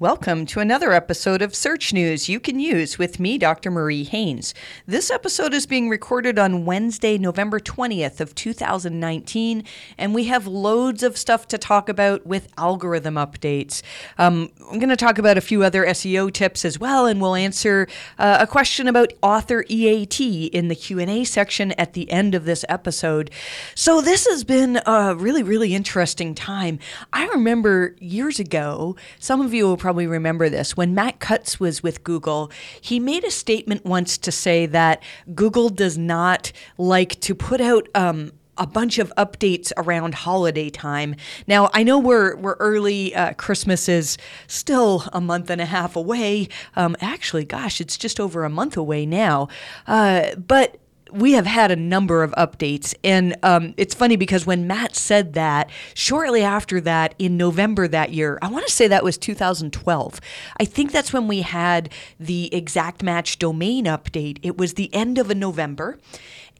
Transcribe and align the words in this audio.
Welcome 0.00 0.46
to 0.46 0.60
another 0.60 0.94
episode 0.94 1.42
of 1.42 1.54
Search 1.54 1.92
News 1.92 2.26
you 2.26 2.40
can 2.40 2.58
use 2.58 2.98
with 2.98 3.20
me, 3.20 3.36
Dr. 3.36 3.70
Marie 3.70 4.04
Haynes. 4.04 4.54
This 4.86 5.10
episode 5.10 5.52
is 5.52 5.66
being 5.66 5.90
recorded 5.90 6.38
on 6.38 6.64
Wednesday, 6.64 7.18
November 7.18 7.60
20th 7.60 8.18
of 8.18 8.34
2019, 8.34 9.62
and 9.98 10.14
we 10.14 10.24
have 10.24 10.46
loads 10.46 11.02
of 11.02 11.18
stuff 11.18 11.46
to 11.48 11.58
talk 11.58 11.90
about 11.90 12.26
with 12.26 12.48
algorithm 12.56 13.16
updates. 13.16 13.82
Um, 14.16 14.50
I'm 14.70 14.78
going 14.78 14.88
to 14.88 14.96
talk 14.96 15.18
about 15.18 15.36
a 15.36 15.42
few 15.42 15.62
other 15.62 15.84
SEO 15.84 16.32
tips 16.32 16.64
as 16.64 16.78
well, 16.78 17.04
and 17.04 17.20
we'll 17.20 17.34
answer 17.34 17.86
uh, 18.18 18.38
a 18.40 18.46
question 18.46 18.88
about 18.88 19.12
author 19.22 19.66
EAT 19.68 20.18
in 20.18 20.68
the 20.68 20.76
Q&A 20.76 21.24
section 21.24 21.72
at 21.72 21.92
the 21.92 22.10
end 22.10 22.34
of 22.34 22.46
this 22.46 22.64
episode. 22.70 23.30
So 23.74 24.00
this 24.00 24.26
has 24.26 24.44
been 24.44 24.80
a 24.86 25.14
really, 25.14 25.42
really 25.42 25.74
interesting 25.74 26.34
time. 26.34 26.78
I 27.12 27.26
remember 27.26 27.96
years 28.00 28.40
ago, 28.40 28.96
some 29.18 29.42
of 29.42 29.52
you 29.52 29.66
will 29.66 29.76
probably 29.76 29.89
probably 29.90 30.06
remember 30.06 30.48
this. 30.48 30.76
When 30.76 30.94
Matt 30.94 31.18
Cutts 31.18 31.58
was 31.58 31.82
with 31.82 32.04
Google, 32.04 32.52
he 32.80 33.00
made 33.00 33.24
a 33.24 33.30
statement 33.30 33.84
once 33.84 34.18
to 34.18 34.30
say 34.30 34.64
that 34.66 35.02
Google 35.34 35.68
does 35.68 35.98
not 35.98 36.52
like 36.78 37.18
to 37.22 37.34
put 37.34 37.60
out 37.60 37.88
um, 37.96 38.30
a 38.56 38.68
bunch 38.68 39.00
of 39.00 39.12
updates 39.18 39.72
around 39.76 40.14
holiday 40.14 40.70
time. 40.70 41.16
Now, 41.48 41.70
I 41.74 41.82
know 41.82 41.98
we're 41.98 42.36
we're 42.36 42.54
early. 42.60 43.16
Uh, 43.16 43.32
Christmas 43.32 43.88
is 43.88 44.16
still 44.46 45.02
a 45.12 45.20
month 45.20 45.50
and 45.50 45.60
a 45.60 45.66
half 45.66 45.96
away. 45.96 46.46
Um, 46.76 46.94
actually, 47.00 47.44
gosh, 47.44 47.80
it's 47.80 47.98
just 47.98 48.20
over 48.20 48.44
a 48.44 48.50
month 48.50 48.76
away 48.76 49.06
now. 49.06 49.48
Uh, 49.88 50.36
but 50.36 50.79
we 51.12 51.32
have 51.32 51.46
had 51.46 51.70
a 51.70 51.76
number 51.76 52.22
of 52.22 52.32
updates. 52.32 52.94
And 53.04 53.36
um, 53.42 53.74
it's 53.76 53.94
funny 53.94 54.16
because 54.16 54.46
when 54.46 54.66
Matt 54.66 54.96
said 54.96 55.34
that, 55.34 55.70
shortly 55.94 56.42
after 56.42 56.80
that, 56.82 57.14
in 57.18 57.36
November 57.36 57.88
that 57.88 58.12
year, 58.12 58.38
I 58.42 58.48
want 58.48 58.66
to 58.66 58.72
say 58.72 58.88
that 58.88 59.04
was 59.04 59.18
2012, 59.18 60.20
I 60.58 60.64
think 60.64 60.92
that's 60.92 61.12
when 61.12 61.28
we 61.28 61.42
had 61.42 61.92
the 62.18 62.52
exact 62.54 63.02
match 63.02 63.38
domain 63.38 63.84
update. 63.86 64.38
It 64.42 64.56
was 64.56 64.74
the 64.74 64.92
end 64.94 65.18
of 65.18 65.30
a 65.30 65.34
November. 65.34 65.98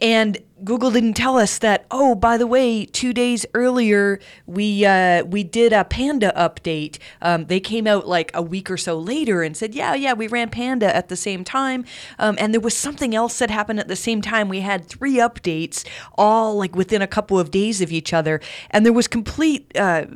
And 0.00 0.38
Google 0.64 0.90
didn't 0.90 1.14
tell 1.14 1.38
us 1.38 1.58
that. 1.58 1.86
Oh, 1.90 2.14
by 2.14 2.36
the 2.36 2.46
way, 2.46 2.84
two 2.84 3.12
days 3.12 3.46
earlier 3.54 4.20
we 4.46 4.84
uh, 4.84 5.24
we 5.24 5.42
did 5.42 5.72
a 5.72 5.84
Panda 5.84 6.32
update. 6.36 6.98
Um, 7.22 7.46
they 7.46 7.60
came 7.60 7.86
out 7.86 8.06
like 8.06 8.30
a 8.34 8.42
week 8.42 8.70
or 8.70 8.76
so 8.76 8.98
later 8.98 9.42
and 9.42 9.56
said, 9.56 9.74
yeah, 9.74 9.94
yeah, 9.94 10.12
we 10.12 10.26
ran 10.26 10.50
Panda 10.50 10.94
at 10.94 11.08
the 11.08 11.16
same 11.16 11.44
time. 11.44 11.84
Um, 12.18 12.36
and 12.38 12.52
there 12.52 12.60
was 12.60 12.76
something 12.76 13.14
else 13.14 13.38
that 13.38 13.50
happened 13.50 13.80
at 13.80 13.88
the 13.88 13.96
same 13.96 14.20
time. 14.20 14.48
We 14.48 14.60
had 14.60 14.86
three 14.86 15.16
updates, 15.16 15.86
all 16.16 16.56
like 16.56 16.74
within 16.76 17.00
a 17.00 17.06
couple 17.06 17.38
of 17.38 17.50
days 17.50 17.80
of 17.80 17.90
each 17.90 18.12
other, 18.12 18.40
and 18.70 18.84
there 18.84 18.92
was 18.92 19.08
complete 19.08 19.74
uh, 19.76 20.06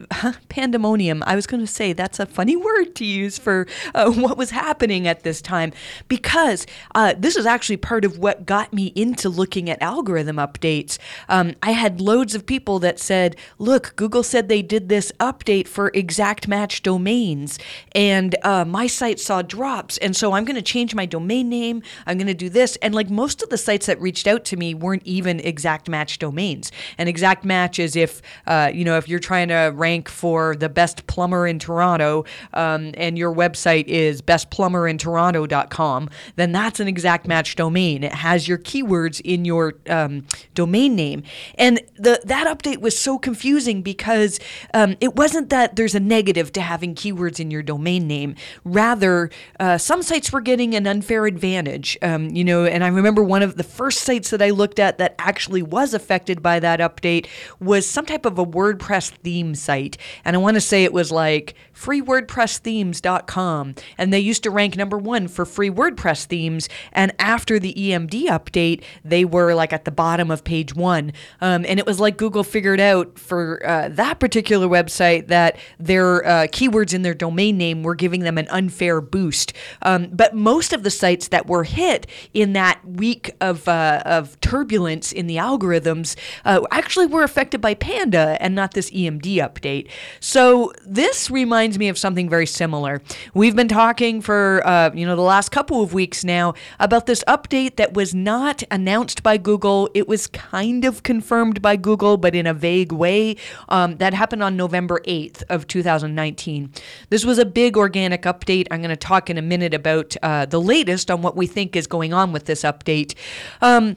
pandemonium. 0.48 1.22
I 1.26 1.36
was 1.36 1.46
going 1.46 1.62
to 1.62 1.66
say 1.66 1.92
that's 1.92 2.20
a 2.20 2.26
funny 2.26 2.56
word 2.56 2.94
to 2.96 3.04
use 3.04 3.38
for 3.38 3.66
uh, 3.94 4.10
what 4.12 4.36
was 4.36 4.50
happening 4.50 5.08
at 5.08 5.22
this 5.22 5.40
time 5.40 5.72
because 6.08 6.66
uh, 6.94 7.14
this 7.16 7.36
is 7.36 7.46
actually 7.46 7.78
part 7.78 8.04
of 8.04 8.18
what 8.18 8.44
got 8.44 8.72
me 8.72 8.92
into 8.94 9.28
looking 9.28 9.70
at 9.70 9.73
algorithms 9.80 10.14
algorithm 10.14 10.36
updates. 10.36 10.98
Um, 11.28 11.54
I 11.62 11.72
had 11.72 12.00
loads 12.00 12.34
of 12.34 12.46
people 12.46 12.78
that 12.80 12.98
said, 12.98 13.36
look, 13.58 13.96
Google 13.96 14.22
said 14.22 14.48
they 14.48 14.62
did 14.62 14.88
this 14.88 15.10
update 15.18 15.66
for 15.66 15.90
exact 15.94 16.46
match 16.46 16.82
domains, 16.82 17.58
and 17.92 18.36
uh, 18.42 18.64
my 18.64 18.86
site 18.86 19.18
saw 19.18 19.42
drops. 19.42 19.98
And 19.98 20.14
so 20.14 20.32
I'm 20.32 20.44
going 20.44 20.56
to 20.56 20.62
change 20.62 20.94
my 20.94 21.06
domain 21.06 21.48
name. 21.48 21.82
I'm 22.06 22.18
going 22.18 22.28
to 22.28 22.34
do 22.34 22.48
this. 22.48 22.76
And 22.76 22.94
like 22.94 23.10
most 23.10 23.42
of 23.42 23.48
the 23.48 23.58
sites 23.58 23.86
that 23.86 24.00
reached 24.00 24.26
out 24.26 24.44
to 24.46 24.56
me 24.56 24.74
weren't 24.74 25.02
even 25.04 25.40
exact 25.40 25.88
match 25.88 26.18
domains. 26.18 26.70
An 26.98 27.08
exact 27.08 27.44
match 27.44 27.78
is 27.78 27.96
if, 27.96 28.22
uh, 28.46 28.70
you 28.72 28.84
know, 28.84 28.96
if 28.96 29.08
you're 29.08 29.18
trying 29.18 29.48
to 29.48 29.72
rank 29.74 30.08
for 30.08 30.54
the 30.54 30.68
best 30.68 31.06
plumber 31.06 31.46
in 31.46 31.58
Toronto 31.58 32.24
um, 32.52 32.92
and 32.94 33.18
your 33.18 33.34
website 33.34 33.86
is 33.86 34.22
bestplumberintoronto.com, 34.22 36.10
then 36.36 36.52
that's 36.52 36.78
an 36.78 36.88
exact 36.88 37.26
match 37.26 37.56
domain. 37.56 38.04
It 38.04 38.12
has 38.12 38.46
your 38.46 38.58
keywords 38.58 39.20
in 39.24 39.44
your 39.44 39.63
um, 39.88 40.26
domain 40.54 40.94
name. 40.94 41.22
And 41.56 41.80
the 41.96 42.20
that 42.24 42.46
update 42.46 42.80
was 42.80 42.98
so 42.98 43.18
confusing 43.18 43.82
because 43.82 44.40
um, 44.72 44.96
it 45.00 45.16
wasn't 45.16 45.50
that 45.50 45.76
there's 45.76 45.94
a 45.94 46.00
negative 46.00 46.52
to 46.52 46.60
having 46.60 46.94
keywords 46.94 47.40
in 47.40 47.50
your 47.50 47.62
domain 47.62 48.06
name. 48.06 48.34
Rather, 48.64 49.30
uh, 49.60 49.78
some 49.78 50.02
sites 50.02 50.32
were 50.32 50.40
getting 50.40 50.74
an 50.74 50.86
unfair 50.86 51.26
advantage. 51.26 51.96
Um, 52.02 52.30
you 52.30 52.44
know, 52.44 52.64
and 52.64 52.84
I 52.84 52.88
remember 52.88 53.22
one 53.22 53.42
of 53.42 53.56
the 53.56 53.64
first 53.64 54.00
sites 54.00 54.30
that 54.30 54.42
I 54.42 54.50
looked 54.50 54.78
at 54.78 54.98
that 54.98 55.14
actually 55.18 55.62
was 55.62 55.94
affected 55.94 56.42
by 56.42 56.60
that 56.60 56.80
update 56.80 57.26
was 57.60 57.86
some 57.86 58.06
type 58.06 58.24
of 58.24 58.38
a 58.38 58.46
WordPress 58.46 59.10
theme 59.10 59.54
site. 59.54 59.96
And 60.24 60.36
I 60.36 60.38
want 60.38 60.54
to 60.54 60.60
say 60.60 60.84
it 60.84 60.92
was 60.92 61.10
like 61.10 61.54
freewordpressthemes.com. 61.74 63.74
And 63.98 64.12
they 64.12 64.20
used 64.20 64.42
to 64.44 64.50
rank 64.50 64.76
number 64.76 64.96
one 64.96 65.28
for 65.28 65.44
free 65.44 65.70
WordPress 65.70 66.26
themes. 66.26 66.68
And 66.92 67.12
after 67.18 67.58
the 67.58 67.74
EMD 67.74 68.26
update, 68.26 68.82
they 69.04 69.24
were 69.24 69.54
like 69.54 69.72
at 69.72 69.84
the 69.84 69.90
bottom 69.90 70.30
of 70.30 70.44
page 70.44 70.74
one. 70.74 71.12
Um, 71.40 71.64
and 71.66 71.78
it 71.78 71.86
was 71.86 72.00
like 72.00 72.16
Google 72.16 72.44
figured 72.44 72.80
out 72.80 73.18
for 73.18 73.64
uh, 73.66 73.88
that 73.90 74.20
particular 74.20 74.68
website 74.68 75.28
that 75.28 75.56
their 75.78 76.26
uh, 76.26 76.46
keywords 76.46 76.94
in 76.94 77.02
their 77.02 77.14
domain 77.14 77.58
name 77.58 77.82
were 77.82 77.94
giving 77.94 78.20
them 78.20 78.38
an 78.38 78.48
unfair 78.50 79.00
boost. 79.00 79.52
Um, 79.82 80.08
but 80.12 80.34
most 80.34 80.72
of 80.72 80.82
the 80.82 80.90
sites 80.90 81.28
that 81.28 81.46
were 81.46 81.64
hit 81.64 82.06
in 82.32 82.52
that 82.52 82.80
week 82.84 83.34
of, 83.40 83.68
uh, 83.68 84.02
of 84.04 84.38
turbulence 84.40 85.12
in 85.12 85.26
the 85.26 85.36
algorithms 85.36 86.16
uh, 86.44 86.62
actually 86.70 87.06
were 87.06 87.22
affected 87.22 87.60
by 87.60 87.74
Panda 87.74 88.36
and 88.40 88.54
not 88.54 88.74
this 88.74 88.90
EMD 88.90 89.36
update. 89.36 89.88
So 90.20 90.72
this 90.86 91.30
reminds 91.30 91.63
reminds 91.64 91.78
me 91.78 91.88
of 91.88 91.96
something 91.96 92.28
very 92.28 92.44
similar. 92.44 93.00
We've 93.32 93.56
been 93.56 93.68
talking 93.68 94.20
for 94.20 94.60
uh, 94.66 94.90
you 94.92 95.06
know 95.06 95.16
the 95.16 95.22
last 95.22 95.50
couple 95.50 95.82
of 95.82 95.94
weeks 95.94 96.22
now 96.22 96.52
about 96.78 97.06
this 97.06 97.24
update 97.26 97.76
that 97.76 97.94
was 97.94 98.14
not 98.14 98.62
announced 98.70 99.22
by 99.22 99.38
Google. 99.38 99.88
It 99.94 100.06
was 100.06 100.26
kind 100.26 100.84
of 100.84 101.02
confirmed 101.02 101.62
by 101.62 101.76
Google, 101.76 102.18
but 102.18 102.34
in 102.34 102.46
a 102.46 102.52
vague 102.52 102.92
way. 102.92 103.36
Um, 103.70 103.96
that 103.96 104.12
happened 104.12 104.42
on 104.42 104.58
November 104.58 105.00
8th 105.06 105.42
of 105.48 105.66
2019. 105.66 106.70
This 107.08 107.24
was 107.24 107.38
a 107.38 107.46
big 107.46 107.78
organic 107.78 108.24
update. 108.24 108.66
I'm 108.70 108.82
going 108.82 108.90
to 108.90 108.96
talk 108.96 109.30
in 109.30 109.38
a 109.38 109.42
minute 109.42 109.72
about 109.72 110.14
uh, 110.22 110.44
the 110.44 110.60
latest 110.60 111.10
on 111.10 111.22
what 111.22 111.34
we 111.34 111.46
think 111.46 111.76
is 111.76 111.86
going 111.86 112.12
on 112.12 112.30
with 112.30 112.44
this 112.44 112.60
update. 112.60 113.14
Um, 113.62 113.96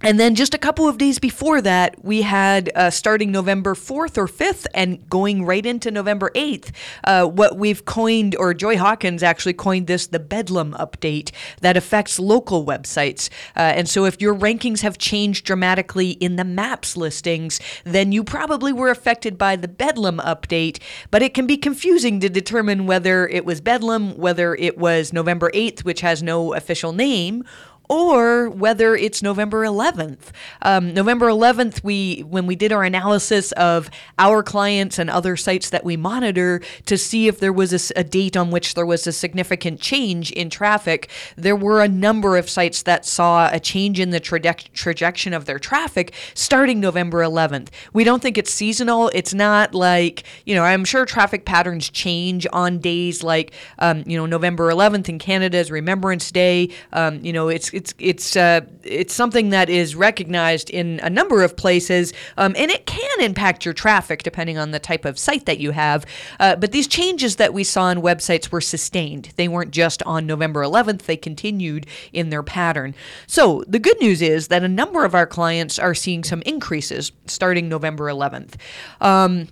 and 0.00 0.20
then 0.20 0.36
just 0.36 0.54
a 0.54 0.58
couple 0.58 0.86
of 0.88 0.96
days 0.96 1.18
before 1.18 1.60
that, 1.62 2.04
we 2.04 2.22
had 2.22 2.70
uh, 2.76 2.88
starting 2.88 3.32
November 3.32 3.74
4th 3.74 4.16
or 4.16 4.28
5th 4.28 4.66
and 4.72 5.08
going 5.10 5.44
right 5.44 5.66
into 5.66 5.90
November 5.90 6.30
8th, 6.36 6.70
uh, 7.02 7.26
what 7.26 7.56
we've 7.56 7.84
coined, 7.84 8.36
or 8.36 8.54
Joy 8.54 8.76
Hawkins 8.76 9.24
actually 9.24 9.54
coined 9.54 9.88
this 9.88 10.06
the 10.06 10.20
Bedlam 10.20 10.72
update 10.74 11.32
that 11.62 11.76
affects 11.76 12.20
local 12.20 12.64
websites. 12.64 13.28
Uh, 13.56 13.60
and 13.60 13.88
so 13.88 14.04
if 14.04 14.20
your 14.20 14.36
rankings 14.36 14.82
have 14.82 14.98
changed 14.98 15.44
dramatically 15.44 16.10
in 16.10 16.36
the 16.36 16.44
maps 16.44 16.96
listings, 16.96 17.60
then 17.82 18.12
you 18.12 18.22
probably 18.22 18.72
were 18.72 18.90
affected 18.90 19.36
by 19.36 19.56
the 19.56 19.68
Bedlam 19.68 20.18
update. 20.18 20.80
But 21.10 21.22
it 21.22 21.34
can 21.34 21.46
be 21.48 21.56
confusing 21.56 22.20
to 22.20 22.28
determine 22.28 22.86
whether 22.86 23.26
it 23.26 23.44
was 23.44 23.60
Bedlam, 23.60 24.16
whether 24.16 24.54
it 24.54 24.78
was 24.78 25.12
November 25.12 25.50
8th, 25.50 25.80
which 25.80 26.02
has 26.02 26.22
no 26.22 26.54
official 26.54 26.92
name, 26.92 27.42
or 27.88 28.48
whether 28.50 28.94
it's 28.94 29.22
November 29.22 29.64
11th. 29.64 30.30
Um, 30.62 30.94
November 30.94 31.26
11th, 31.26 31.82
we 31.82 32.20
when 32.20 32.46
we 32.46 32.56
did 32.56 32.72
our 32.72 32.84
analysis 32.84 33.52
of 33.52 33.90
our 34.18 34.42
clients 34.42 34.98
and 34.98 35.10
other 35.10 35.36
sites 35.36 35.70
that 35.70 35.84
we 35.84 35.96
monitor 35.96 36.60
to 36.86 36.96
see 36.96 37.28
if 37.28 37.40
there 37.40 37.52
was 37.52 37.72
a, 37.72 38.00
a 38.00 38.04
date 38.04 38.36
on 38.36 38.50
which 38.50 38.74
there 38.74 38.86
was 38.86 39.06
a 39.06 39.12
significant 39.12 39.80
change 39.80 40.30
in 40.32 40.50
traffic, 40.50 41.10
there 41.36 41.56
were 41.56 41.82
a 41.82 41.88
number 41.88 42.36
of 42.36 42.48
sites 42.48 42.82
that 42.82 43.04
saw 43.04 43.48
a 43.52 43.60
change 43.60 43.98
in 43.98 44.10
the 44.10 44.20
traje- 44.20 44.72
trajectory 44.72 45.08
of 45.32 45.46
their 45.46 45.58
traffic 45.58 46.12
starting 46.34 46.78
November 46.80 47.18
11th. 47.20 47.68
We 47.92 48.04
don't 48.04 48.22
think 48.22 48.38
it's 48.38 48.52
seasonal. 48.52 49.10
It's 49.14 49.34
not 49.34 49.74
like 49.74 50.24
you 50.44 50.54
know. 50.54 50.62
I'm 50.62 50.84
sure 50.84 51.06
traffic 51.06 51.44
patterns 51.44 51.88
change 51.88 52.46
on 52.52 52.78
days 52.78 53.22
like 53.22 53.52
um, 53.78 54.04
you 54.06 54.16
know 54.16 54.26
November 54.26 54.70
11th 54.70 55.08
in 55.08 55.18
Canada's 55.18 55.70
Remembrance 55.70 56.30
Day. 56.30 56.70
Um, 56.92 57.24
you 57.24 57.32
know, 57.32 57.48
it's 57.48 57.72
it's 57.78 57.94
it's 57.98 58.36
uh, 58.36 58.62
it's 58.82 59.14
something 59.14 59.50
that 59.50 59.70
is 59.70 59.94
recognized 59.94 60.68
in 60.68 60.98
a 61.04 61.08
number 61.08 61.44
of 61.44 61.56
places, 61.56 62.12
um, 62.36 62.54
and 62.58 62.72
it 62.72 62.86
can 62.86 63.20
impact 63.20 63.64
your 63.64 63.72
traffic 63.72 64.24
depending 64.24 64.58
on 64.58 64.72
the 64.72 64.80
type 64.80 65.04
of 65.04 65.16
site 65.16 65.46
that 65.46 65.60
you 65.60 65.70
have. 65.70 66.04
Uh, 66.40 66.56
but 66.56 66.72
these 66.72 66.88
changes 66.88 67.36
that 67.36 67.54
we 67.54 67.62
saw 67.62 67.84
on 67.84 68.02
websites 68.02 68.50
were 68.50 68.60
sustained; 68.60 69.32
they 69.36 69.46
weren't 69.46 69.70
just 69.70 70.02
on 70.02 70.26
November 70.26 70.62
11th; 70.62 71.02
they 71.02 71.16
continued 71.16 71.86
in 72.12 72.30
their 72.30 72.42
pattern. 72.42 72.96
So 73.28 73.62
the 73.68 73.78
good 73.78 74.00
news 74.00 74.20
is 74.22 74.48
that 74.48 74.64
a 74.64 74.68
number 74.68 75.04
of 75.04 75.14
our 75.14 75.26
clients 75.26 75.78
are 75.78 75.94
seeing 75.94 76.24
some 76.24 76.42
increases 76.42 77.12
starting 77.26 77.68
November 77.68 78.06
11th. 78.06 78.54
Um, 79.00 79.46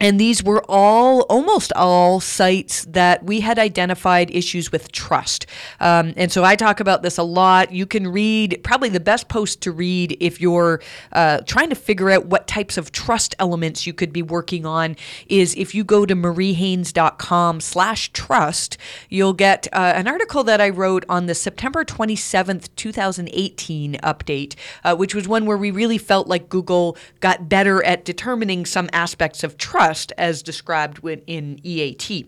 and 0.00 0.18
these 0.18 0.42
were 0.42 0.62
all, 0.68 1.20
almost 1.22 1.72
all 1.74 2.18
sites 2.18 2.84
that 2.86 3.24
we 3.24 3.40
had 3.40 3.60
identified 3.60 4.28
issues 4.34 4.72
with 4.72 4.90
trust. 4.90 5.46
Um, 5.78 6.14
and 6.16 6.32
so 6.32 6.42
I 6.42 6.56
talk 6.56 6.80
about 6.80 7.02
this 7.02 7.16
a 7.16 7.22
lot. 7.22 7.72
You 7.72 7.86
can 7.86 8.08
read, 8.08 8.60
probably 8.64 8.88
the 8.88 8.98
best 8.98 9.28
post 9.28 9.60
to 9.62 9.70
read 9.70 10.16
if 10.18 10.40
you're 10.40 10.80
uh, 11.12 11.42
trying 11.46 11.68
to 11.68 11.76
figure 11.76 12.10
out 12.10 12.26
what 12.26 12.48
types 12.48 12.76
of 12.76 12.90
trust 12.90 13.36
elements 13.38 13.86
you 13.86 13.92
could 13.92 14.12
be 14.12 14.22
working 14.22 14.66
on 14.66 14.96
is 15.28 15.54
if 15.54 15.76
you 15.76 15.84
go 15.84 16.04
to 16.04 16.16
mariehaynes.com 16.16 17.60
slash 17.60 18.12
trust, 18.12 18.76
you'll 19.08 19.32
get 19.32 19.68
uh, 19.72 19.92
an 19.94 20.08
article 20.08 20.42
that 20.42 20.60
I 20.60 20.70
wrote 20.70 21.04
on 21.08 21.26
the 21.26 21.34
September 21.36 21.84
27th, 21.84 22.68
2018 22.74 23.94
update, 24.02 24.56
uh, 24.82 24.96
which 24.96 25.14
was 25.14 25.28
one 25.28 25.46
where 25.46 25.56
we 25.56 25.70
really 25.70 25.98
felt 25.98 26.26
like 26.26 26.48
Google 26.48 26.96
got 27.20 27.48
better 27.48 27.82
at 27.84 28.04
determining 28.04 28.66
some 28.66 28.90
aspects 28.92 29.44
of 29.44 29.56
trust 29.56 29.83
trust 29.84 30.12
as 30.16 30.42
described 30.42 31.00
in 31.26 31.60
EAT. 31.62 32.26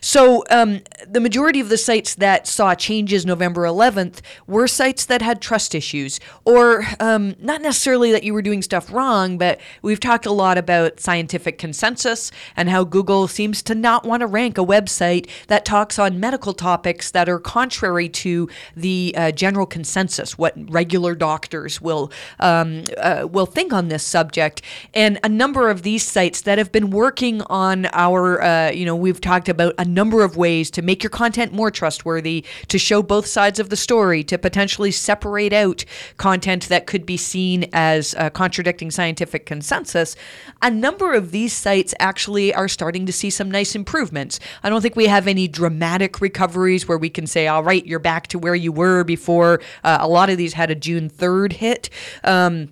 So 0.00 0.42
um, 0.50 0.80
the 1.06 1.20
majority 1.20 1.60
of 1.60 1.68
the 1.68 1.76
sites 1.76 2.14
that 2.14 2.46
saw 2.46 2.74
changes 2.74 3.26
November 3.26 3.62
11th 3.62 4.20
were 4.46 4.66
sites 4.66 5.04
that 5.06 5.20
had 5.20 5.42
trust 5.42 5.74
issues, 5.74 6.18
or 6.46 6.84
um, 7.00 7.34
not 7.38 7.60
necessarily 7.60 8.10
that 8.12 8.24
you 8.24 8.32
were 8.32 8.40
doing 8.40 8.62
stuff 8.62 8.90
wrong, 8.90 9.36
but 9.36 9.60
we've 9.82 10.00
talked 10.00 10.24
a 10.24 10.32
lot 10.32 10.56
about 10.56 10.98
scientific 10.98 11.58
consensus 11.58 12.30
and 12.56 12.70
how 12.70 12.84
Google 12.84 13.28
seems 13.28 13.62
to 13.64 13.74
not 13.74 14.06
want 14.06 14.20
to 14.20 14.26
rank 14.26 14.56
a 14.56 14.64
website 14.64 15.28
that 15.48 15.66
talks 15.66 15.98
on 15.98 16.18
medical 16.18 16.54
topics 16.54 17.10
that 17.10 17.28
are 17.28 17.38
contrary 17.38 18.08
to 18.08 18.48
the 18.74 19.14
uh, 19.16 19.30
general 19.30 19.66
consensus, 19.66 20.38
what 20.38 20.54
regular 20.70 21.14
doctors 21.14 21.82
will 21.82 22.10
um, 22.40 22.84
uh, 22.96 23.28
will 23.30 23.46
think 23.46 23.74
on 23.74 23.88
this 23.88 24.02
subject. 24.02 24.62
And 24.94 25.18
a 25.22 25.28
number 25.28 25.68
of 25.68 25.82
these 25.82 26.04
sites 26.14 26.40
that 26.42 26.56
have 26.58 26.72
been 26.72 26.93
working 26.94 27.42
on 27.42 27.86
our, 27.92 28.40
uh, 28.40 28.70
you 28.70 28.86
know, 28.86 28.96
we've 28.96 29.20
talked 29.20 29.48
about 29.48 29.74
a 29.76 29.84
number 29.84 30.24
of 30.24 30.36
ways 30.36 30.70
to 30.70 30.82
make 30.82 31.02
your 31.02 31.10
content 31.10 31.52
more 31.52 31.70
trustworthy, 31.70 32.44
to 32.68 32.78
show 32.78 33.02
both 33.02 33.26
sides 33.26 33.58
of 33.58 33.68
the 33.68 33.76
story, 33.76 34.24
to 34.24 34.38
potentially 34.38 34.90
separate 34.90 35.52
out 35.52 35.84
content 36.16 36.68
that 36.68 36.86
could 36.86 37.04
be 37.04 37.16
seen 37.16 37.68
as 37.72 38.14
uh, 38.14 38.30
contradicting 38.30 38.90
scientific 38.90 39.44
consensus. 39.44 40.16
A 40.62 40.70
number 40.70 41.12
of 41.12 41.32
these 41.32 41.52
sites 41.52 41.94
actually 41.98 42.54
are 42.54 42.68
starting 42.68 43.04
to 43.06 43.12
see 43.12 43.28
some 43.28 43.50
nice 43.50 43.74
improvements. 43.74 44.40
I 44.62 44.70
don't 44.70 44.80
think 44.80 44.96
we 44.96 45.06
have 45.06 45.26
any 45.26 45.48
dramatic 45.48 46.20
recoveries 46.20 46.88
where 46.88 46.98
we 46.98 47.10
can 47.10 47.26
say, 47.26 47.48
all 47.48 47.62
right, 47.62 47.84
you're 47.84 47.98
back 47.98 48.28
to 48.28 48.38
where 48.38 48.54
you 48.54 48.72
were 48.72 49.04
before. 49.04 49.60
Uh, 49.82 49.98
a 50.00 50.08
lot 50.08 50.30
of 50.30 50.38
these 50.38 50.54
had 50.54 50.70
a 50.70 50.74
June 50.74 51.10
3rd 51.10 51.52
hit. 51.54 51.90
Um, 52.22 52.68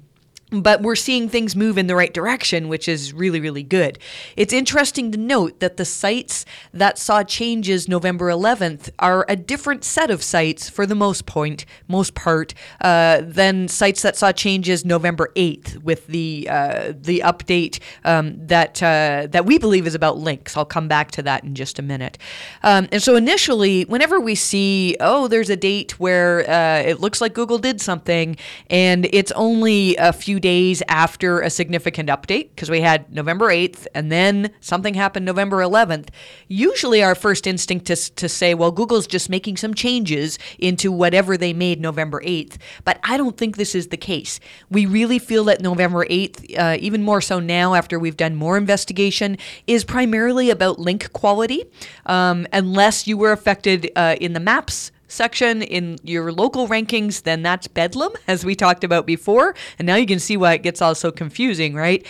but 0.52 0.82
we're 0.82 0.96
seeing 0.96 1.28
things 1.28 1.56
move 1.56 1.78
in 1.78 1.86
the 1.86 1.96
right 1.96 2.12
direction, 2.12 2.68
which 2.68 2.88
is 2.88 3.12
really, 3.12 3.40
really 3.40 3.62
good. 3.62 3.98
It's 4.36 4.52
interesting 4.52 5.10
to 5.12 5.18
note 5.18 5.60
that 5.60 5.76
the 5.76 5.84
sites 5.84 6.44
that 6.72 6.98
saw 6.98 7.22
changes 7.22 7.88
November 7.88 8.28
11th 8.28 8.90
are 8.98 9.24
a 9.28 9.36
different 9.36 9.84
set 9.84 10.10
of 10.10 10.22
sites 10.22 10.68
for 10.68 10.84
the 10.84 10.94
most 10.94 11.24
point, 11.24 11.64
most 11.88 12.14
part, 12.14 12.52
uh, 12.80 13.22
than 13.22 13.68
sites 13.68 14.02
that 14.02 14.16
saw 14.16 14.32
changes 14.32 14.84
November 14.84 15.30
8th 15.36 15.82
with 15.82 16.06
the 16.08 16.48
uh, 16.50 16.92
the 16.94 17.20
update 17.24 17.78
um, 18.04 18.46
that 18.46 18.82
uh, 18.82 19.26
that 19.30 19.46
we 19.46 19.58
believe 19.58 19.86
is 19.86 19.94
about 19.94 20.18
links. 20.18 20.56
I'll 20.56 20.64
come 20.64 20.88
back 20.88 21.10
to 21.12 21.22
that 21.22 21.44
in 21.44 21.54
just 21.54 21.78
a 21.78 21.82
minute. 21.82 22.18
Um, 22.62 22.88
and 22.92 23.02
so 23.02 23.16
initially, 23.16 23.84
whenever 23.84 24.20
we 24.20 24.34
see, 24.34 24.96
oh, 25.00 25.28
there's 25.28 25.50
a 25.50 25.56
date 25.56 25.98
where 25.98 26.48
uh, 26.48 26.82
it 26.82 27.00
looks 27.00 27.20
like 27.20 27.32
Google 27.32 27.58
did 27.58 27.80
something, 27.80 28.36
and 28.68 29.08
it's 29.12 29.32
only 29.32 29.96
a 29.96 30.12
few 30.12 30.40
days 30.42 30.82
after 30.88 31.40
a 31.40 31.48
significant 31.48 32.10
update 32.10 32.50
because 32.50 32.68
we 32.68 32.82
had 32.82 33.10
November 33.10 33.46
8th 33.46 33.86
and 33.94 34.12
then 34.12 34.52
something 34.60 34.92
happened 34.92 35.24
November 35.24 35.58
11th. 35.58 36.08
Usually, 36.48 37.02
our 37.02 37.14
first 37.14 37.46
instinct 37.46 37.88
is 37.88 38.10
to 38.10 38.28
say, 38.28 38.52
well, 38.52 38.70
Google's 38.70 39.06
just 39.06 39.30
making 39.30 39.56
some 39.56 39.72
changes 39.72 40.38
into 40.58 40.92
whatever 40.92 41.38
they 41.38 41.54
made 41.54 41.80
November 41.80 42.20
8th. 42.20 42.58
But 42.84 43.00
I 43.02 43.16
don't 43.16 43.38
think 43.38 43.56
this 43.56 43.74
is 43.74 43.88
the 43.88 43.96
case. 43.96 44.38
We 44.68 44.84
really 44.84 45.18
feel 45.18 45.44
that 45.44 45.62
November 45.62 46.04
8th, 46.04 46.58
uh, 46.58 46.76
even 46.78 47.02
more 47.02 47.22
so 47.22 47.40
now 47.40 47.74
after 47.74 47.98
we've 47.98 48.16
done 48.18 48.34
more 48.34 48.58
investigation, 48.58 49.38
is 49.66 49.84
primarily 49.84 50.50
about 50.50 50.78
link 50.78 51.10
quality. 51.14 51.64
Um, 52.04 52.46
unless 52.52 53.06
you 53.06 53.16
were 53.16 53.32
affected 53.32 53.90
uh, 53.96 54.16
in 54.20 54.34
the 54.34 54.40
maps 54.40 54.92
section 55.12 55.62
in 55.62 55.98
your 56.02 56.32
local 56.32 56.68
rankings, 56.68 57.22
then 57.22 57.42
that's 57.42 57.68
Bedlam, 57.68 58.12
as 58.26 58.44
we 58.44 58.54
talked 58.54 58.82
about 58.82 59.06
before. 59.06 59.54
And 59.78 59.86
now 59.86 59.96
you 59.96 60.06
can 60.06 60.18
see 60.18 60.36
why 60.36 60.54
it 60.54 60.62
gets 60.62 60.82
all 60.82 60.94
so 60.94 61.12
confusing, 61.12 61.74
right? 61.74 62.06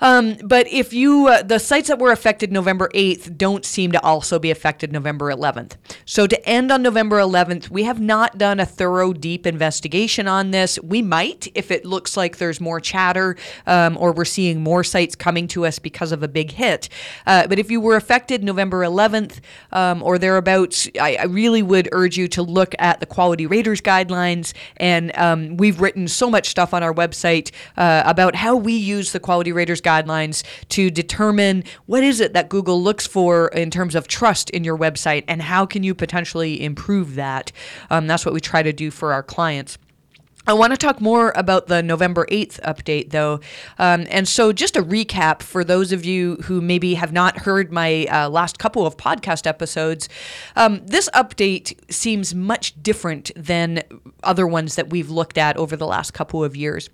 Um, 0.00 0.36
but 0.44 0.66
if 0.68 0.92
you, 0.92 1.28
uh, 1.28 1.42
the 1.42 1.58
sites 1.58 1.88
that 1.88 1.98
were 1.98 2.12
affected 2.12 2.52
November 2.52 2.88
8th 2.94 3.36
don't 3.36 3.64
seem 3.64 3.92
to 3.92 4.02
also 4.02 4.38
be 4.38 4.50
affected 4.50 4.92
November 4.92 5.32
11th. 5.32 5.76
So 6.04 6.26
to 6.26 6.48
end 6.48 6.70
on 6.70 6.82
November 6.82 7.18
11th, 7.18 7.70
we 7.70 7.84
have 7.84 8.00
not 8.00 8.38
done 8.38 8.60
a 8.60 8.66
thorough, 8.66 9.12
deep 9.12 9.46
investigation 9.46 10.28
on 10.28 10.50
this. 10.50 10.78
We 10.82 11.02
might 11.02 11.48
if 11.54 11.70
it 11.70 11.84
looks 11.84 12.16
like 12.16 12.36
there's 12.36 12.60
more 12.60 12.80
chatter 12.80 13.36
um, 13.66 13.96
or 13.98 14.12
we're 14.12 14.24
seeing 14.24 14.62
more 14.62 14.84
sites 14.84 15.14
coming 15.14 15.48
to 15.48 15.66
us 15.66 15.78
because 15.78 16.12
of 16.12 16.22
a 16.22 16.28
big 16.28 16.52
hit. 16.52 16.88
Uh, 17.26 17.46
but 17.46 17.58
if 17.58 17.70
you 17.70 17.80
were 17.80 17.96
affected 17.96 18.44
November 18.44 18.82
11th 18.82 19.40
um, 19.72 20.02
or 20.02 20.18
thereabouts, 20.18 20.88
I, 21.00 21.16
I, 21.16 21.24
really 21.24 21.62
would 21.62 21.88
urge 21.92 22.16
you 22.16 22.28
to 22.28 22.42
look 22.42 22.74
at 22.78 23.00
the 23.00 23.06
Quality 23.06 23.46
Raters 23.46 23.80
guidelines. 23.80 24.52
And 24.76 25.16
um, 25.16 25.56
we've 25.56 25.80
written 25.80 26.08
so 26.08 26.30
much 26.30 26.48
stuff 26.48 26.74
on 26.74 26.82
our 26.82 26.94
website 26.94 27.50
uh, 27.76 28.02
about 28.06 28.34
how 28.34 28.56
we 28.56 28.74
use 28.74 29.12
the 29.12 29.20
Quality 29.20 29.52
Raters 29.52 29.80
guidelines 29.86 30.42
to 30.70 30.90
determine 30.90 31.64
what 31.86 32.02
is 32.02 32.20
it 32.20 32.32
that 32.32 32.48
Google 32.48 32.82
looks 32.82 33.06
for 33.06 33.48
in 33.48 33.70
terms 33.70 33.94
of 33.94 34.08
trust 34.08 34.50
in 34.50 34.64
your 34.64 34.76
website 34.76 35.24
and 35.28 35.40
how 35.42 35.64
can 35.64 35.82
you 35.82 35.94
potentially 35.94 36.62
improve 36.62 37.14
that. 37.14 37.52
Um, 37.90 38.06
that's 38.06 38.26
what 38.26 38.34
we 38.34 38.40
try 38.40 38.62
to 38.62 38.72
do 38.72 38.90
for 38.90 39.12
our 39.12 39.22
clients. 39.22 39.78
I 40.48 40.52
want 40.52 40.72
to 40.72 40.76
talk 40.76 41.00
more 41.00 41.32
about 41.34 41.66
the 41.66 41.82
November 41.82 42.24
8th 42.26 42.60
update, 42.60 43.10
though. 43.10 43.40
Um, 43.80 44.06
and 44.10 44.28
so, 44.28 44.52
just 44.52 44.76
a 44.76 44.82
recap 44.82 45.42
for 45.42 45.64
those 45.64 45.90
of 45.90 46.04
you 46.04 46.36
who 46.44 46.60
maybe 46.60 46.94
have 46.94 47.12
not 47.12 47.38
heard 47.38 47.72
my 47.72 48.06
uh, 48.06 48.28
last 48.28 48.60
couple 48.60 48.86
of 48.86 48.96
podcast 48.96 49.48
episodes, 49.48 50.08
um, 50.54 50.82
this 50.86 51.10
update 51.14 51.74
seems 51.92 52.32
much 52.32 52.80
different 52.80 53.32
than 53.34 53.82
other 54.22 54.46
ones 54.46 54.76
that 54.76 54.90
we've 54.90 55.10
looked 55.10 55.36
at 55.36 55.56
over 55.56 55.76
the 55.76 55.86
last 55.86 56.12
couple 56.12 56.44
of 56.44 56.54
years 56.54 56.90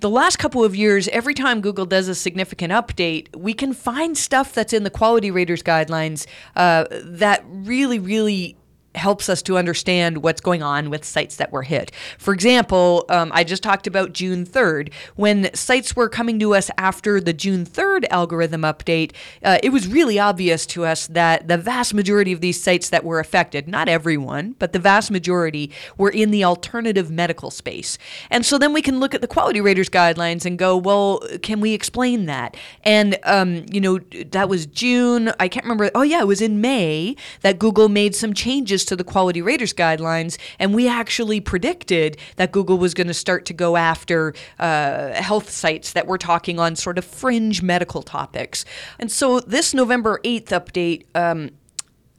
the 0.00 0.10
last 0.10 0.38
couple 0.38 0.64
of 0.64 0.74
years, 0.74 1.08
every 1.08 1.34
time 1.34 1.60
Google 1.60 1.86
does 1.86 2.08
a 2.08 2.14
significant 2.14 2.72
update, 2.72 3.34
we 3.36 3.52
can 3.52 3.72
find 3.72 4.16
stuff 4.16 4.52
that's 4.54 4.72
in 4.72 4.82
the 4.84 4.90
quality 4.90 5.30
raters 5.30 5.62
guidelines 5.62 6.26
uh, 6.56 6.86
that 6.90 7.44
really, 7.46 7.98
really 7.98 8.56
helps 8.94 9.28
us 9.28 9.40
to 9.42 9.56
understand 9.56 10.22
what's 10.22 10.40
going 10.40 10.62
on 10.62 10.90
with 10.90 11.04
sites 11.04 11.36
that 11.36 11.52
were 11.52 11.62
hit. 11.62 11.92
For 12.18 12.34
example, 12.34 13.04
um, 13.08 13.30
I 13.32 13.44
just 13.44 13.62
talked 13.62 13.86
about 13.86 14.12
June 14.12 14.44
3rd. 14.44 14.92
When 15.14 15.54
sites 15.54 15.94
were 15.94 16.08
coming 16.08 16.38
to 16.40 16.54
us 16.54 16.70
after 16.76 17.20
the 17.20 17.32
June 17.32 17.64
3rd 17.64 18.06
algorithm 18.10 18.62
update, 18.62 19.12
uh, 19.44 19.58
it 19.62 19.70
was 19.70 19.86
really 19.86 20.18
obvious 20.18 20.66
to 20.66 20.84
us 20.84 21.06
that 21.06 21.46
the 21.46 21.56
vast 21.56 21.94
majority 21.94 22.32
of 22.32 22.40
these 22.40 22.60
sites 22.60 22.88
that 22.90 23.04
were 23.04 23.20
affected, 23.20 23.68
not 23.68 23.88
everyone, 23.88 24.56
but 24.58 24.72
the 24.72 24.78
vast 24.78 25.10
majority, 25.10 25.70
were 25.96 26.10
in 26.10 26.32
the 26.32 26.42
alternative 26.42 27.10
medical 27.10 27.50
space. 27.50 27.96
And 28.28 28.44
so 28.44 28.58
then 28.58 28.72
we 28.72 28.82
can 28.82 28.98
look 28.98 29.14
at 29.14 29.20
the 29.20 29.28
quality 29.28 29.60
raters 29.60 29.88
guidelines 29.88 30.44
and 30.44 30.58
go, 30.58 30.76
well, 30.76 31.22
can 31.42 31.60
we 31.60 31.74
explain 31.74 32.26
that? 32.26 32.56
And, 32.82 33.18
um, 33.22 33.64
you 33.70 33.80
know, 33.80 33.98
that 34.32 34.48
was 34.48 34.66
June. 34.66 35.32
I 35.38 35.46
can't 35.48 35.64
remember. 35.64 35.90
Oh, 35.94 36.02
yeah, 36.02 36.20
it 36.20 36.26
was 36.26 36.40
in 36.40 36.60
May 36.60 37.14
that 37.42 37.58
Google 37.58 37.88
made 37.88 38.16
some 38.16 38.34
changes 38.34 38.79
changes 38.80 38.84
to 38.86 38.96
the 38.96 39.04
quality 39.04 39.42
raters 39.42 39.72
guidelines, 39.72 40.38
and 40.58 40.74
we 40.74 40.88
actually 40.88 41.40
predicted 41.40 42.16
that 42.36 42.52
Google 42.52 42.78
was 42.78 42.94
going 42.94 43.06
to 43.06 43.14
start 43.14 43.46
to 43.46 43.54
go 43.54 43.76
after 43.76 44.34
uh, 44.58 45.12
health 45.12 45.50
sites 45.50 45.92
that 45.92 46.06
were 46.06 46.18
talking 46.18 46.58
on 46.58 46.76
sort 46.76 46.98
of 46.98 47.04
fringe 47.04 47.62
medical 47.62 48.02
topics. 48.02 48.64
And 48.98 49.10
so 49.10 49.40
this 49.40 49.74
November 49.74 50.20
8th 50.24 50.48
update 50.48 51.04
um, 51.14 51.50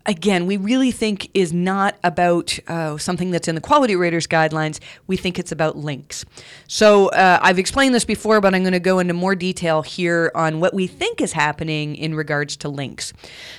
again, 0.05 0.45
we 0.45 0.57
really 0.57 0.91
think 0.91 1.29
is 1.33 1.53
not 1.53 1.95
about 2.03 2.57
uh, 2.67 2.97
something 2.97 3.31
that's 3.31 3.47
in 3.47 3.55
the 3.55 3.61
quality 3.61 3.95
raters 3.95 4.27
guidelines. 4.27 4.79
We 5.07 5.17
think 5.17 5.37
it's 5.37 5.51
about 5.51 5.77
links. 5.77 6.25
So 6.67 7.09
uh, 7.09 7.39
I've 7.41 7.59
explained 7.59 7.93
this 7.93 8.05
before, 8.05 8.41
but 8.41 8.55
I'm 8.55 8.63
going 8.63 8.73
to 8.73 8.79
go 8.79 8.99
into 8.99 9.13
more 9.13 9.35
detail 9.35 9.81
here 9.81 10.31
on 10.35 10.59
what 10.59 10.73
we 10.73 10.87
think 10.87 11.21
is 11.21 11.33
happening 11.33 11.95
in 11.95 12.15
regards 12.15 12.57
to 12.57 12.69
links. 12.69 13.13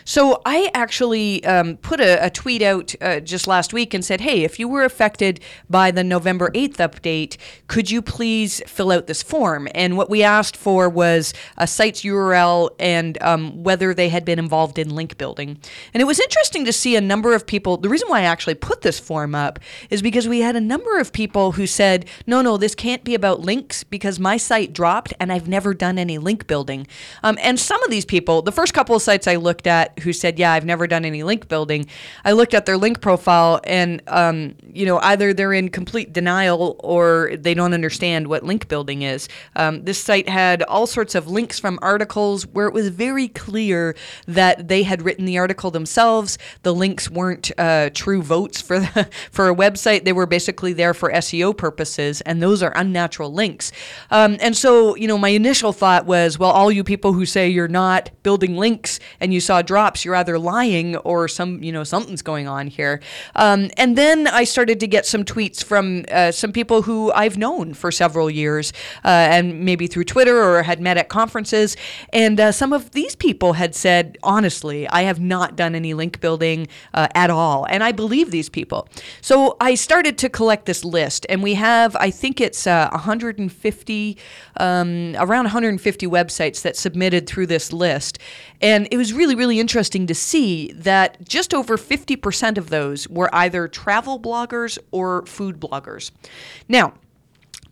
So 0.04 0.42
I 0.44 0.70
actually 0.74 1.44
um, 1.44 1.76
put 1.76 2.00
a, 2.00 2.26
a, 2.26 2.30
tweet 2.32 2.62
out 2.62 2.94
uh, 3.00 3.20
just 3.20 3.46
last 3.46 3.72
week 3.72 3.94
and 3.94 4.04
said, 4.04 4.20
hey, 4.20 4.42
if 4.42 4.58
you 4.58 4.66
were 4.66 4.84
affected 4.84 5.40
by 5.68 5.90
the 5.90 6.02
November 6.02 6.50
8th 6.50 6.76
update, 6.76 7.36
could 7.68 7.90
you 7.90 8.02
please 8.02 8.62
fill 8.66 8.90
out 8.90 9.06
this 9.06 9.22
form? 9.22 9.68
And 9.74 9.96
what 9.96 10.10
we 10.10 10.22
asked 10.22 10.56
for 10.56 10.88
was 10.88 11.34
a 11.58 11.66
site's 11.66 12.02
URL 12.02 12.70
and 12.78 13.22
um, 13.22 13.62
whether 13.62 13.94
they 13.94 14.08
had 14.08 14.24
been 14.24 14.38
involved 14.38 14.78
in 14.78 14.90
link 14.94 15.18
building. 15.18 15.58
And 15.92 16.00
it 16.00 16.04
was 16.04 16.18
interesting 16.18 16.31
interesting 16.32 16.64
to 16.64 16.72
see 16.72 16.96
a 16.96 17.00
number 17.02 17.34
of 17.34 17.46
people. 17.46 17.76
The 17.76 17.90
reason 17.90 18.08
why 18.08 18.20
I 18.20 18.24
actually 18.24 18.54
put 18.54 18.80
this 18.80 18.98
form 18.98 19.34
up 19.34 19.60
is 19.90 20.00
because 20.00 20.26
we 20.26 20.40
had 20.40 20.56
a 20.56 20.62
number 20.62 20.98
of 20.98 21.12
people 21.12 21.52
who 21.52 21.66
said, 21.66 22.06
no, 22.26 22.40
no, 22.40 22.56
this 22.56 22.74
can't 22.74 23.04
be 23.04 23.14
about 23.14 23.40
links 23.40 23.84
because 23.84 24.18
my 24.18 24.38
site 24.38 24.72
dropped 24.72 25.12
and 25.20 25.30
I've 25.30 25.46
never 25.46 25.74
done 25.74 25.98
any 25.98 26.16
link 26.16 26.46
building. 26.46 26.86
Um, 27.22 27.36
and 27.42 27.60
some 27.60 27.82
of 27.82 27.90
these 27.90 28.06
people, 28.06 28.40
the 28.40 28.50
first 28.50 28.72
couple 28.72 28.96
of 28.96 29.02
sites 29.02 29.26
I 29.26 29.36
looked 29.36 29.66
at 29.66 29.98
who 29.98 30.14
said, 30.14 30.38
yeah, 30.38 30.52
I've 30.52 30.64
never 30.64 30.86
done 30.86 31.04
any 31.04 31.22
link 31.22 31.48
building, 31.48 31.86
I 32.24 32.32
looked 32.32 32.54
at 32.54 32.64
their 32.64 32.78
link 32.78 33.02
profile 33.02 33.60
and, 33.64 34.00
um, 34.06 34.54
you 34.72 34.86
know, 34.86 35.00
either 35.00 35.34
they're 35.34 35.52
in 35.52 35.68
complete 35.68 36.14
denial 36.14 36.76
or 36.78 37.32
they 37.36 37.52
don't 37.52 37.74
understand 37.74 38.28
what 38.28 38.42
link 38.42 38.68
building 38.68 39.02
is. 39.02 39.28
Um, 39.54 39.84
this 39.84 40.02
site 40.02 40.30
had 40.30 40.62
all 40.62 40.86
sorts 40.86 41.14
of 41.14 41.28
links 41.28 41.58
from 41.58 41.78
articles 41.82 42.46
where 42.46 42.68
it 42.68 42.72
was 42.72 42.88
very 42.88 43.28
clear 43.28 43.94
that 44.26 44.68
they 44.68 44.82
had 44.82 45.02
written 45.02 45.26
the 45.26 45.36
article 45.36 45.70
themselves. 45.70 46.21
The 46.62 46.74
links 46.74 47.10
weren't 47.10 47.50
uh, 47.58 47.90
true 47.94 48.22
votes 48.22 48.60
for 48.60 48.80
the, 48.80 49.08
for 49.30 49.48
a 49.48 49.54
website. 49.54 50.04
They 50.04 50.12
were 50.12 50.26
basically 50.26 50.72
there 50.72 50.94
for 50.94 51.10
SEO 51.12 51.56
purposes, 51.56 52.20
and 52.22 52.42
those 52.42 52.62
are 52.62 52.72
unnatural 52.76 53.32
links. 53.32 53.72
Um, 54.10 54.36
and 54.40 54.56
so, 54.56 54.96
you 54.96 55.08
know, 55.08 55.18
my 55.18 55.30
initial 55.30 55.72
thought 55.72 56.06
was, 56.06 56.38
well, 56.38 56.50
all 56.50 56.70
you 56.70 56.84
people 56.84 57.12
who 57.12 57.26
say 57.26 57.48
you're 57.48 57.68
not 57.68 58.10
building 58.22 58.56
links 58.56 59.00
and 59.20 59.32
you 59.32 59.40
saw 59.40 59.62
drops, 59.62 60.04
you're 60.04 60.16
either 60.16 60.38
lying 60.38 60.96
or 60.96 61.28
some, 61.28 61.62
you 61.62 61.72
know, 61.72 61.84
something's 61.84 62.22
going 62.22 62.48
on 62.48 62.66
here. 62.66 63.00
Um, 63.34 63.70
and 63.76 63.96
then 63.96 64.26
I 64.26 64.44
started 64.44 64.80
to 64.80 64.86
get 64.86 65.06
some 65.06 65.24
tweets 65.24 65.62
from 65.62 66.04
uh, 66.10 66.32
some 66.32 66.52
people 66.52 66.82
who 66.82 67.12
I've 67.12 67.36
known 67.38 67.74
for 67.74 67.90
several 67.90 68.30
years, 68.30 68.72
uh, 69.04 69.08
and 69.08 69.64
maybe 69.64 69.86
through 69.86 70.04
Twitter 70.04 70.42
or 70.42 70.62
had 70.62 70.80
met 70.80 70.96
at 70.96 71.08
conferences. 71.08 71.76
And 72.12 72.38
uh, 72.40 72.52
some 72.52 72.72
of 72.72 72.90
these 72.92 73.16
people 73.16 73.54
had 73.54 73.74
said, 73.74 74.18
honestly, 74.22 74.88
I 74.88 75.02
have 75.02 75.20
not 75.20 75.56
done 75.56 75.74
any 75.74 75.94
link 75.94 76.11
building 76.20 76.68
uh, 76.94 77.08
at 77.14 77.30
all. 77.30 77.64
And 77.66 77.82
I 77.82 77.92
believe 77.92 78.30
these 78.30 78.48
people. 78.48 78.88
So 79.20 79.56
I 79.60 79.74
started 79.74 80.18
to 80.18 80.28
collect 80.28 80.66
this 80.66 80.84
list, 80.84 81.26
and 81.28 81.42
we 81.42 81.54
have, 81.54 81.96
I 81.96 82.10
think 82.10 82.40
it's 82.40 82.66
uh, 82.66 82.88
150, 82.92 84.18
um, 84.58 85.16
around 85.18 85.44
150 85.44 86.06
websites 86.06 86.62
that 86.62 86.76
submitted 86.76 87.26
through 87.26 87.46
this 87.46 87.72
list. 87.72 88.18
And 88.60 88.88
it 88.90 88.96
was 88.96 89.12
really, 89.12 89.34
really 89.34 89.58
interesting 89.58 90.06
to 90.06 90.14
see 90.14 90.72
that 90.72 91.26
just 91.28 91.52
over 91.54 91.76
50% 91.76 92.58
of 92.58 92.70
those 92.70 93.08
were 93.08 93.28
either 93.34 93.68
travel 93.68 94.20
bloggers 94.20 94.78
or 94.90 95.26
food 95.26 95.60
bloggers. 95.60 96.10
Now, 96.68 96.94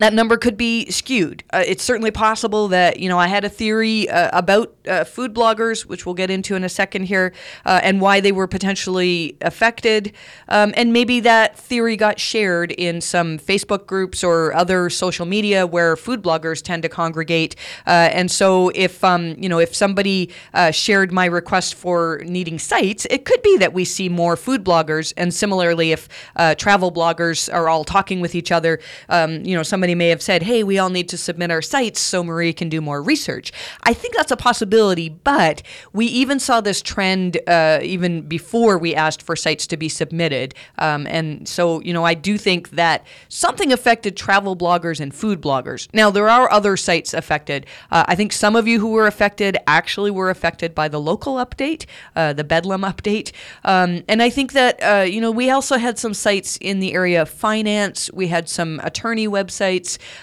that 0.00 0.14
number 0.14 0.38
could 0.38 0.56
be 0.56 0.90
skewed. 0.90 1.44
Uh, 1.52 1.62
it's 1.66 1.84
certainly 1.84 2.10
possible 2.10 2.68
that, 2.68 2.98
you 2.98 3.06
know, 3.06 3.18
I 3.18 3.26
had 3.26 3.44
a 3.44 3.50
theory 3.50 4.08
uh, 4.08 4.30
about 4.32 4.74
uh, 4.88 5.04
food 5.04 5.34
bloggers, 5.34 5.82
which 5.82 6.06
we'll 6.06 6.14
get 6.14 6.30
into 6.30 6.54
in 6.54 6.64
a 6.64 6.70
second 6.70 7.04
here, 7.04 7.34
uh, 7.66 7.80
and 7.82 8.00
why 8.00 8.20
they 8.20 8.32
were 8.32 8.46
potentially 8.46 9.36
affected. 9.42 10.14
Um, 10.48 10.72
and 10.74 10.94
maybe 10.94 11.20
that 11.20 11.58
theory 11.58 11.98
got 11.98 12.18
shared 12.18 12.72
in 12.72 13.02
some 13.02 13.38
Facebook 13.38 13.86
groups 13.86 14.24
or 14.24 14.54
other 14.54 14.88
social 14.88 15.26
media 15.26 15.66
where 15.66 15.96
food 15.96 16.22
bloggers 16.22 16.62
tend 16.62 16.82
to 16.82 16.88
congregate. 16.88 17.54
Uh, 17.86 18.08
and 18.10 18.30
so 18.30 18.70
if, 18.74 19.04
um, 19.04 19.36
you 19.38 19.50
know, 19.50 19.58
if 19.58 19.74
somebody 19.74 20.30
uh, 20.54 20.70
shared 20.70 21.12
my 21.12 21.26
request 21.26 21.74
for 21.74 22.22
needing 22.24 22.58
sites, 22.58 23.06
it 23.10 23.26
could 23.26 23.42
be 23.42 23.58
that 23.58 23.74
we 23.74 23.84
see 23.84 24.08
more 24.08 24.34
food 24.34 24.64
bloggers. 24.64 25.12
And 25.18 25.34
similarly, 25.34 25.92
if 25.92 26.08
travel 26.56 26.90
bloggers 26.90 27.52
are 27.52 27.68
all 27.68 27.84
talking 27.84 28.20
with 28.20 28.34
each 28.34 28.50
other, 28.50 28.80
um, 29.10 29.44
you 29.44 29.54
know, 29.54 29.62
somebody 29.62 29.89
somebody 29.90 30.06
may 30.06 30.10
have 30.10 30.22
said, 30.22 30.44
hey, 30.44 30.62
we 30.62 30.78
all 30.78 30.90
need 30.90 31.08
to 31.08 31.16
submit 31.16 31.50
our 31.50 31.62
sites 31.62 32.00
so 32.00 32.22
Marie 32.22 32.52
can 32.52 32.68
do 32.68 32.80
more 32.80 33.02
research. 33.02 33.52
I 33.82 33.92
think 33.92 34.14
that's 34.14 34.30
a 34.30 34.36
possibility, 34.36 35.08
but 35.08 35.62
we 35.92 36.06
even 36.06 36.38
saw 36.38 36.60
this 36.60 36.80
trend 36.80 37.38
uh, 37.48 37.80
even 37.82 38.22
before 38.28 38.78
we 38.78 38.94
asked 38.94 39.22
for 39.22 39.34
sites 39.34 39.66
to 39.66 39.76
be 39.76 39.88
submitted. 39.88 40.54
Um, 40.78 41.08
and 41.08 41.48
so, 41.48 41.80
you 41.80 41.92
know, 41.92 42.04
I 42.04 42.14
do 42.14 42.38
think 42.38 42.70
that 42.70 43.04
something 43.28 43.72
affected 43.72 44.16
travel 44.16 44.54
bloggers 44.54 45.00
and 45.00 45.12
food 45.12 45.40
bloggers. 45.40 45.88
Now, 45.92 46.10
there 46.10 46.28
are 46.28 46.48
other 46.52 46.76
sites 46.76 47.12
affected. 47.12 47.66
Uh, 47.90 48.04
I 48.06 48.14
think 48.14 48.32
some 48.32 48.54
of 48.54 48.68
you 48.68 48.78
who 48.78 48.92
were 48.92 49.08
affected 49.08 49.56
actually 49.66 50.12
were 50.12 50.30
affected 50.30 50.72
by 50.72 50.88
the 50.88 51.00
local 51.00 51.34
update, 51.34 51.86
uh, 52.14 52.32
the 52.32 52.44
Bedlam 52.44 52.82
update. 52.82 53.32
Um, 53.64 54.04
and 54.08 54.22
I 54.22 54.30
think 54.30 54.52
that, 54.52 54.74
uh, 54.82 55.02
you 55.02 55.20
know, 55.20 55.32
we 55.32 55.50
also 55.50 55.78
had 55.78 55.98
some 55.98 56.14
sites 56.14 56.58
in 56.60 56.78
the 56.78 56.92
area 56.92 57.22
of 57.22 57.28
finance, 57.28 58.10
we 58.12 58.28
had 58.28 58.48
some 58.48 58.80
attorney 58.84 59.26
websites 59.26 59.79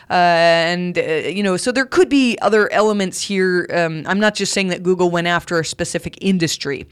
uh, 0.09 0.13
and 0.13 0.97
uh, 0.97 1.01
you 1.01 1.43
know, 1.43 1.57
so 1.57 1.71
there 1.71 1.85
could 1.85 2.09
be 2.09 2.37
other 2.41 2.71
elements 2.71 3.21
here. 3.21 3.67
Um, 3.73 4.03
I'm 4.07 4.19
not 4.19 4.35
just 4.35 4.53
saying 4.53 4.67
that 4.69 4.83
Google 4.83 5.09
went 5.09 5.27
after 5.27 5.59
a 5.59 5.65
specific 5.65 6.17
industry. 6.21 6.87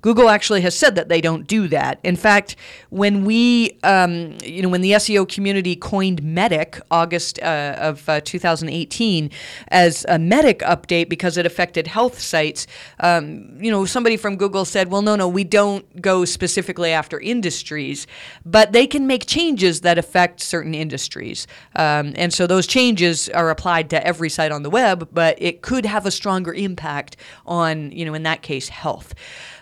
Google 0.00 0.28
actually 0.28 0.60
has 0.62 0.76
said 0.76 0.94
that 0.94 1.08
they 1.08 1.20
don't 1.20 1.46
do 1.46 1.68
that. 1.68 1.98
In 2.04 2.16
fact, 2.16 2.56
when 2.90 3.24
we, 3.24 3.78
um, 3.82 4.36
you 4.44 4.62
know, 4.62 4.68
when 4.68 4.80
the 4.80 4.92
SEO 4.92 5.28
community 5.28 5.74
coined 5.74 6.22
Medic 6.22 6.80
August 6.90 7.40
uh, 7.42 7.74
of 7.78 8.08
uh, 8.08 8.20
2018 8.20 9.30
as 9.68 10.04
a 10.08 10.18
Medic 10.18 10.60
update 10.60 11.08
because 11.08 11.36
it 11.36 11.46
affected 11.46 11.86
health 11.86 12.20
sites, 12.20 12.66
um, 13.00 13.56
you 13.60 13.70
know, 13.70 13.84
somebody 13.84 14.16
from 14.16 14.36
Google 14.36 14.64
said, 14.64 14.90
well, 14.90 15.02
no, 15.02 15.16
no, 15.16 15.28
we 15.28 15.44
don't 15.44 16.00
go 16.00 16.24
specifically 16.24 16.92
after 16.92 17.18
industries, 17.18 18.06
but 18.44 18.72
they 18.72 18.86
can 18.86 19.06
make 19.06 19.26
changes 19.26 19.80
that 19.80 19.98
affect 19.98 20.40
certain 20.40 20.74
industries. 20.74 21.46
Um, 21.74 22.07
um, 22.08 22.14
and 22.16 22.32
so 22.32 22.46
those 22.46 22.66
changes 22.66 23.28
are 23.30 23.50
applied 23.50 23.90
to 23.90 24.06
every 24.06 24.28
site 24.28 24.52
on 24.52 24.62
the 24.62 24.70
web, 24.70 25.08
but 25.12 25.40
it 25.40 25.62
could 25.62 25.86
have 25.86 26.06
a 26.06 26.10
stronger 26.10 26.52
impact 26.52 27.16
on, 27.46 27.92
you 27.92 28.04
know, 28.04 28.14
in 28.14 28.22
that 28.24 28.42
case, 28.42 28.68
health. 28.68 29.14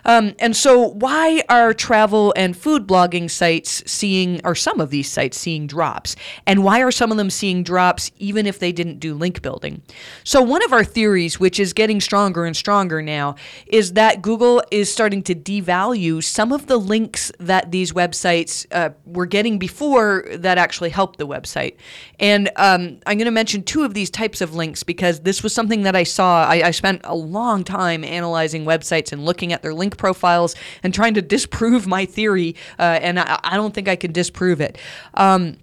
Um, 0.07 0.33
and 0.39 0.55
so, 0.55 0.87
why 0.87 1.43
are 1.49 1.73
travel 1.73 2.33
and 2.37 2.55
food 2.55 2.87
blogging 2.87 3.29
sites 3.29 3.83
seeing, 3.85 4.39
or 4.45 4.55
some 4.55 4.79
of 4.79 4.89
these 4.89 5.11
sites 5.11 5.37
seeing 5.37 5.67
drops? 5.67 6.15
And 6.45 6.63
why 6.63 6.81
are 6.81 6.91
some 6.91 7.11
of 7.11 7.17
them 7.17 7.29
seeing 7.29 7.61
drops 7.61 8.09
even 8.17 8.47
if 8.47 8.57
they 8.57 8.71
didn't 8.71 8.99
do 8.99 9.13
link 9.13 9.41
building? 9.41 9.81
So, 10.23 10.41
one 10.41 10.63
of 10.63 10.71
our 10.71 10.85
theories, 10.85 11.41
which 11.41 11.59
is 11.59 11.73
getting 11.73 11.99
stronger 11.99 12.45
and 12.45 12.55
stronger 12.55 13.01
now, 13.01 13.35
is 13.67 13.93
that 13.93 14.21
Google 14.21 14.63
is 14.71 14.91
starting 14.91 15.21
to 15.23 15.35
devalue 15.35 16.23
some 16.23 16.53
of 16.53 16.67
the 16.67 16.77
links 16.77 17.29
that 17.39 17.71
these 17.71 17.91
websites 17.91 18.65
uh, 18.71 18.91
were 19.05 19.25
getting 19.25 19.59
before 19.59 20.25
that 20.31 20.57
actually 20.57 20.89
helped 20.89 21.19
the 21.19 21.27
website. 21.27 21.75
And 22.17 22.49
um, 22.55 22.99
I'm 23.05 23.17
going 23.17 23.25
to 23.25 23.31
mention 23.31 23.61
two 23.61 23.83
of 23.83 23.93
these 23.93 24.09
types 24.09 24.39
of 24.39 24.55
links 24.55 24.83
because 24.83 25.19
this 25.19 25.43
was 25.43 25.53
something 25.53 25.81
that 25.83 25.97
I 25.97 26.03
saw. 26.03 26.45
I, 26.45 26.67
I 26.67 26.71
spent 26.71 27.01
a 27.03 27.15
long 27.15 27.65
time 27.65 28.05
analyzing 28.05 28.63
websites 28.63 29.11
and 29.11 29.25
looking 29.25 29.51
at 29.51 29.61
their 29.61 29.73
link 29.73 29.96
profiles 29.97 30.55
and 30.83 30.93
trying 30.93 31.13
to 31.15 31.21
disprove 31.21 31.87
my 31.87 32.05
theory, 32.05 32.55
uh, 32.79 32.99
and 33.01 33.19
I, 33.19 33.39
I, 33.43 33.57
don't 33.57 33.73
think 33.73 33.87
I 33.87 33.95
can 33.95 34.11
disprove 34.11 34.61
it. 34.61 34.77
Um, 35.15 35.57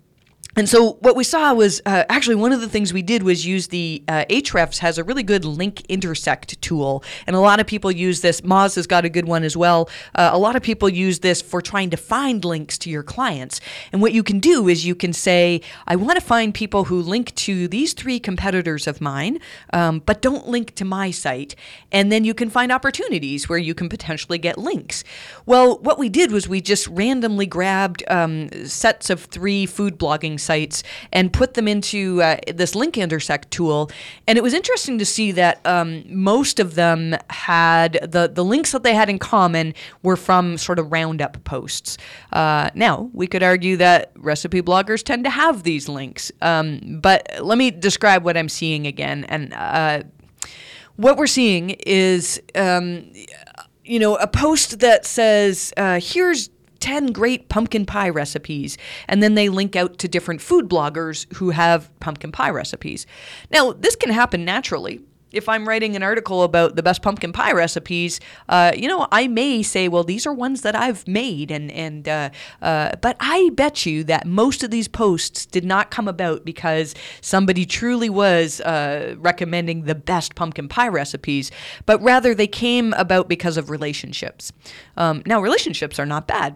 and 0.56 0.68
so 0.68 0.92
what 1.00 1.16
we 1.16 1.24
saw 1.24 1.52
was 1.52 1.82
uh, 1.84 2.04
actually 2.08 2.36
one 2.36 2.52
of 2.52 2.60
the 2.60 2.68
things 2.68 2.92
we 2.92 3.02
did 3.02 3.22
was 3.22 3.44
use 3.44 3.68
the 3.68 4.04
uh, 4.06 4.24
Ahrefs 4.30 4.78
has 4.78 4.98
a 4.98 5.04
really 5.04 5.22
good 5.22 5.44
link 5.44 5.82
intersect 5.88 6.60
tool, 6.62 7.02
and 7.26 7.34
a 7.34 7.40
lot 7.40 7.58
of 7.60 7.66
people 7.66 7.90
use 7.90 8.20
this. 8.20 8.40
Moz 8.42 8.76
has 8.76 8.86
got 8.86 9.04
a 9.04 9.08
good 9.08 9.26
one 9.26 9.42
as 9.42 9.56
well. 9.56 9.88
Uh, 10.14 10.30
a 10.32 10.38
lot 10.38 10.54
of 10.54 10.62
people 10.62 10.88
use 10.88 11.20
this 11.20 11.42
for 11.42 11.60
trying 11.60 11.90
to 11.90 11.96
find 11.96 12.44
links 12.44 12.78
to 12.78 12.90
your 12.90 13.02
clients. 13.02 13.60
And 13.92 14.00
what 14.00 14.12
you 14.12 14.22
can 14.22 14.38
do 14.38 14.68
is 14.68 14.86
you 14.86 14.94
can 14.94 15.12
say, 15.12 15.60
I 15.86 15.96
want 15.96 16.18
to 16.18 16.24
find 16.24 16.54
people 16.54 16.84
who 16.84 17.00
link 17.00 17.34
to 17.36 17.66
these 17.66 17.92
three 17.92 18.20
competitors 18.20 18.86
of 18.86 19.00
mine, 19.00 19.40
um, 19.72 20.02
but 20.06 20.22
don't 20.22 20.46
link 20.46 20.74
to 20.76 20.84
my 20.84 21.10
site. 21.10 21.56
And 21.90 22.12
then 22.12 22.24
you 22.24 22.34
can 22.34 22.48
find 22.48 22.70
opportunities 22.70 23.48
where 23.48 23.58
you 23.58 23.74
can 23.74 23.88
potentially 23.88 24.38
get 24.38 24.58
links. 24.58 25.02
Well, 25.46 25.78
what 25.78 25.98
we 25.98 26.08
did 26.08 26.30
was 26.30 26.48
we 26.48 26.60
just 26.60 26.86
randomly 26.88 27.46
grabbed 27.46 28.04
um, 28.08 28.48
sets 28.66 29.10
of 29.10 29.24
three 29.24 29.66
food 29.66 29.98
blogging 29.98 30.38
sites 30.44 30.82
and 31.12 31.32
put 31.32 31.54
them 31.54 31.66
into 31.66 32.22
uh, 32.22 32.36
this 32.54 32.74
link 32.74 32.98
intersect 32.98 33.50
tool. 33.50 33.90
And 34.26 34.38
it 34.38 34.42
was 34.42 34.54
interesting 34.54 34.98
to 34.98 35.04
see 35.04 35.32
that 35.32 35.64
um, 35.64 36.04
most 36.06 36.60
of 36.60 36.74
them 36.74 37.16
had 37.30 37.98
the, 38.02 38.30
the 38.32 38.44
links 38.44 38.72
that 38.72 38.82
they 38.82 38.94
had 38.94 39.08
in 39.08 39.18
common 39.18 39.74
were 40.02 40.16
from 40.16 40.58
sort 40.58 40.78
of 40.78 40.92
roundup 40.92 41.42
posts. 41.44 41.98
Uh, 42.32 42.70
now, 42.74 43.10
we 43.12 43.26
could 43.26 43.42
argue 43.42 43.76
that 43.78 44.12
recipe 44.16 44.62
bloggers 44.62 45.02
tend 45.02 45.24
to 45.24 45.30
have 45.30 45.62
these 45.62 45.88
links. 45.88 46.30
Um, 46.42 47.00
but 47.02 47.28
let 47.40 47.58
me 47.58 47.70
describe 47.70 48.24
what 48.24 48.36
I'm 48.36 48.48
seeing 48.48 48.86
again. 48.86 49.24
And 49.24 49.52
uh, 49.54 50.02
what 50.96 51.16
we're 51.16 51.26
seeing 51.26 51.70
is 51.70 52.40
um, 52.54 53.10
you 53.84 53.98
know, 53.98 54.16
a 54.16 54.26
post 54.26 54.80
that 54.80 55.04
says, 55.04 55.72
uh, 55.76 56.00
here's 56.02 56.48
10 56.84 57.12
great 57.12 57.48
pumpkin 57.48 57.86
pie 57.86 58.10
recipes. 58.10 58.76
And 59.08 59.22
then 59.22 59.36
they 59.36 59.48
link 59.48 59.74
out 59.74 59.96
to 60.00 60.06
different 60.06 60.42
food 60.42 60.68
bloggers 60.68 61.32
who 61.36 61.48
have 61.48 61.88
pumpkin 61.98 62.30
pie 62.30 62.50
recipes. 62.50 63.06
Now, 63.50 63.72
this 63.72 63.96
can 63.96 64.10
happen 64.10 64.44
naturally. 64.44 65.00
if 65.32 65.48
I'm 65.48 65.66
writing 65.66 65.96
an 65.96 66.02
article 66.02 66.44
about 66.44 66.76
the 66.76 66.82
best 66.82 67.02
pumpkin 67.02 67.32
pie 67.32 67.52
recipes, 67.52 68.20
uh, 68.48 68.70
you 68.76 68.86
know, 68.86 69.08
I 69.10 69.26
may 69.26 69.64
say, 69.64 69.88
well, 69.88 70.04
these 70.04 70.26
are 70.26 70.32
ones 70.32 70.60
that 70.60 70.76
I've 70.76 71.08
made, 71.08 71.50
and 71.50 71.72
and 71.72 72.06
uh, 72.06 72.30
uh, 72.62 72.92
but 73.00 73.16
I 73.18 73.50
bet 73.54 73.84
you 73.84 74.04
that 74.04 74.26
most 74.26 74.62
of 74.62 74.70
these 74.70 74.86
posts 74.86 75.44
did 75.46 75.64
not 75.64 75.90
come 75.90 76.06
about 76.06 76.44
because 76.44 76.94
somebody 77.20 77.66
truly 77.66 78.08
was 78.08 78.60
uh, 78.60 79.16
recommending 79.18 79.84
the 79.84 79.96
best 79.96 80.36
pumpkin 80.36 80.68
pie 80.68 80.88
recipes, 80.88 81.50
but 81.84 82.00
rather 82.00 82.32
they 82.34 82.46
came 82.46 82.92
about 82.92 83.28
because 83.28 83.56
of 83.56 83.70
relationships. 83.70 84.52
Um, 84.96 85.22
now, 85.26 85.40
relationships 85.40 85.98
are 85.98 86.06
not 86.06 86.28
bad 86.28 86.54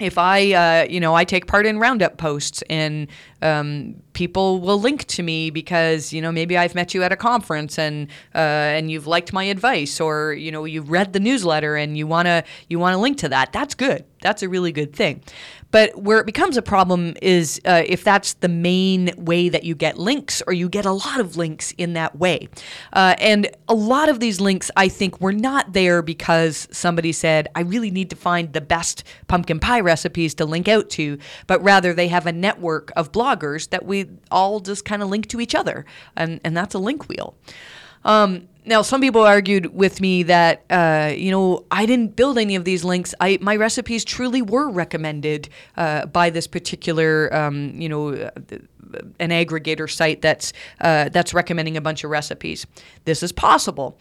if 0.00 0.16
I, 0.16 0.52
uh, 0.52 0.86
you 0.88 1.00
know, 1.00 1.14
I 1.14 1.24
take 1.24 1.46
part 1.46 1.66
in 1.66 1.78
roundup 1.78 2.16
posts 2.16 2.62
and 2.70 3.08
um, 3.42 3.94
people 4.14 4.60
will 4.60 4.80
link 4.80 5.04
to 5.06 5.22
me 5.22 5.50
because, 5.50 6.12
you 6.12 6.22
know, 6.22 6.32
maybe 6.32 6.56
I've 6.56 6.74
met 6.74 6.94
you 6.94 7.02
at 7.02 7.12
a 7.12 7.16
conference 7.16 7.78
and 7.78 8.08
uh, 8.34 8.38
and 8.38 8.90
you've 8.90 9.06
liked 9.06 9.32
my 9.32 9.44
advice 9.44 10.00
or 10.00 10.32
you 10.32 10.50
know 10.50 10.64
you've 10.64 10.90
read 10.90 11.12
the 11.12 11.20
newsletter 11.20 11.76
and 11.76 11.98
you 11.98 12.06
wanna 12.06 12.42
you 12.68 12.78
wanna 12.78 12.98
link 12.98 13.18
to 13.18 13.28
that. 13.28 13.52
That's 13.52 13.74
good. 13.74 14.04
That's 14.22 14.42
a 14.42 14.48
really 14.48 14.72
good 14.72 14.94
thing. 14.94 15.22
But 15.72 16.00
where 16.00 16.20
it 16.20 16.26
becomes 16.26 16.56
a 16.56 16.62
problem 16.62 17.14
is 17.20 17.60
uh, 17.64 17.82
if 17.84 18.04
that's 18.04 18.34
the 18.34 18.48
main 18.48 19.10
way 19.16 19.48
that 19.48 19.64
you 19.64 19.74
get 19.74 19.98
links, 19.98 20.42
or 20.46 20.52
you 20.52 20.68
get 20.68 20.86
a 20.86 20.92
lot 20.92 21.18
of 21.18 21.36
links 21.36 21.72
in 21.72 21.94
that 21.94 22.16
way. 22.16 22.48
Uh, 22.92 23.16
and 23.18 23.48
a 23.68 23.74
lot 23.74 24.08
of 24.08 24.20
these 24.20 24.40
links, 24.40 24.70
I 24.76 24.88
think, 24.88 25.20
were 25.20 25.32
not 25.32 25.72
there 25.72 26.02
because 26.02 26.68
somebody 26.70 27.10
said, 27.10 27.48
I 27.56 27.62
really 27.62 27.90
need 27.90 28.10
to 28.10 28.16
find 28.16 28.52
the 28.52 28.60
best 28.60 29.02
pumpkin 29.26 29.58
pie 29.58 29.80
recipes 29.80 30.34
to 30.34 30.44
link 30.44 30.68
out 30.68 30.88
to, 30.90 31.18
but 31.46 31.62
rather 31.62 31.92
they 31.92 32.08
have 32.08 32.26
a 32.26 32.32
network 32.32 32.92
of 32.94 33.10
bloggers 33.10 33.70
that 33.70 33.84
we 33.84 34.06
all 34.30 34.60
just 34.60 34.84
kind 34.84 35.02
of 35.02 35.08
link 35.08 35.26
to 35.28 35.40
each 35.40 35.54
other. 35.54 35.84
And, 36.16 36.40
and 36.44 36.56
that's 36.56 36.74
a 36.74 36.78
link 36.78 37.08
wheel. 37.08 37.34
Um, 38.04 38.48
now, 38.64 38.82
some 38.82 39.00
people 39.00 39.22
argued 39.22 39.74
with 39.74 40.00
me 40.00 40.22
that 40.24 40.64
uh, 40.70 41.12
you 41.16 41.32
know 41.32 41.64
I 41.70 41.84
didn't 41.84 42.14
build 42.14 42.38
any 42.38 42.54
of 42.54 42.64
these 42.64 42.84
links. 42.84 43.14
I 43.20 43.38
my 43.40 43.56
recipes 43.56 44.04
truly 44.04 44.40
were 44.40 44.70
recommended 44.70 45.48
uh, 45.76 46.06
by 46.06 46.30
this 46.30 46.46
particular 46.46 47.34
um, 47.34 47.72
you 47.74 47.88
know 47.88 48.14
uh, 48.14 48.30
an 49.18 49.30
aggregator 49.30 49.90
site 49.90 50.22
that's 50.22 50.52
uh, 50.80 51.08
that's 51.08 51.32
recommending 51.34 51.76
a 51.76 51.80
bunch 51.80 52.04
of 52.04 52.10
recipes. 52.10 52.66
This 53.04 53.22
is 53.22 53.32
possible, 53.32 53.98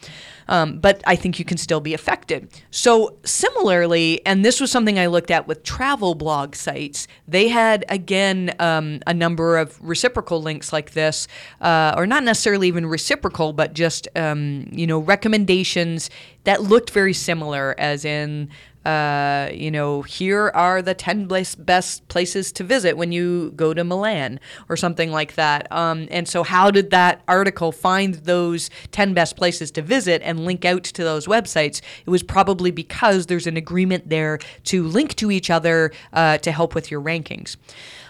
um, 0.47 0.79
but 0.79 1.01
I 1.05 1.15
think 1.15 1.39
you 1.39 1.45
can 1.45 1.57
still 1.57 1.79
be 1.79 1.93
affected. 1.93 2.50
So 2.71 3.17
similarly, 3.23 4.25
and 4.25 4.43
this 4.43 4.59
was 4.59 4.71
something 4.71 5.00
I 5.00 5.07
looked 5.07 5.31
at 5.31 5.47
with 5.47 5.63
travel 5.63 6.15
blog 6.15 6.55
sites. 6.55 7.07
They 7.27 7.47
had 7.47 7.85
again 7.89 8.53
um, 8.59 9.00
a 9.07 9.13
number 9.13 9.57
of 9.57 9.77
reciprocal 9.81 10.41
links 10.41 10.73
like 10.73 10.91
this, 10.91 11.27
uh, 11.61 11.93
or 11.95 12.05
not 12.05 12.23
necessarily 12.23 12.67
even 12.67 12.85
reciprocal, 12.85 13.53
but 13.53 13.73
just 13.73 14.07
um, 14.15 14.67
you 14.71 14.88
know 14.88 15.00
recommendations 15.00 16.09
that 16.43 16.63
looked 16.63 16.89
very 16.89 17.13
similar, 17.13 17.75
as 17.77 18.03
in 18.03 18.50
uh, 18.85 19.50
you 19.53 19.69
know, 19.69 20.01
here 20.01 20.51
are 20.55 20.81
the 20.81 20.93
10 20.93 21.27
best 21.27 22.07
places 22.07 22.51
to 22.53 22.63
visit 22.63 22.97
when 22.97 23.11
you 23.11 23.51
go 23.55 23.73
to 23.73 23.83
Milan 23.83 24.39
or 24.69 24.75
something 24.75 25.11
like 25.11 25.35
that. 25.35 25.71
Um, 25.71 26.07
and 26.09 26.27
so, 26.27 26.43
how 26.43 26.71
did 26.71 26.89
that 26.89 27.21
article 27.27 27.71
find 27.71 28.15
those 28.15 28.69
10 28.91 29.13
best 29.13 29.38
places 29.38 29.69
to 29.71 29.81
visit 29.81 30.21
and 30.23 30.45
link 30.45 30.65
out 30.65 30.83
to 30.83 31.03
those 31.03 31.27
websites? 31.27 31.81
It 32.05 32.09
was 32.09 32.23
probably 32.23 32.71
because 32.71 33.27
there's 33.27 33.47
an 33.47 33.57
agreement 33.57 34.09
there 34.09 34.39
to 34.65 34.83
link 34.83 35.15
to 35.15 35.29
each 35.29 35.50
other 35.50 35.91
uh, 36.13 36.39
to 36.39 36.51
help 36.51 36.73
with 36.73 36.89
your 36.89 37.01
rankings. 37.01 37.57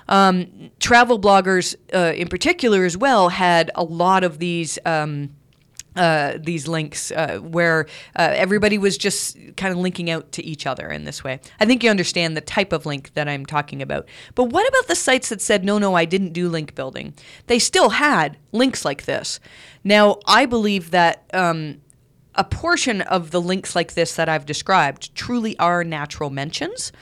Um, 0.08 0.72
travel 0.80 1.20
bloggers, 1.20 1.76
uh, 1.94 2.14
in 2.16 2.28
particular, 2.28 2.86
as 2.86 2.98
well, 2.98 3.30
had 3.30 3.72
a 3.76 3.84
lot 3.84 4.24
of 4.24 4.40
these. 4.40 4.80
Um, 4.86 5.32
uh, 5.96 6.38
these 6.40 6.68
links 6.68 7.12
uh, 7.12 7.40
where 7.40 7.86
uh, 8.16 8.34
everybody 8.36 8.78
was 8.78 8.98
just 8.98 9.38
kind 9.58 9.72
of 9.72 9.78
linking 9.78 10.10
out 10.10 10.32
to 10.34 10.44
each 10.44 10.66
other 10.66 10.90
in 10.90 11.04
this 11.04 11.24
way. 11.24 11.40
I 11.60 11.66
think 11.66 11.84
you 11.84 11.90
understand 11.90 12.38
the 12.38 12.42
type 12.42 12.72
of 12.72 12.86
link 12.86 13.14
that 13.14 13.28
I'm 13.28 13.46
talking 13.46 13.82
about. 13.82 14.08
But 14.36 14.46
what 14.46 14.68
about 14.68 14.88
the 14.88 14.96
sites 14.96 15.30
that 15.30 15.42
said, 15.42 15.64
no, 15.66 15.78
no, 15.78 15.96
I 15.96 16.06
didn't 16.06 16.34
do 16.34 16.50
link 16.50 16.76
building? 16.76 17.14
They 17.48 17.60
still 17.60 17.90
had 17.90 18.38
links 18.52 18.86
like 18.86 19.06
this. 19.06 19.40
Now, 19.84 20.18
I 20.26 20.46
believe 20.46 20.92
that. 20.92 21.30
Um, 21.34 21.82
a 22.34 22.46
portion 22.46 23.02
of 23.02 23.32
the 23.32 23.42
links 23.42 23.76
like 23.76 23.94
this 23.94 24.16
that 24.16 24.30
I've 24.30 24.46
described 24.46 25.14
truly 25.14 25.60
are 25.60 25.84
natural 25.84 26.30
mentions 26.30 26.94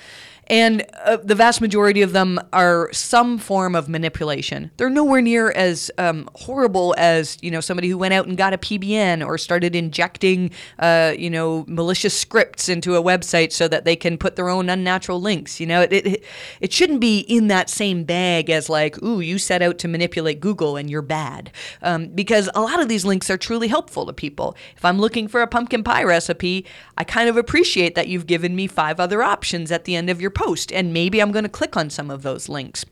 and 0.49 0.83
uh, 1.03 1.17
the 1.17 1.35
vast 1.35 1.61
majority 1.61 2.01
of 2.01 2.11
them 2.11 2.39
are 2.51 2.91
some 2.91 3.37
form 3.37 3.75
of 3.75 3.87
manipulation. 3.87 4.71
They're 4.77 4.89
nowhere 4.89 5.21
near 5.21 5.51
as 5.51 5.91
um, 5.97 6.27
horrible 6.35 6.95
as 6.97 7.37
you 7.41 7.51
know 7.51 7.61
somebody 7.61 7.87
who 7.87 7.97
went 7.97 8.15
out 8.15 8.25
and 8.27 8.35
got 8.35 8.53
a 8.53 8.57
PBN 8.57 9.25
or 9.25 9.37
started 9.37 9.75
injecting 9.75 10.51
uh, 10.79 11.13
you 11.17 11.29
know 11.29 11.65
malicious 11.67 12.17
scripts 12.17 12.67
into 12.67 12.95
a 12.95 13.03
website 13.03 13.51
so 13.51 13.67
that 13.67 13.85
they 13.85 13.95
can 13.95 14.17
put 14.17 14.35
their 14.35 14.49
own 14.49 14.69
unnatural 14.69 15.21
links. 15.21 15.59
You 15.59 15.67
know, 15.67 15.81
it 15.81 15.93
it, 15.93 16.23
it 16.61 16.73
shouldn't 16.73 16.99
be 16.99 17.19
in 17.19 17.47
that 17.47 17.69
same 17.69 18.03
bag 18.03 18.49
as 18.49 18.69
like, 18.69 19.01
ooh, 19.03 19.19
you 19.19 19.37
set 19.37 19.61
out 19.61 19.77
to 19.79 19.87
manipulate 19.87 20.39
Google 20.39 20.77
and 20.77 20.89
you're 20.89 21.03
bad, 21.03 21.51
um, 21.83 22.07
because 22.07 22.49
a 22.55 22.61
lot 22.61 22.79
of 22.79 22.89
these 22.89 23.05
links 23.05 23.29
are 23.29 23.37
truly 23.37 23.67
helpful 23.67 24.05
to 24.07 24.13
people. 24.13 24.55
If 24.75 24.83
I'm 24.83 24.97
looking 24.97 25.27
for 25.27 25.41
a 25.41 25.47
pumpkin 25.47 25.83
pie 25.83 26.03
recipe, 26.03 26.65
I 26.97 27.03
kind 27.03 27.29
of 27.29 27.37
appreciate 27.37 27.93
that 27.93 28.07
you've 28.07 28.25
given 28.25 28.55
me 28.55 28.65
five 28.65 28.99
other 28.99 29.21
options 29.21 29.71
at 29.71 29.85
the 29.85 29.95
end 29.95 30.09
of 30.09 30.19
your 30.19 30.31
post, 30.39 30.71
and 30.71 30.93
maybe 30.93 31.21
I'm 31.21 31.31
going 31.31 31.43
to 31.43 31.49
click 31.49 31.75
on 31.75 31.89
some 31.89 32.09
of 32.09 32.21
those 32.21 32.47
links. 32.47 32.85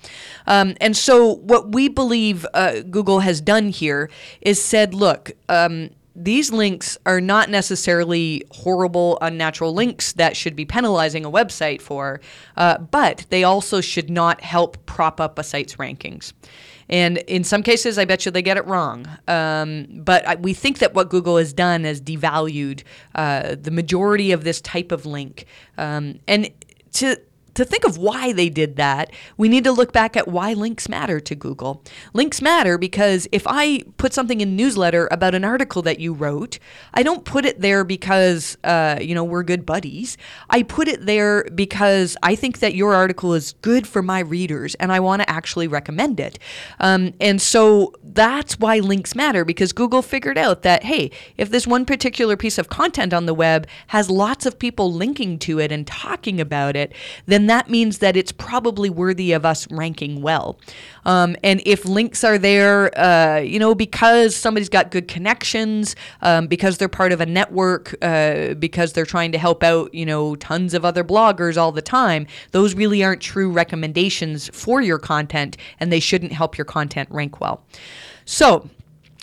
Um, 0.47 0.75
and 0.81 0.97
so, 0.97 1.36
what 1.36 1.71
we 1.71 1.88
believe 1.88 2.45
uh, 2.53 2.81
Google 2.81 3.21
has 3.21 3.39
done 3.39 3.69
here 3.69 4.10
is 4.41 4.62
said, 4.62 4.93
look, 4.93 5.31
um, 5.47 5.91
these 6.13 6.51
links 6.51 6.97
are 7.05 7.21
not 7.21 7.49
necessarily 7.49 8.43
horrible, 8.51 9.17
unnatural 9.21 9.73
links 9.73 10.13
that 10.13 10.36
should 10.36 10.55
be 10.55 10.65
penalizing 10.65 11.23
a 11.23 11.31
website 11.31 11.79
for, 11.81 12.19
uh, 12.57 12.79
but 12.79 13.25
they 13.29 13.43
also 13.43 13.81
should 13.81 14.10
not 14.10 14.41
help 14.41 14.83
prop 14.86 15.21
up 15.21 15.39
a 15.39 15.43
site's 15.43 15.75
rankings. 15.75 16.33
And 16.89 17.17
in 17.27 17.43
some 17.43 17.63
cases, 17.63 17.97
I 17.97 18.05
bet 18.05 18.25
you 18.25 18.31
they 18.31 18.41
get 18.41 18.57
it 18.57 18.65
wrong. 18.65 19.07
Um, 19.27 19.88
but 19.91 20.27
I, 20.27 20.36
we 20.36 20.53
think 20.53 20.79
that 20.79 20.93
what 20.93 21.10
Google 21.10 21.38
has 21.38 21.53
done 21.53 21.86
is 21.86 22.01
devalued 22.01 22.83
uh, 23.13 23.55
the 23.60 23.71
majority 23.71 24.31
of 24.31 24.43
this 24.43 24.60
type 24.62 24.91
of 24.91 25.05
link. 25.05 25.45
Um, 25.77 26.19
and 26.27 26.49
to 26.93 27.19
to 27.57 27.65
think 27.65 27.85
of 27.85 27.97
why 27.97 28.31
they 28.33 28.49
did 28.49 28.75
that, 28.75 29.11
we 29.35 29.49
need 29.49 29.63
to 29.63 29.71
look 29.71 29.91
back 29.91 30.15
at 30.15 30.27
why 30.27 30.53
links 30.53 30.87
matter 30.87 31.19
to 31.19 31.33
Google. 31.33 31.83
Links 32.13 32.39
matter 32.39 32.77
because 32.77 33.27
if 33.31 33.47
I 33.47 33.81
put 33.97 34.13
something 34.13 34.41
in 34.41 34.55
newsletter 34.55 35.07
about 35.09 35.33
an 35.33 35.43
article 35.43 35.81
that 35.81 35.99
you 35.99 36.13
wrote, 36.13 36.59
I 36.93 37.01
don't 37.01 37.25
put 37.25 37.45
it 37.45 37.59
there 37.59 37.83
because 37.83 38.59
uh, 38.63 38.99
you 39.01 39.15
know 39.15 39.23
we're 39.23 39.41
good 39.41 39.65
buddies. 39.65 40.17
I 40.51 40.61
put 40.61 40.87
it 40.87 41.07
there 41.07 41.45
because 41.55 42.15
I 42.21 42.35
think 42.35 42.59
that 42.59 42.75
your 42.75 42.93
article 42.93 43.33
is 43.33 43.53
good 43.63 43.87
for 43.87 44.03
my 44.03 44.19
readers 44.19 44.75
and 44.75 44.91
I 44.91 44.99
want 44.99 45.23
to 45.23 45.29
actually 45.29 45.67
recommend 45.67 46.19
it. 46.19 46.37
Um, 46.79 47.15
and 47.19 47.41
so 47.41 47.91
that's 48.03 48.59
why 48.59 48.79
links 48.79 49.15
matter 49.15 49.43
because 49.43 49.73
Google 49.73 50.03
figured 50.03 50.37
out 50.37 50.61
that 50.61 50.83
hey, 50.83 51.09
if 51.37 51.49
this 51.49 51.65
one 51.65 51.85
particular 51.85 52.37
piece 52.37 52.59
of 52.59 52.69
content 52.69 53.13
on 53.13 53.25
the 53.25 53.33
web 53.33 53.65
has 53.87 54.11
lots 54.11 54.45
of 54.45 54.59
people 54.59 54.93
linking 54.93 55.39
to 55.39 55.57
it 55.57 55.71
and 55.71 55.87
talking 55.87 56.39
about 56.39 56.75
it, 56.75 56.93
then 57.25 57.46
that 57.49 57.69
means 57.69 57.99
that 57.99 58.15
it's 58.15 58.31
probably 58.31 58.89
worthy 58.89 59.31
of 59.31 59.45
us 59.45 59.69
ranking 59.71 60.21
well. 60.21 60.60
Um, 61.05 61.36
and 61.43 61.62
if 61.65 61.86
links 61.86 62.23
are 62.23 62.38
there, 62.38 62.97
uh, 62.99 63.39
you 63.39 63.60
know, 63.60 63.73
because 63.75 64.36
somebody's 64.36 64.69
got 64.69 64.91
good 64.91 65.07
connections, 65.07 65.95
um, 66.21 66.47
because 66.47 66.77
they're 66.77 66.89
part 66.89 67.12
of 67.12 67.21
a 67.21 67.25
network, 67.25 67.95
uh, 68.01 68.53
because 68.55 68.93
they're 68.93 69.05
trying 69.05 69.31
to 69.31 69.38
help 69.38 69.63
out, 69.63 69.93
you 69.93 70.05
know, 70.05 70.36
tons 70.36 70.73
of 70.73 70.83
other 70.83 71.03
bloggers 71.03 71.57
all 71.57 71.71
the 71.71 71.81
time, 71.81 72.27
those 72.51 72.75
really 72.75 73.03
aren't 73.03 73.21
true 73.21 73.49
recommendations 73.51 74.49
for 74.53 74.81
your 74.81 74.99
content, 74.99 75.57
and 75.79 75.91
they 75.91 75.99
shouldn't 75.99 76.33
help 76.33 76.57
your 76.57 76.65
content 76.65 77.10
rank 77.12 77.39
well. 77.39 77.63
So, 78.25 78.69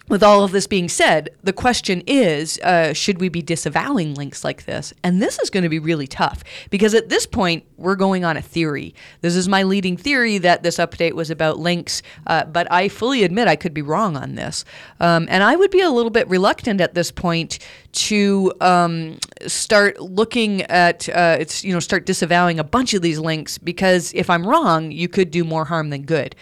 with 0.09 0.23
all 0.23 0.45
of 0.45 0.53
this 0.53 0.67
being 0.67 0.89
said, 0.89 1.31
the 1.43 1.53
question 1.53 2.03
is 2.07 2.59
uh, 2.59 2.93
should 2.93 3.21
we 3.21 3.31
be 3.31 3.41
disavowing 3.41 4.15
links 4.15 4.45
like 4.45 4.67
this? 4.67 4.93
And 5.03 5.23
this 5.23 5.39
is 5.39 5.49
going 5.49 5.63
to 5.63 5.69
be 5.71 5.79
really 5.79 6.07
tough 6.07 6.45
because 6.69 6.95
at 6.95 7.09
this 7.09 7.27
point, 7.27 7.65
we're 7.77 7.97
going 7.97 8.25
on 8.25 8.37
a 8.37 8.43
theory. 8.43 8.95
This 9.23 9.35
is 9.35 9.49
my 9.49 9.63
leading 9.63 9.97
theory 9.97 10.39
that 10.39 10.63
this 10.63 10.77
update 10.77 11.13
was 11.13 11.31
about 11.31 11.59
links, 11.59 12.03
uh, 12.27 12.45
but 12.45 12.71
I 12.71 12.89
fully 12.89 13.25
admit 13.25 13.49
I 13.49 13.57
could 13.57 13.75
be 13.75 13.83
wrong 13.83 14.17
on 14.17 14.35
this. 14.35 14.65
Um, 15.01 15.27
and 15.31 15.43
I 15.43 15.57
would 15.57 15.71
be 15.71 15.81
a 15.81 15.91
little 15.91 16.11
bit 16.11 16.29
reluctant 16.29 16.81
at 16.81 16.95
this 16.95 17.11
point 17.11 17.59
to 17.93 18.53
um, 18.61 19.19
start 19.47 20.01
looking 20.01 20.63
at, 20.63 21.09
uh, 21.09 21.37
it's, 21.41 21.65
you 21.65 21.73
know, 21.73 21.81
start 21.81 22.07
disavowing 22.07 22.59
a 22.59 22.65
bunch 22.65 22.93
of 22.93 23.03
these 23.03 23.19
links 23.19 23.57
because 23.59 24.13
if 24.15 24.29
I'm 24.29 24.47
wrong, 24.47 24.91
you 24.91 25.09
could 25.09 25.31
do 25.31 25.45
more 25.45 25.65
harm 25.65 25.91
than 25.91 26.03
good. 26.03 26.37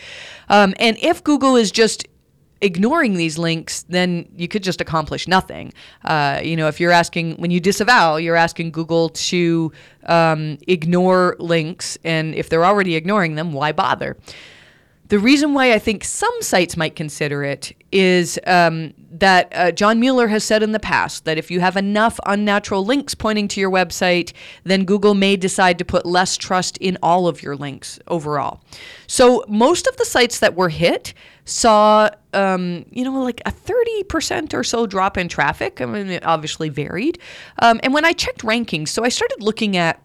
Um, 0.48 0.74
and 0.78 0.96
if 1.00 1.22
Google 1.22 1.56
is 1.56 1.70
just 1.70 2.06
ignoring 2.62 3.14
these 3.14 3.36
links, 3.36 3.82
then 3.88 4.26
you 4.36 4.48
could 4.48 4.62
just 4.62 4.80
accomplish 4.80 5.28
nothing. 5.28 5.72
Uh, 6.04 6.40
you 6.42 6.56
know, 6.56 6.68
if 6.68 6.80
you're 6.80 6.92
asking, 6.92 7.34
when 7.34 7.50
you 7.50 7.60
disavow, 7.60 8.16
you're 8.16 8.36
asking 8.36 8.70
Google 8.70 9.10
to 9.10 9.72
um, 10.06 10.56
ignore 10.66 11.36
links, 11.38 11.98
and 12.04 12.34
if 12.34 12.48
they're 12.48 12.64
already 12.64 12.94
ignoring 12.94 13.34
them, 13.34 13.52
why 13.52 13.72
bother? 13.72 14.16
The 15.08 15.18
reason 15.18 15.52
why 15.52 15.74
I 15.74 15.78
think 15.78 16.04
some 16.04 16.34
sites 16.40 16.76
might 16.76 16.96
consider 16.96 17.44
it 17.44 17.72
is 17.92 18.40
um, 18.46 18.94
that 19.10 19.52
uh, 19.54 19.70
John 19.70 20.00
Mueller 20.00 20.28
has 20.28 20.42
said 20.42 20.62
in 20.62 20.72
the 20.72 20.80
past 20.80 21.26
that 21.26 21.38
if 21.38 21.50
you 21.50 21.60
have 21.60 21.76
enough 21.76 22.18
unnatural 22.26 22.84
links 22.84 23.14
pointing 23.14 23.46
to 23.48 23.60
your 23.60 23.70
website, 23.70 24.32
then 24.64 24.84
Google 24.84 25.14
may 25.14 25.36
decide 25.36 25.78
to 25.78 25.84
put 25.84 26.06
less 26.06 26.36
trust 26.36 26.78
in 26.78 26.98
all 27.02 27.28
of 27.28 27.42
your 27.42 27.54
links 27.54 28.00
overall. 28.08 28.62
So 29.06 29.44
most 29.46 29.86
of 29.86 29.96
the 29.98 30.04
sites 30.04 30.38
that 30.40 30.56
were 30.56 30.70
hit 30.70 31.12
saw, 31.44 32.08
um, 32.32 32.86
you 32.90 33.04
know, 33.04 33.22
like 33.22 33.42
a 33.44 33.52
30% 33.52 34.54
or 34.54 34.64
so 34.64 34.86
drop 34.86 35.18
in 35.18 35.28
traffic. 35.28 35.80
I 35.80 35.86
mean, 35.86 36.08
it 36.08 36.24
obviously 36.24 36.68
varied. 36.68 37.18
Um, 37.60 37.80
and 37.82 37.92
when 37.92 38.04
I 38.04 38.12
checked 38.12 38.42
rankings, 38.42 38.88
so 38.88 39.04
I 39.04 39.08
started 39.08 39.42
looking 39.42 39.76
at 39.76 40.00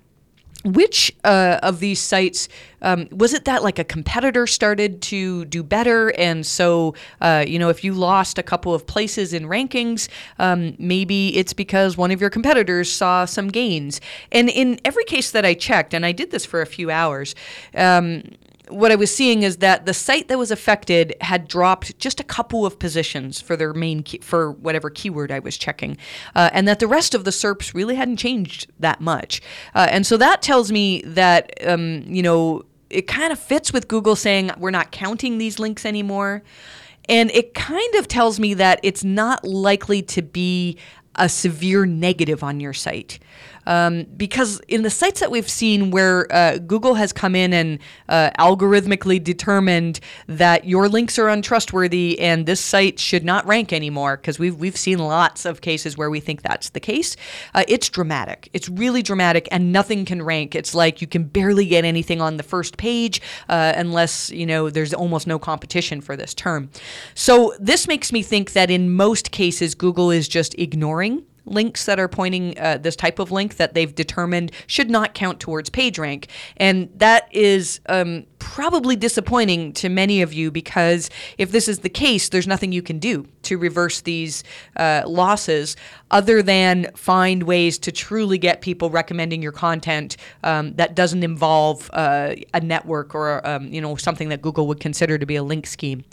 which 0.64 1.16
uh, 1.24 1.60
of 1.64 1.80
these 1.80 2.00
sites 2.00 2.50
um, 2.82 3.08
was 3.12 3.34
it 3.34 3.46
that 3.46 3.64
like 3.64 3.80
a 3.80 3.84
competitor 3.84 4.46
started 4.46 5.02
to 5.02 5.46
do 5.46 5.64
better? 5.64 6.10
And 6.10 6.46
so 6.46 6.94
uh, 7.22 7.44
you 7.48 7.60
know 7.60 7.70
if 7.70 7.84
you 7.84 7.94
lost 7.94 8.38
a 8.38 8.44
couple 8.44 8.74
of 8.74 8.86
places 8.86 9.34
in 9.34 9.44
rankings 9.44 10.10
um, 10.40 10.76
maybe 10.78 11.36
it's 11.38 11.54
because 11.54 11.98
one 11.98 12.12
of 12.12 12.22
your 12.22 12.30
competitors 12.30 12.92
saw 12.92 13.26
some 13.26 13.48
gains. 13.48 14.02
And 14.32 14.50
in 14.50 14.80
every 14.86 15.06
case 15.06 15.32
that 15.32 15.46
i 15.46 15.54
checked 15.54 15.94
and 15.94 16.06
i 16.06 16.12
did 16.12 16.32
this 16.32 16.46
for 16.46 16.62
a 16.62 16.66
few 16.66 16.92
hours 16.92 17.36
um, 17.76 18.24
what 18.70 18.92
I 18.92 18.96
was 18.96 19.14
seeing 19.14 19.44
is 19.44 19.58
that 19.58 19.86
the 19.86 19.94
site 19.94 20.28
that 20.28 20.38
was 20.38 20.52
affected 20.52 21.16
had 21.22 21.48
dropped 21.48 21.98
just 22.00 22.20
a 22.20 22.24
couple 22.24 22.66
of 22.66 22.80
positions 22.80 23.42
for 23.42 23.56
their 23.56 23.74
main 23.74 24.04
key, 24.04 24.20
for 24.20 24.52
whatever 24.52 24.90
keyword 24.90 25.32
I 25.32 25.40
was 25.40 25.58
checking, 25.58 25.98
uh, 26.36 26.50
and 26.54 26.68
that 26.68 26.80
the 26.80 26.88
rest 26.88 27.16
of 27.16 27.24
the 27.24 27.32
SERPs 27.32 27.74
really 27.74 27.96
hadn't 27.96 28.18
changed 28.18 28.72
that 28.80 29.02
much. 29.02 29.42
Uh, 29.76 29.88
and 29.90 30.06
so 30.06 30.18
that 30.18 30.42
tells 30.42 30.72
me 30.72 31.02
that 31.02 31.54
um, 31.66 32.04
you 32.08 32.24
know 32.24 32.64
it 32.90 33.08
kind 33.08 33.32
of 33.32 33.40
fits 33.40 33.74
with 33.74 33.88
Google 33.88 34.16
saying 34.16 34.52
we're 34.58 34.72
not 34.72 34.92
counting 34.92 35.38
these 35.38 35.60
links 35.60 35.86
anymore. 35.86 36.44
And 37.10 37.32
it 37.32 37.54
kind 37.54 37.96
of 37.96 38.08
tells 38.08 38.40
me 38.40 38.54
that 38.56 38.80
it's 38.84 39.04
not 39.04 39.46
likely 39.46 40.02
to 40.04 40.22
be 40.22 40.78
a 41.16 41.30
severe 41.30 41.86
negative 41.86 42.44
on 42.44 42.60
your 42.60 42.74
site. 42.74 43.20
Um, 43.68 44.06
because 44.16 44.62
in 44.68 44.82
the 44.82 44.90
sites 44.90 45.20
that 45.20 45.30
we've 45.30 45.50
seen 45.50 45.92
where 45.92 46.34
uh, 46.34 46.58
Google 46.58 46.96
has 46.96 47.12
come 47.14 47.36
in 47.36 47.54
and 47.54 47.80
uh, 48.08 48.32
algorithmically 48.40 49.22
determined 49.22 50.00
that 50.28 50.66
your 50.66 50.88
links 50.88 51.20
are 51.20 51.28
untrustworthy 51.28 52.18
and 52.20 52.46
this 52.46 52.62
site 52.62 52.98
should 52.98 53.26
not 53.26 53.46
rank 53.46 53.74
anymore, 53.74 54.16
because 54.18 54.40
we've 54.40 54.56
we've 54.56 54.78
seen 54.78 55.00
lots 55.00 55.46
of 55.46 55.60
cases 55.60 55.98
where 55.98 56.10
we 56.10 56.22
think 56.22 56.42
that's 56.42 56.70
the 56.70 56.80
case. 56.80 57.18
Uh, 57.54 57.64
it's 57.68 57.90
dramatic. 57.90 58.50
It's 58.54 58.70
really 58.70 59.04
dramatic, 59.04 59.48
and 59.52 59.74
nothing 59.74 60.06
can 60.06 60.22
rank. 60.22 60.56
It's 60.56 60.74
like 60.74 61.02
you 61.02 61.08
can 61.08 61.26
barely 61.26 61.66
get 61.66 61.84
anything 61.84 62.22
on 62.22 62.38
the 62.38 62.44
first 62.44 62.78
page 62.78 63.22
uh, 63.50 63.74
unless 63.76 64.30
you 64.32 64.46
know 64.46 64.70
there's 64.70 64.94
almost 64.94 65.28
no 65.28 65.38
competition 65.38 66.00
for 66.02 66.16
this 66.16 66.34
term. 66.34 66.70
So 67.16 67.54
this 67.60 67.88
makes 67.88 68.14
me 68.14 68.24
think 68.24 68.54
that 68.54 68.72
in 68.72 68.94
most 68.94 69.32
cases 69.32 69.76
Google 69.76 70.10
is 70.10 70.30
just 70.30 70.56
ignoring 70.58 71.26
links 71.48 71.86
that 71.86 72.00
are 72.00 72.08
pointing 72.08 72.58
uh, 72.60 72.78
this 72.78 72.96
type 72.96 73.20
of 73.20 73.32
link 73.32 73.58
that 73.58 73.74
they've 73.74 73.94
determined 73.94 74.52
should 74.68 74.90
not 74.90 75.14
count 75.14 75.40
towards 75.40 75.70
PageRank. 75.70 76.26
And 76.58 76.90
that 76.96 77.28
is 77.32 77.80
um, 77.88 78.26
probably 78.40 78.96
disappointing 78.96 79.74
to 79.74 79.90
many 79.90 80.22
of 80.22 80.34
you 80.34 80.52
because 80.52 81.10
if 81.38 81.52
this 81.52 81.68
is 81.68 81.80
the 81.80 81.90
case, 81.90 82.30
there's 82.30 82.48
nothing 82.48 82.72
you 82.72 82.82
can 82.82 83.00
do 83.00 83.26
to 83.44 83.58
reverse 83.58 84.02
these 84.02 84.44
uh, 84.76 85.04
losses 85.06 85.76
other 86.12 86.42
than 86.42 86.92
find 86.96 87.44
ways 87.44 87.78
to 87.80 87.92
truly 87.92 88.38
get 88.38 88.62
people 88.62 88.90
recommending 88.90 89.42
your 89.42 89.52
content 89.52 90.18
um, 90.44 90.74
that 90.76 90.96
doesn't 90.96 91.24
involve 91.24 91.90
uh, 91.94 92.36
a 92.54 92.60
network 92.60 93.16
or 93.16 93.46
um, 93.48 93.68
you 93.68 93.82
know 93.82 93.96
something 93.96 94.30
that 94.30 94.42
Google 94.42 94.68
would 94.68 94.80
consider 94.80 95.18
to 95.18 95.26
be 95.26 95.36
a 95.36 95.44
link 95.44 95.66
scheme. 95.66 96.04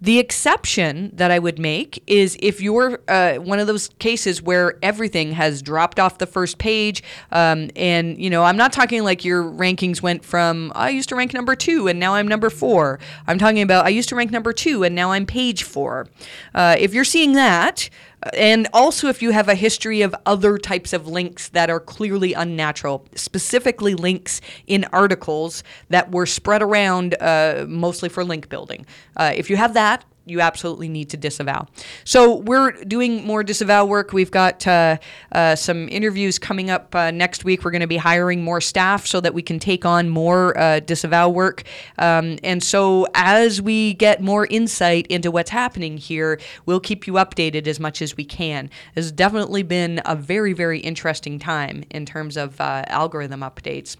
The 0.00 0.18
exception 0.18 1.10
that 1.14 1.30
I 1.30 1.38
would 1.38 1.58
make 1.58 2.02
is 2.06 2.36
if 2.40 2.60
you're 2.60 3.00
uh, 3.08 3.34
one 3.36 3.58
of 3.58 3.66
those 3.66 3.88
cases 3.98 4.40
where 4.40 4.78
everything 4.82 5.32
has 5.32 5.60
dropped 5.60 5.98
off 5.98 6.18
the 6.18 6.26
first 6.26 6.58
page, 6.58 7.02
um, 7.32 7.70
and 7.74 8.16
you 8.22 8.30
know, 8.30 8.44
I'm 8.44 8.56
not 8.56 8.72
talking 8.72 9.02
like 9.02 9.24
your 9.24 9.42
rankings 9.42 10.00
went 10.00 10.24
from 10.24 10.72
I 10.74 10.90
used 10.90 11.08
to 11.08 11.16
rank 11.16 11.34
number 11.34 11.56
two 11.56 11.88
and 11.88 11.98
now 11.98 12.14
I'm 12.14 12.28
number 12.28 12.50
four. 12.50 13.00
I'm 13.26 13.38
talking 13.38 13.62
about 13.62 13.86
I 13.86 13.88
used 13.88 14.08
to 14.10 14.16
rank 14.16 14.30
number 14.30 14.52
two 14.52 14.84
and 14.84 14.94
now 14.94 15.12
I'm 15.12 15.26
page 15.26 15.64
four. 15.64 16.06
Uh, 16.54 16.76
if 16.78 16.94
you're 16.94 17.04
seeing 17.04 17.32
that, 17.32 17.90
and 18.34 18.66
also, 18.72 19.08
if 19.08 19.22
you 19.22 19.30
have 19.30 19.48
a 19.48 19.54
history 19.54 20.02
of 20.02 20.14
other 20.26 20.58
types 20.58 20.92
of 20.92 21.06
links 21.06 21.48
that 21.50 21.70
are 21.70 21.80
clearly 21.80 22.32
unnatural, 22.32 23.06
specifically 23.14 23.94
links 23.94 24.40
in 24.66 24.84
articles 24.92 25.62
that 25.88 26.10
were 26.10 26.26
spread 26.26 26.62
around 26.62 27.14
uh, 27.20 27.64
mostly 27.68 28.08
for 28.08 28.24
link 28.24 28.48
building. 28.48 28.86
Uh, 29.16 29.32
if 29.36 29.48
you 29.48 29.56
have 29.56 29.74
that, 29.74 30.04
you 30.28 30.40
absolutely 30.40 30.88
need 30.88 31.10
to 31.10 31.16
disavow. 31.16 31.66
So 32.04 32.36
we're 32.36 32.72
doing 32.84 33.26
more 33.26 33.42
disavow 33.42 33.84
work. 33.84 34.12
We've 34.12 34.30
got 34.30 34.66
uh, 34.66 34.98
uh, 35.32 35.56
some 35.56 35.88
interviews 35.88 36.38
coming 36.38 36.70
up 36.70 36.94
uh, 36.94 37.10
next 37.10 37.44
week. 37.44 37.64
We're 37.64 37.70
going 37.70 37.80
to 37.80 37.86
be 37.86 37.96
hiring 37.96 38.42
more 38.42 38.60
staff 38.60 39.06
so 39.06 39.20
that 39.20 39.34
we 39.34 39.42
can 39.42 39.58
take 39.58 39.84
on 39.84 40.08
more 40.08 40.56
uh, 40.58 40.80
disavow 40.80 41.28
work. 41.28 41.64
Um, 41.98 42.38
and 42.42 42.62
so 42.62 43.06
as 43.14 43.60
we 43.62 43.94
get 43.94 44.20
more 44.20 44.46
insight 44.46 45.06
into 45.08 45.30
what's 45.30 45.50
happening 45.50 45.96
here, 45.96 46.40
we'll 46.66 46.80
keep 46.80 47.06
you 47.06 47.14
updated 47.14 47.66
as 47.66 47.80
much 47.80 48.02
as 48.02 48.16
we 48.16 48.24
can. 48.24 48.70
It's 48.94 49.10
definitely 49.10 49.62
been 49.62 50.00
a 50.04 50.16
very, 50.16 50.52
very 50.52 50.80
interesting 50.80 51.38
time 51.38 51.84
in 51.90 52.06
terms 52.06 52.36
of 52.36 52.60
uh, 52.60 52.84
algorithm 52.88 53.40
updates. 53.40 53.96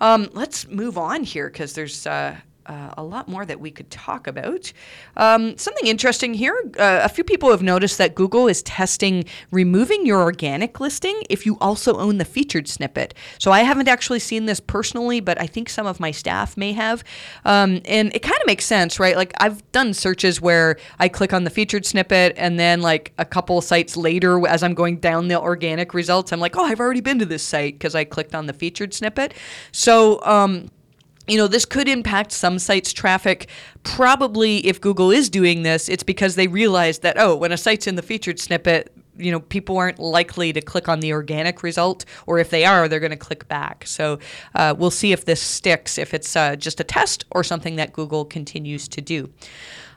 Um, 0.00 0.28
let's 0.32 0.68
move 0.68 0.96
on 0.96 1.24
here 1.24 1.48
because 1.48 1.72
there's 1.72 2.06
uh, 2.06 2.36
uh, 2.68 2.94
a 2.96 3.02
lot 3.02 3.28
more 3.28 3.44
that 3.44 3.60
we 3.60 3.70
could 3.70 3.90
talk 3.90 4.26
about. 4.26 4.72
Um, 5.16 5.58
something 5.58 5.86
interesting 5.86 6.34
here 6.34 6.54
uh, 6.78 7.00
a 7.02 7.08
few 7.08 7.24
people 7.24 7.50
have 7.50 7.62
noticed 7.62 7.98
that 7.98 8.14
Google 8.14 8.48
is 8.48 8.62
testing 8.62 9.24
removing 9.50 10.06
your 10.06 10.22
organic 10.22 10.78
listing 10.80 11.20
if 11.28 11.46
you 11.46 11.58
also 11.60 11.96
own 11.96 12.18
the 12.18 12.24
featured 12.24 12.68
snippet. 12.68 13.14
So 13.38 13.50
I 13.50 13.60
haven't 13.60 13.88
actually 13.88 14.20
seen 14.20 14.46
this 14.46 14.60
personally, 14.60 15.20
but 15.20 15.40
I 15.40 15.46
think 15.46 15.68
some 15.68 15.86
of 15.86 15.98
my 16.00 16.10
staff 16.10 16.56
may 16.56 16.72
have. 16.72 17.02
Um, 17.44 17.80
and 17.84 18.14
it 18.14 18.20
kind 18.20 18.40
of 18.40 18.46
makes 18.46 18.64
sense, 18.64 19.00
right? 19.00 19.16
Like 19.16 19.32
I've 19.40 19.70
done 19.72 19.94
searches 19.94 20.40
where 20.40 20.76
I 20.98 21.08
click 21.08 21.32
on 21.32 21.44
the 21.44 21.50
featured 21.50 21.86
snippet 21.86 22.34
and 22.36 22.58
then, 22.58 22.80
like, 22.82 23.12
a 23.18 23.24
couple 23.24 23.60
sites 23.60 23.96
later, 23.96 24.46
as 24.46 24.62
I'm 24.62 24.74
going 24.74 24.98
down 24.98 25.28
the 25.28 25.40
organic 25.40 25.94
results, 25.94 26.32
I'm 26.32 26.40
like, 26.40 26.56
oh, 26.56 26.64
I've 26.64 26.80
already 26.80 27.00
been 27.00 27.18
to 27.18 27.26
this 27.26 27.42
site 27.42 27.74
because 27.74 27.94
I 27.94 28.04
clicked 28.04 28.34
on 28.34 28.46
the 28.46 28.52
featured 28.52 28.94
snippet. 28.94 29.34
So, 29.72 30.22
um, 30.24 30.70
you 31.28 31.36
know, 31.36 31.46
this 31.46 31.64
could 31.64 31.88
impact 31.88 32.32
some 32.32 32.58
sites' 32.58 32.92
traffic. 32.92 33.48
Probably 33.82 34.66
if 34.66 34.80
Google 34.80 35.10
is 35.10 35.28
doing 35.28 35.62
this, 35.62 35.88
it's 35.88 36.02
because 36.02 36.34
they 36.34 36.48
realize 36.48 37.00
that, 37.00 37.18
oh, 37.18 37.36
when 37.36 37.52
a 37.52 37.56
site's 37.56 37.86
in 37.86 37.96
the 37.96 38.02
featured 38.02 38.40
snippet, 38.40 38.92
you 39.16 39.32
know, 39.32 39.40
people 39.40 39.76
aren't 39.76 39.98
likely 39.98 40.52
to 40.52 40.60
click 40.60 40.88
on 40.88 41.00
the 41.00 41.12
organic 41.12 41.62
result, 41.62 42.04
or 42.26 42.38
if 42.38 42.50
they 42.50 42.64
are, 42.64 42.88
they're 42.88 43.00
going 43.00 43.10
to 43.10 43.16
click 43.16 43.48
back. 43.48 43.84
So 43.86 44.20
uh, 44.54 44.74
we'll 44.78 44.90
see 44.90 45.12
if 45.12 45.24
this 45.24 45.42
sticks, 45.42 45.98
if 45.98 46.14
it's 46.14 46.36
uh, 46.36 46.56
just 46.56 46.80
a 46.80 46.84
test 46.84 47.24
or 47.30 47.42
something 47.42 47.76
that 47.76 47.92
Google 47.92 48.24
continues 48.24 48.88
to 48.88 49.00
do. 49.00 49.30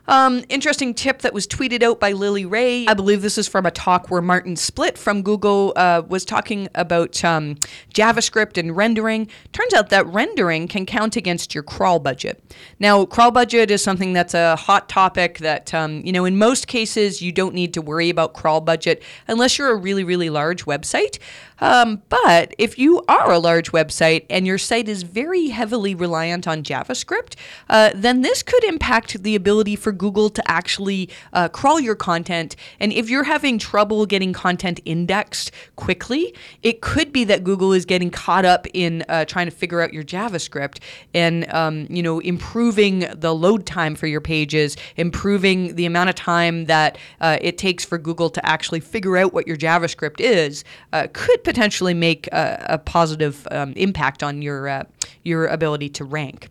Um, 0.07 0.43
interesting 0.49 0.93
tip 0.93 1.19
that 1.19 1.33
was 1.33 1.47
tweeted 1.47 1.83
out 1.83 1.99
by 1.99 2.11
Lily 2.11 2.45
Ray. 2.45 2.87
I 2.87 2.93
believe 2.93 3.21
this 3.21 3.37
is 3.37 3.47
from 3.47 3.65
a 3.65 3.71
talk 3.71 4.09
where 4.09 4.21
Martin 4.21 4.55
Splitt 4.55 4.97
from 4.97 5.21
Google 5.21 5.73
uh, 5.75 6.01
was 6.07 6.25
talking 6.25 6.67
about 6.75 7.23
um, 7.23 7.55
JavaScript 7.93 8.57
and 8.57 8.75
rendering. 8.75 9.27
Turns 9.53 9.73
out 9.73 9.89
that 9.89 10.05
rendering 10.07 10.67
can 10.67 10.85
count 10.85 11.15
against 11.15 11.53
your 11.53 11.63
crawl 11.63 11.99
budget. 11.99 12.43
Now, 12.79 13.05
crawl 13.05 13.31
budget 13.31 13.69
is 13.71 13.83
something 13.83 14.13
that's 14.13 14.33
a 14.33 14.55
hot 14.55 14.89
topic 14.89 15.37
that, 15.39 15.73
um, 15.73 16.01
you 16.03 16.11
know, 16.11 16.25
in 16.25 16.37
most 16.37 16.67
cases, 16.67 17.21
you 17.21 17.31
don't 17.31 17.53
need 17.53 17.73
to 17.75 17.81
worry 17.81 18.09
about 18.09 18.33
crawl 18.33 18.61
budget 18.61 19.03
unless 19.27 19.57
you're 19.57 19.71
a 19.71 19.75
really, 19.75 20.03
really 20.03 20.29
large 20.29 20.65
website. 20.65 21.19
Um, 21.61 22.01
but 22.09 22.53
if 22.57 22.77
you 22.77 23.03
are 23.07 23.31
a 23.31 23.39
large 23.39 23.71
website 23.71 24.25
and 24.29 24.45
your 24.45 24.57
site 24.57 24.89
is 24.89 25.03
very 25.03 25.49
heavily 25.49 25.95
reliant 25.95 26.47
on 26.47 26.63
JavaScript, 26.63 27.35
uh, 27.69 27.91
then 27.95 28.21
this 28.21 28.43
could 28.43 28.63
impact 28.63 29.23
the 29.23 29.35
ability 29.35 29.75
for 29.75 29.91
Google 29.91 30.29
to 30.31 30.51
actually 30.51 31.09
uh, 31.33 31.47
crawl 31.47 31.79
your 31.79 31.95
content. 31.95 32.55
And 32.79 32.91
if 32.91 33.09
you're 33.09 33.23
having 33.23 33.59
trouble 33.59 34.05
getting 34.05 34.33
content 34.33 34.79
indexed 34.85 35.51
quickly, 35.75 36.35
it 36.63 36.81
could 36.81 37.11
be 37.11 37.23
that 37.25 37.43
Google 37.43 37.73
is 37.73 37.85
getting 37.85 38.09
caught 38.09 38.45
up 38.45 38.65
in 38.73 39.03
uh, 39.07 39.25
trying 39.25 39.45
to 39.45 39.51
figure 39.51 39.81
out 39.81 39.93
your 39.93 40.03
JavaScript 40.03 40.79
and 41.13 41.51
um, 41.53 41.85
you 41.89 42.01
know 42.01 42.19
improving 42.19 43.05
the 43.13 43.33
load 43.33 43.65
time 43.65 43.95
for 43.95 44.07
your 44.07 44.21
pages, 44.21 44.75
improving 44.97 45.75
the 45.75 45.85
amount 45.85 46.09
of 46.09 46.15
time 46.15 46.65
that 46.65 46.97
uh, 47.19 47.37
it 47.41 47.57
takes 47.57 47.85
for 47.85 47.97
Google 47.97 48.29
to 48.31 48.43
actually 48.45 48.79
figure 48.79 49.17
out 49.17 49.33
what 49.33 49.47
your 49.47 49.57
JavaScript 49.57 50.19
is. 50.19 50.63
Uh, 50.91 51.07
could 51.13 51.43
potentially 51.51 51.93
make 51.93 52.27
a, 52.27 52.65
a 52.69 52.77
positive 52.77 53.45
um, 53.51 53.73
impact 53.73 54.23
on 54.23 54.41
your 54.41 54.69
uh, 54.69 54.83
your 55.23 55.47
ability 55.47 55.89
to 55.89 56.05
rank. 56.05 56.47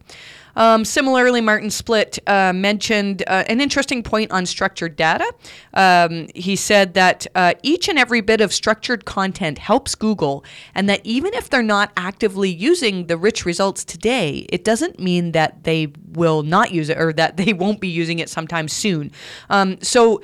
Um, 0.57 0.85
similarly, 0.85 1.41
Martin 1.41 1.71
Splitt 1.71 2.19
uh, 2.27 2.53
mentioned 2.53 3.23
uh, 3.27 3.45
an 3.49 3.63
interesting 3.63 4.03
point 4.03 4.31
on 4.31 4.45
structured 4.45 4.97
data. 4.97 5.33
Um, 5.73 6.27
he 6.35 6.55
said 6.55 6.93
that 6.95 7.27
uh, 7.35 7.55
each 7.63 7.89
and 7.89 7.99
every 7.99 8.21
bit 8.21 8.43
of 8.43 8.53
structured 8.53 9.07
content 9.07 9.57
helps 9.59 9.95
Google, 9.95 10.45
and 10.75 10.87
that 10.91 11.01
even 11.03 11.33
if 11.33 11.49
they're 11.49 11.63
not 11.63 11.93
actively 11.97 12.51
using 12.51 13.07
the 13.07 13.17
rich 13.17 13.47
results 13.47 13.85
today, 13.85 14.45
it 14.51 14.65
doesn't 14.65 15.01
mean 15.01 15.33
that 15.33 15.65
they 15.65 15.93
will 16.13 16.43
not 16.43 16.73
use 16.73 16.91
it 16.91 16.99
or 16.99 17.15
that 17.15 17.39
they 17.39 17.55
won't 17.55 17.81
be 17.81 17.89
using 17.89 18.19
it 18.19 18.29
sometime 18.29 18.69
soon. 18.69 19.13
Um, 19.49 19.79
so, 19.81 20.21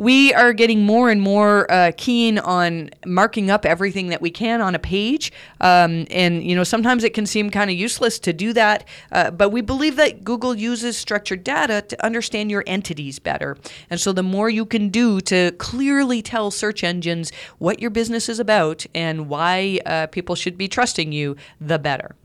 we 0.00 0.32
are 0.32 0.54
getting 0.54 0.86
more 0.86 1.10
and 1.10 1.20
more 1.20 1.70
uh, 1.70 1.92
keen 1.94 2.38
on 2.38 2.88
marking 3.04 3.50
up 3.50 3.66
everything 3.66 4.08
that 4.08 4.22
we 4.22 4.30
can 4.30 4.62
on 4.62 4.74
a 4.74 4.78
page. 4.78 5.30
Um, 5.60 6.06
and, 6.10 6.42
you 6.42 6.56
know, 6.56 6.64
sometimes 6.64 7.04
it 7.04 7.12
can 7.12 7.26
seem 7.26 7.50
kind 7.50 7.68
of 7.68 7.76
useless 7.76 8.18
to 8.20 8.32
do 8.32 8.54
that, 8.54 8.88
uh, 9.12 9.30
but 9.30 9.50
we 9.50 9.60
believe 9.60 9.96
that 9.96 10.24
Google 10.24 10.54
uses 10.54 10.96
structured 10.96 11.44
data 11.44 11.82
to 11.82 12.02
understand 12.02 12.50
your 12.50 12.64
entities 12.66 13.18
better. 13.18 13.58
And 13.90 14.00
so 14.00 14.12
the 14.12 14.22
more 14.22 14.48
you 14.48 14.64
can 14.64 14.88
do 14.88 15.20
to 15.20 15.52
clearly 15.58 16.22
tell 16.22 16.50
search 16.50 16.82
engines 16.82 17.30
what 17.58 17.82
your 17.82 17.90
business 17.90 18.30
is 18.30 18.40
about 18.40 18.86
and 18.94 19.28
why 19.28 19.80
uh, 19.84 20.06
people 20.06 20.34
should 20.34 20.56
be 20.56 20.66
trusting 20.66 21.12
you, 21.12 21.36
the 21.60 21.78
better. 21.78 22.16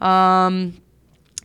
Um, 0.00 0.80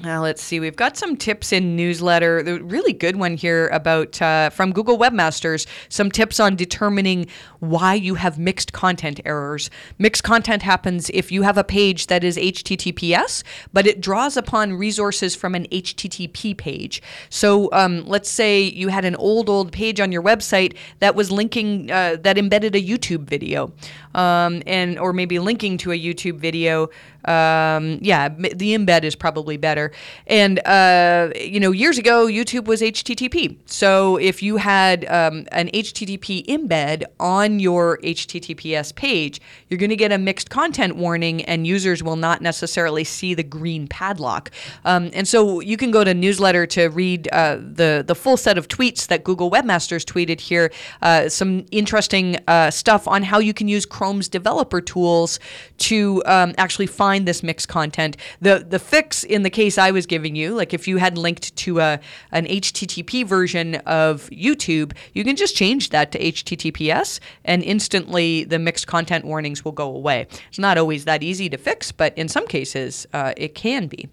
uh, 0.06 0.20
let's 0.20 0.44
see. 0.44 0.60
We've 0.60 0.76
got 0.76 0.98
some 0.98 1.16
tips 1.16 1.54
in 1.54 1.76
newsletter. 1.76 2.44
The 2.44 2.62
really 2.62 2.94
good 2.94 3.16
one 3.16 3.36
here 3.36 3.68
about 3.70 4.22
uh, 4.22 4.50
from 4.50 4.74
Google 4.74 4.98
Webmasters. 4.98 5.66
Some 5.88 6.12
tips 6.12 6.40
on 6.40 6.56
determining 6.56 7.28
why 7.60 7.94
you 7.94 8.16
have 8.16 8.38
mixed 8.38 8.74
content 8.74 9.22
errors. 9.24 9.70
Mixed 9.98 10.24
content 10.24 10.62
happens 10.62 11.10
if 11.12 11.32
you 11.32 11.44
have 11.44 11.58
a 11.58 11.64
page 11.64 12.08
that 12.08 12.24
is 12.24 12.38
HTTPS, 12.38 13.44
but 13.72 13.88
it 13.88 14.02
draws 14.02 14.36
upon 14.36 14.74
resources 14.74 15.36
from 15.36 15.56
an 15.56 15.68
HTTP 15.72 16.58
page. 16.58 17.02
So 17.30 17.70
um, 17.72 18.06
let's 18.06 18.30
say 18.30 18.62
you 18.62 18.90
had 18.90 19.06
an 19.06 19.16
old 19.16 19.50
old 19.50 19.72
page 19.72 20.02
on 20.02 20.12
your 20.12 20.24
website 20.24 20.76
that 21.00 21.16
was 21.16 21.32
linking 21.32 21.90
uh, 21.90 22.18
that 22.22 22.38
embedded 22.38 22.76
a 22.76 22.82
YouTube 22.82 23.24
video, 23.24 23.72
um, 24.16 24.62
and 24.68 25.00
or 25.00 25.14
maybe 25.14 25.40
linking 25.40 25.78
to 25.78 25.92
a 25.92 26.00
YouTube 26.00 26.40
video. 26.40 26.90
Um, 27.26 28.00
yeah, 28.02 28.30
the 28.30 28.76
embed 28.76 29.04
is 29.04 29.16
probably 29.16 29.58
better. 29.58 29.92
And, 30.28 30.60
uh, 30.66 31.32
you 31.36 31.60
know, 31.60 31.72
years 31.72 31.98
ago, 31.98 32.28
YouTube 32.28 32.66
was 32.66 32.82
HTTP. 32.82 33.58
So 33.66 34.18
if 34.18 34.44
you 34.44 34.58
had 34.58 35.06
um, 35.06 35.46
an 35.52 35.70
HTTP 35.70 36.46
embed 36.48 37.04
on 37.20 37.60
your 37.60 37.98
HTTPS 38.00 38.96
page, 38.96 39.42
you're 39.70 39.78
going 39.78 39.90
to 39.90 39.96
get 39.96 40.12
a 40.12 40.18
mixed 40.18 40.50
content 40.50 40.96
warning 40.96 41.44
and 41.46 41.66
users 41.66 42.04
will 42.04 42.16
not 42.16 42.42
necessarily 42.42 43.04
see 43.04 43.34
the 43.34 43.44
green 43.44 43.88
padlock. 43.88 44.52
Um, 44.86 45.10
and 45.14 45.28
so 45.28 45.60
you 45.60 45.78
can 45.78 45.92
go 45.92 46.04
to 46.04 46.14
newsletter 46.14 46.66
to 46.68 46.88
read 46.88 47.28
uh, 47.32 47.56
the, 47.56 48.04
the 48.06 48.16
full 48.16 48.38
set 48.38 48.58
of 48.58 48.68
tweets 48.68 49.08
that 49.08 49.24
Google 49.24 49.50
Webmasters 49.50 50.04
tweeted 50.04 50.40
here. 50.40 50.72
Uh, 51.02 51.30
some 51.30 51.66
interesting 51.72 52.38
uh, 52.48 52.72
stuff 52.72 53.08
on 53.08 53.24
how 53.24 53.40
you 53.40 53.54
can 53.54 53.68
use 53.68 53.86
Chrome's 53.86 54.28
developer 54.28 54.82
tools 54.82 55.40
to 55.78 56.24
um, 56.26 56.54
actually 56.58 56.88
find 56.88 57.13
find 57.14 57.28
this 57.28 57.44
mixed 57.44 57.68
content. 57.68 58.18
The 58.42 58.66
the 58.68 58.80
fix 58.80 59.24
in 59.24 59.44
the 59.44 59.50
case 59.52 59.78
I 59.78 59.92
was 59.92 60.08
giving 60.08 60.36
you, 60.36 60.56
like 60.56 60.74
if 60.74 60.88
you 60.88 60.98
had 60.98 61.16
linked 61.16 61.56
to 61.58 61.80
a 61.80 62.00
an 62.32 62.46
HTTP 62.46 63.24
version 63.24 63.76
of 63.86 64.28
YouTube, 64.32 64.94
you 65.14 65.24
can 65.24 65.36
just 65.36 65.56
change 65.56 65.90
that 65.90 66.12
to 66.14 66.20
HTTPS 66.20 67.20
and 67.46 67.62
instantly 67.62 68.46
the 68.46 68.58
mixed 68.58 68.88
content 68.88 69.26
warnings 69.26 69.64
will 69.64 69.74
go 69.74 69.96
away. 69.96 70.26
It's 70.50 70.58
not 70.58 70.80
always 70.80 71.06
that 71.06 71.22
easy 71.22 71.50
to 71.50 71.58
fix, 71.58 71.92
but 71.92 72.18
in 72.18 72.28
some 72.28 72.48
cases 72.48 73.06
uh, 73.14 73.34
it 73.38 73.54
can 73.54 73.88
be. 73.88 74.10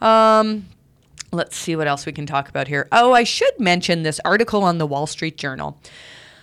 Um, 0.00 0.64
let's 1.32 1.56
see 1.56 1.76
what 1.76 1.86
else 1.86 2.06
we 2.06 2.12
can 2.12 2.24
talk 2.24 2.48
about 2.48 2.68
here. 2.68 2.88
Oh, 2.90 3.12
I 3.12 3.24
should 3.24 3.60
mention 3.60 4.02
this 4.02 4.18
article 4.24 4.62
on 4.64 4.78
the 4.78 4.86
Wall 4.86 5.06
Street 5.06 5.36
Journal. 5.36 5.78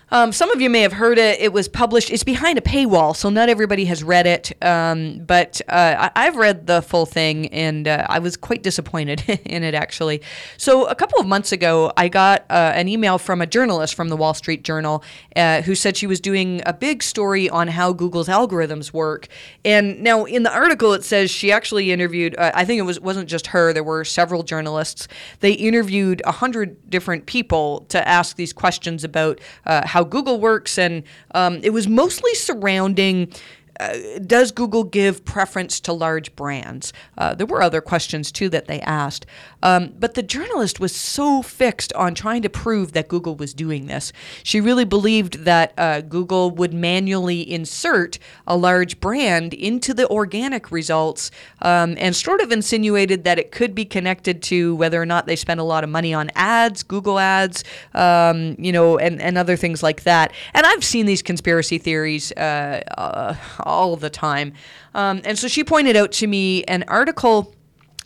Um, 0.09 0.31
some 0.31 0.49
of 0.51 0.61
you 0.61 0.69
may 0.69 0.81
have 0.81 0.93
heard 0.93 1.17
it. 1.17 1.41
It 1.41 1.51
was 1.51 1.67
published. 1.67 2.11
It's 2.11 2.23
behind 2.23 2.57
a 2.57 2.61
paywall, 2.61 3.13
so 3.13 3.29
not 3.29 3.49
everybody 3.49 3.83
has 3.85 4.05
read 4.05 4.25
it. 4.25 4.53
Um, 4.63 5.19
but 5.25 5.59
uh, 5.67 6.09
I, 6.15 6.23
have 6.23 6.37
read 6.37 6.65
the 6.65 6.81
full 6.81 7.05
thing, 7.05 7.47
and 7.47 7.89
uh, 7.89 8.05
I 8.07 8.19
was 8.19 8.37
quite 8.37 8.63
disappointed 8.63 9.23
in 9.45 9.63
it 9.63 9.73
actually. 9.73 10.21
So 10.55 10.85
a 10.85 10.95
couple 10.95 11.19
of 11.19 11.27
months 11.27 11.51
ago, 11.51 11.91
I 11.97 12.07
got 12.07 12.45
uh, 12.49 12.71
an 12.73 12.87
email 12.87 13.17
from 13.17 13.41
a 13.41 13.45
journalist 13.45 13.95
from 13.95 14.07
the 14.07 14.15
Wall 14.15 14.33
Street 14.33 14.63
Journal 14.63 15.03
uh, 15.35 15.61
who 15.63 15.75
said 15.75 15.97
she 15.97 16.07
was 16.07 16.21
doing 16.21 16.61
a 16.65 16.71
big 16.71 17.03
story 17.03 17.49
on 17.49 17.67
how 17.67 17.91
Google's 17.91 18.29
algorithms 18.29 18.93
work. 18.93 19.27
And 19.65 20.01
now 20.01 20.23
in 20.23 20.43
the 20.43 20.53
article, 20.53 20.93
it 20.93 21.03
says 21.03 21.29
she 21.29 21.51
actually 21.51 21.91
interviewed. 21.91 22.33
Uh, 22.37 22.51
I 22.53 22.63
think 22.63 22.79
it 22.79 22.83
was 22.83 22.97
wasn't 23.01 23.27
just 23.27 23.47
her. 23.47 23.73
There 23.73 23.83
were 23.83 24.05
several 24.05 24.43
journalists. 24.43 25.09
They 25.41 25.51
interviewed 25.51 26.21
a 26.23 26.31
hundred 26.31 26.89
different 26.89 27.25
people 27.25 27.81
to 27.89 28.07
ask 28.07 28.37
these 28.37 28.53
questions 28.53 29.03
about 29.03 29.41
uh, 29.65 29.85
how 29.85 29.96
how 29.97 30.03
Google 30.03 30.39
works, 30.39 30.77
and 30.77 31.01
um, 31.33 31.59
it 31.63 31.71
was 31.71 31.87
mostly 31.87 32.31
surrounding 32.35 33.33
uh, 33.79 34.19
does 34.25 34.51
Google 34.51 34.83
give 34.83 35.25
preference 35.25 35.79
to 35.81 35.93
large 35.93 36.35
brands? 36.35 36.93
Uh, 37.17 37.33
there 37.33 37.47
were 37.47 37.61
other 37.61 37.81
questions 37.81 38.31
too 38.31 38.49
that 38.49 38.67
they 38.67 38.79
asked. 38.81 39.25
Um, 39.63 39.93
but 39.99 40.13
the 40.13 40.23
journalist 40.23 40.79
was 40.79 40.95
so 40.95 41.41
fixed 41.41 41.91
on 41.93 42.13
trying 42.15 42.41
to 42.43 42.49
prove 42.49 42.93
that 42.93 43.07
Google 43.07 43.35
was 43.35 43.53
doing 43.53 43.87
this. 43.87 44.13
She 44.43 44.61
really 44.61 44.85
believed 44.85 45.45
that 45.45 45.73
uh, 45.77 46.01
Google 46.01 46.51
would 46.51 46.73
manually 46.73 47.49
insert 47.49 48.19
a 48.45 48.55
large 48.55 48.99
brand 48.99 49.53
into 49.53 49.93
the 49.93 50.07
organic 50.09 50.71
results 50.71 51.31
um, 51.61 51.95
and 51.97 52.15
sort 52.15 52.41
of 52.41 52.51
insinuated 52.51 53.23
that 53.23 53.39
it 53.39 53.51
could 53.51 53.73
be 53.73 53.85
connected 53.85 54.41
to 54.43 54.75
whether 54.75 55.01
or 55.01 55.05
not 55.05 55.25
they 55.25 55.35
spend 55.35 55.59
a 55.59 55.63
lot 55.63 55.83
of 55.83 55.89
money 55.89 56.13
on 56.13 56.29
ads, 56.35 56.83
Google 56.83 57.19
ads, 57.19 57.63
um, 57.93 58.55
you 58.59 58.71
know, 58.71 58.97
and, 58.97 59.21
and 59.21 59.37
other 59.37 59.55
things 59.55 59.81
like 59.81 60.03
that. 60.03 60.31
And 60.53 60.65
I've 60.65 60.83
seen 60.83 61.05
these 61.05 61.21
conspiracy 61.21 61.77
theories 61.77 62.31
uh, 62.33 62.81
uh, 62.97 63.35
all 63.67 63.95
the 63.95 64.09
time. 64.09 64.53
Um, 64.93 65.21
and 65.23 65.37
so 65.37 65.47
she 65.47 65.63
pointed 65.63 65.95
out 65.95 66.11
to 66.13 66.27
me 66.27 66.63
an 66.63 66.83
article 66.87 67.53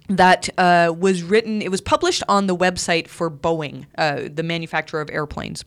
that 0.09 0.49
uh, 0.57 0.93
was 0.97 1.23
written, 1.23 1.61
it 1.61 1.71
was 1.71 1.81
published 1.81 2.23
on 2.27 2.47
the 2.47 2.55
website 2.55 3.07
for 3.07 3.29
Boeing, 3.31 3.85
uh, 3.97 4.27
the 4.33 4.43
manufacturer 4.43 4.99
of 4.99 5.09
airplanes. 5.09 5.63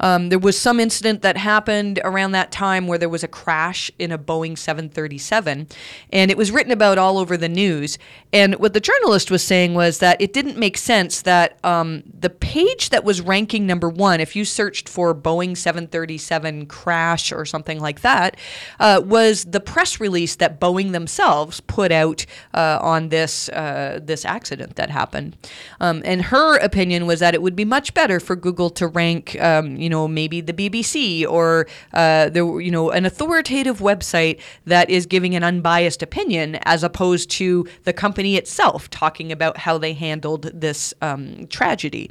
Um, 0.00 0.28
there 0.28 0.38
was 0.38 0.58
some 0.58 0.80
incident 0.80 1.22
that 1.22 1.36
happened 1.36 2.00
around 2.04 2.32
that 2.32 2.52
time 2.52 2.86
where 2.86 2.98
there 2.98 3.08
was 3.08 3.24
a 3.24 3.28
crash 3.28 3.90
in 3.98 4.12
a 4.12 4.18
Boeing 4.18 4.56
737, 4.56 5.68
and 6.12 6.30
it 6.30 6.36
was 6.36 6.50
written 6.50 6.72
about 6.72 6.98
all 6.98 7.18
over 7.18 7.36
the 7.36 7.48
news. 7.48 7.98
And 8.32 8.54
what 8.56 8.74
the 8.74 8.80
journalist 8.80 9.30
was 9.30 9.42
saying 9.42 9.74
was 9.74 9.98
that 9.98 10.20
it 10.20 10.32
didn't 10.32 10.58
make 10.58 10.76
sense 10.76 11.22
that 11.22 11.58
um, 11.64 12.02
the 12.18 12.30
page 12.30 12.90
that 12.90 13.04
was 13.04 13.20
ranking 13.20 13.66
number 13.66 13.88
one, 13.88 14.20
if 14.20 14.34
you 14.34 14.44
searched 14.44 14.88
for 14.88 15.14
Boeing 15.14 15.56
737 15.56 16.66
crash 16.66 17.32
or 17.32 17.44
something 17.44 17.80
like 17.80 18.00
that, 18.00 18.36
uh, 18.80 19.00
was 19.04 19.44
the 19.44 19.60
press 19.60 20.00
release 20.00 20.36
that 20.36 20.60
Boeing 20.60 20.92
themselves 20.92 21.60
put 21.60 21.92
out 21.92 22.26
uh, 22.52 22.78
on 22.80 23.08
this 23.08 23.48
uh, 23.50 24.00
this 24.02 24.24
accident 24.24 24.76
that 24.76 24.90
happened. 24.90 25.36
Um, 25.80 26.02
and 26.04 26.22
her 26.22 26.58
opinion 26.58 27.06
was 27.06 27.20
that 27.20 27.34
it 27.34 27.42
would 27.42 27.56
be 27.56 27.64
much 27.64 27.94
better 27.94 28.20
for 28.20 28.36
Google 28.36 28.70
to 28.70 28.86
rank 28.86 29.40
um, 29.40 29.76
you 29.84 29.90
know, 29.90 30.08
maybe 30.08 30.40
the 30.40 30.54
BBC 30.54 31.26
or 31.28 31.66
uh, 31.92 32.30
the, 32.30 32.56
you 32.56 32.70
know, 32.70 32.90
an 32.90 33.04
authoritative 33.04 33.80
website 33.80 34.40
that 34.64 34.88
is 34.88 35.04
giving 35.04 35.36
an 35.36 35.44
unbiased 35.44 36.02
opinion 36.02 36.56
as 36.62 36.82
opposed 36.82 37.30
to 37.32 37.66
the 37.84 37.92
company 37.92 38.36
itself 38.36 38.88
talking 38.88 39.30
about 39.30 39.58
how 39.58 39.76
they 39.76 39.92
handled 39.92 40.44
this 40.54 40.94
um, 41.02 41.46
tragedy. 41.48 42.10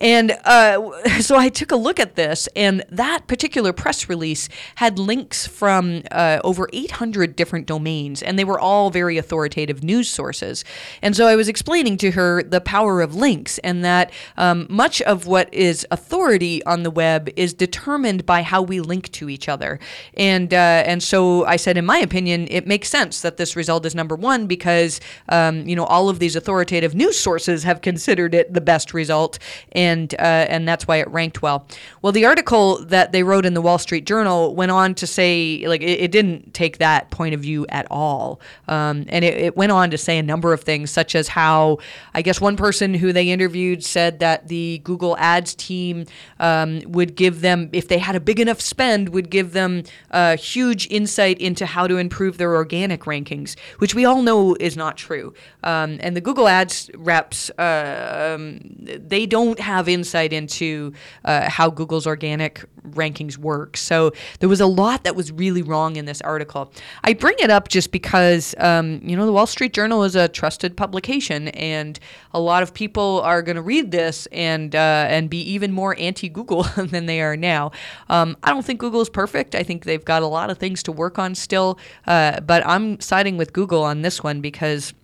And 0.00 0.30
uh, 0.44 0.80
so 1.20 1.36
I 1.36 1.48
took 1.48 1.72
a 1.72 1.76
look 1.76 1.98
at 1.98 2.14
this, 2.14 2.48
and 2.54 2.84
that 2.90 3.26
particular 3.26 3.72
press 3.72 4.08
release 4.08 4.48
had 4.76 4.98
links 4.98 5.46
from 5.46 6.02
uh, 6.12 6.38
over 6.44 6.68
800 6.72 7.34
different 7.34 7.66
domains, 7.66 8.22
and 8.22 8.38
they 8.38 8.44
were 8.44 8.60
all 8.60 8.90
very 8.90 9.18
authoritative 9.18 9.82
news 9.82 10.08
sources. 10.08 10.64
And 11.02 11.16
so 11.16 11.26
I 11.26 11.34
was 11.34 11.48
explaining 11.48 11.96
to 11.98 12.12
her 12.12 12.42
the 12.42 12.60
power 12.60 13.02
of 13.02 13.16
links 13.16 13.58
and 13.58 13.84
that 13.84 14.12
um, 14.36 14.66
much 14.70 15.02
of 15.02 15.26
what 15.26 15.52
is 15.52 15.84
authority 15.90 16.64
on 16.64 16.84
the 16.84 16.90
web 16.90 16.99
is 17.00 17.54
determined 17.54 18.26
by 18.26 18.42
how 18.42 18.62
we 18.62 18.80
link 18.80 19.10
to 19.12 19.28
each 19.28 19.48
other. 19.48 19.78
And 20.14 20.52
uh, 20.52 20.82
and 20.86 21.02
so 21.02 21.44
I 21.44 21.56
said, 21.56 21.76
in 21.76 21.86
my 21.86 21.98
opinion, 21.98 22.46
it 22.50 22.66
makes 22.66 22.88
sense 22.88 23.22
that 23.22 23.36
this 23.36 23.56
result 23.56 23.86
is 23.86 23.94
number 23.94 24.14
one 24.14 24.46
because 24.46 25.00
um, 25.28 25.66
you 25.66 25.76
know 25.76 25.84
all 25.84 26.08
of 26.08 26.18
these 26.18 26.36
authoritative 26.36 26.94
news 26.94 27.18
sources 27.18 27.64
have 27.64 27.80
considered 27.80 28.34
it 28.34 28.52
the 28.52 28.60
best 28.60 28.94
result, 28.94 29.38
and 29.72 30.14
uh, 30.14 30.46
and 30.48 30.68
that's 30.68 30.86
why 30.86 30.96
it 30.96 31.08
ranked 31.08 31.42
well. 31.42 31.66
Well, 32.02 32.12
the 32.12 32.24
article 32.24 32.84
that 32.86 33.12
they 33.12 33.22
wrote 33.22 33.46
in 33.46 33.54
the 33.54 33.62
Wall 33.62 33.78
Street 33.78 34.06
Journal 34.06 34.54
went 34.54 34.70
on 34.70 34.94
to 34.96 35.06
say 35.06 35.64
like 35.66 35.82
it, 35.82 36.00
it 36.00 36.12
didn't 36.12 36.54
take 36.54 36.78
that 36.78 37.10
point 37.10 37.34
of 37.34 37.40
view 37.40 37.66
at 37.68 37.86
all, 37.90 38.40
um, 38.68 39.04
and 39.08 39.24
it, 39.24 39.36
it 39.36 39.56
went 39.56 39.72
on 39.72 39.90
to 39.90 39.98
say 39.98 40.18
a 40.18 40.22
number 40.22 40.52
of 40.52 40.62
things, 40.62 40.90
such 40.90 41.14
as 41.14 41.28
how 41.28 41.78
I 42.14 42.22
guess 42.22 42.40
one 42.40 42.56
person 42.56 42.94
who 42.94 43.12
they 43.12 43.30
interviewed 43.30 43.84
said 43.84 44.18
that 44.20 44.48
the 44.48 44.80
Google 44.84 45.16
Ads 45.18 45.54
team 45.54 46.06
um, 46.38 46.80
would 46.90 47.14
give 47.14 47.40
them, 47.40 47.68
if 47.72 47.88
they 47.88 47.98
had 47.98 48.16
a 48.16 48.20
big 48.20 48.40
enough 48.40 48.60
spend, 48.60 49.10
would 49.10 49.30
give 49.30 49.52
them 49.52 49.84
a 50.10 50.36
huge 50.36 50.86
insight 50.90 51.38
into 51.38 51.66
how 51.66 51.86
to 51.86 51.96
improve 51.96 52.38
their 52.38 52.54
organic 52.54 53.02
rankings, 53.02 53.58
which 53.78 53.94
we 53.94 54.04
all 54.04 54.22
know 54.22 54.54
is 54.58 54.76
not 54.76 54.96
true. 54.96 55.32
Um, 55.62 55.98
and 56.00 56.16
the 56.16 56.20
Google 56.20 56.48
Ads 56.48 56.90
reps, 56.96 57.50
uh, 57.58 58.36
um, 58.36 58.60
they 58.76 59.26
don't 59.26 59.58
have 59.60 59.88
insight 59.88 60.32
into 60.32 60.92
uh, 61.24 61.48
how 61.48 61.70
Google's 61.70 62.06
organic 62.06 62.64
rankings 62.88 63.36
work. 63.36 63.76
So 63.76 64.12
there 64.40 64.48
was 64.48 64.60
a 64.60 64.66
lot 64.66 65.04
that 65.04 65.14
was 65.14 65.32
really 65.32 65.62
wrong 65.62 65.96
in 65.96 66.04
this 66.04 66.20
article. 66.22 66.72
I 67.04 67.14
bring 67.14 67.36
it 67.38 67.50
up 67.50 67.68
just 67.68 67.92
because, 67.92 68.54
um, 68.58 69.00
you 69.04 69.16
know, 69.16 69.26
the 69.26 69.32
Wall 69.32 69.46
Street 69.46 69.72
Journal 69.72 70.04
is 70.04 70.16
a 70.16 70.28
trusted 70.28 70.76
publication, 70.76 71.48
and 71.48 71.98
a 72.32 72.40
lot 72.40 72.62
of 72.62 72.72
people 72.74 73.20
are 73.22 73.42
going 73.42 73.56
to 73.56 73.62
read 73.62 73.90
this 73.90 74.26
and 74.32 74.74
uh, 74.74 75.06
and 75.08 75.28
be 75.28 75.40
even 75.40 75.72
more 75.72 75.96
anti-Google 75.98 76.66
than 76.90 77.06
they 77.06 77.20
are 77.20 77.36
now. 77.36 77.72
Um, 78.08 78.36
I 78.42 78.50
don't 78.50 78.64
think 78.64 78.80
Google 78.80 79.00
is 79.00 79.08
perfect. 79.08 79.54
I 79.54 79.62
think 79.62 79.84
they've 79.84 80.04
got 80.04 80.22
a 80.22 80.26
lot 80.26 80.50
of 80.50 80.58
things 80.58 80.82
to 80.84 80.92
work 80.92 81.18
on 81.18 81.34
still, 81.34 81.78
uh, 82.06 82.40
but 82.40 82.66
I'm 82.66 83.00
siding 83.00 83.36
with 83.36 83.52
Google 83.52 83.82
on 83.82 84.02
this 84.02 84.22
one 84.22 84.40
because. 84.40 84.94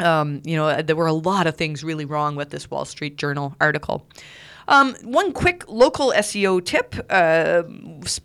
Um, 0.00 0.42
you 0.44 0.56
know, 0.56 0.82
there 0.82 0.96
were 0.96 1.06
a 1.06 1.12
lot 1.12 1.46
of 1.46 1.54
things 1.54 1.84
really 1.84 2.06
wrong 2.06 2.34
with 2.34 2.50
this 2.50 2.68
Wall 2.68 2.84
Street 2.84 3.16
Journal 3.18 3.54
article. 3.60 4.04
Um, 4.68 4.94
one 5.02 5.32
quick 5.32 5.68
local 5.68 6.12
SEO 6.16 6.64
tip. 6.64 6.94
Uh, 7.10 7.62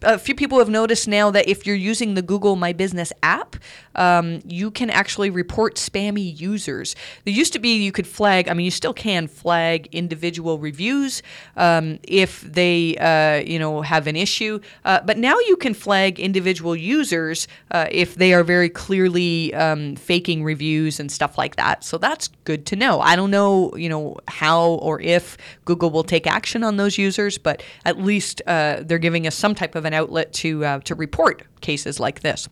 a 0.04 0.19
few 0.19 0.36
people 0.36 0.60
have 0.60 0.69
noticed 0.69 1.08
now 1.08 1.32
that 1.32 1.47
if 1.47 1.65
you're 1.65 1.76
using 1.76 2.13
the 2.13 2.21
Google 2.21 2.56
My 2.56 2.73
Business 2.73 3.12
app, 3.23 3.56
um, 3.95 4.41
you 4.45 4.71
can 4.71 4.89
actually 4.89 5.30
report 5.30 5.76
spammy 5.76 6.39
users. 6.39 6.95
There 7.26 7.34
used 7.34 7.54
to 7.54 7.60
be 7.60 7.84
you 7.84 7.91
could 7.91 8.08
flag, 8.08 8.47
I 8.47 8.54
mean, 8.54 8.65
you 8.65 8.71
still 8.71 8.93
can 8.93 9.28
flag 9.28 9.88
individual 9.91 10.60
reviews 10.60 11.23
um, 11.56 12.00
if 12.04 12.41
they, 12.41 12.95
uh, 12.97 13.43
you 13.47 13.58
know, 13.58 13.82
have 13.82 14.08
an 14.08 14.15
issue. 14.15 14.60
Uh, 14.86 15.02
but 15.04 15.17
now 15.17 15.38
you 15.47 15.58
can 15.58 15.73
flag 15.73 16.19
individual 16.19 16.76
users 16.76 17.47
uh, 17.71 17.88
if 17.91 18.15
they 18.15 18.34
are 18.34 18.43
very 18.43 18.69
clearly 18.69 19.54
um, 19.56 19.95
faking 19.95 20.43
reviews 20.43 21.00
and 21.00 21.12
stuff 21.12 21.38
like 21.38 21.56
that. 21.56 21.84
So 21.84 21.97
that's 21.97 22.30
good 22.43 22.65
to 22.67 22.76
know. 22.76 23.00
I 23.00 23.15
don't 23.15 23.32
know, 23.32 23.76
you 23.76 23.89
know, 23.89 24.17
how 24.28 24.69
or 24.69 25.02
if 25.02 25.38
Google 25.65 25.89
will 25.89 26.04
take 26.04 26.27
action 26.28 26.63
on 26.63 26.78
those 26.78 26.98
users, 26.98 27.38
but 27.38 27.63
at 27.86 27.98
least 28.00 28.42
uh, 28.48 28.82
they're 28.82 28.98
giving 28.98 29.28
us 29.28 29.36
some 29.36 29.56
type 29.56 29.76
of 29.76 29.86
an 29.86 29.94
outlet 29.94 30.34
to 30.34 30.66
uh, 30.66 30.80
to 30.82 30.96
report 30.96 31.44
cases 31.62 32.00
like 32.00 32.22
this. 32.22 32.48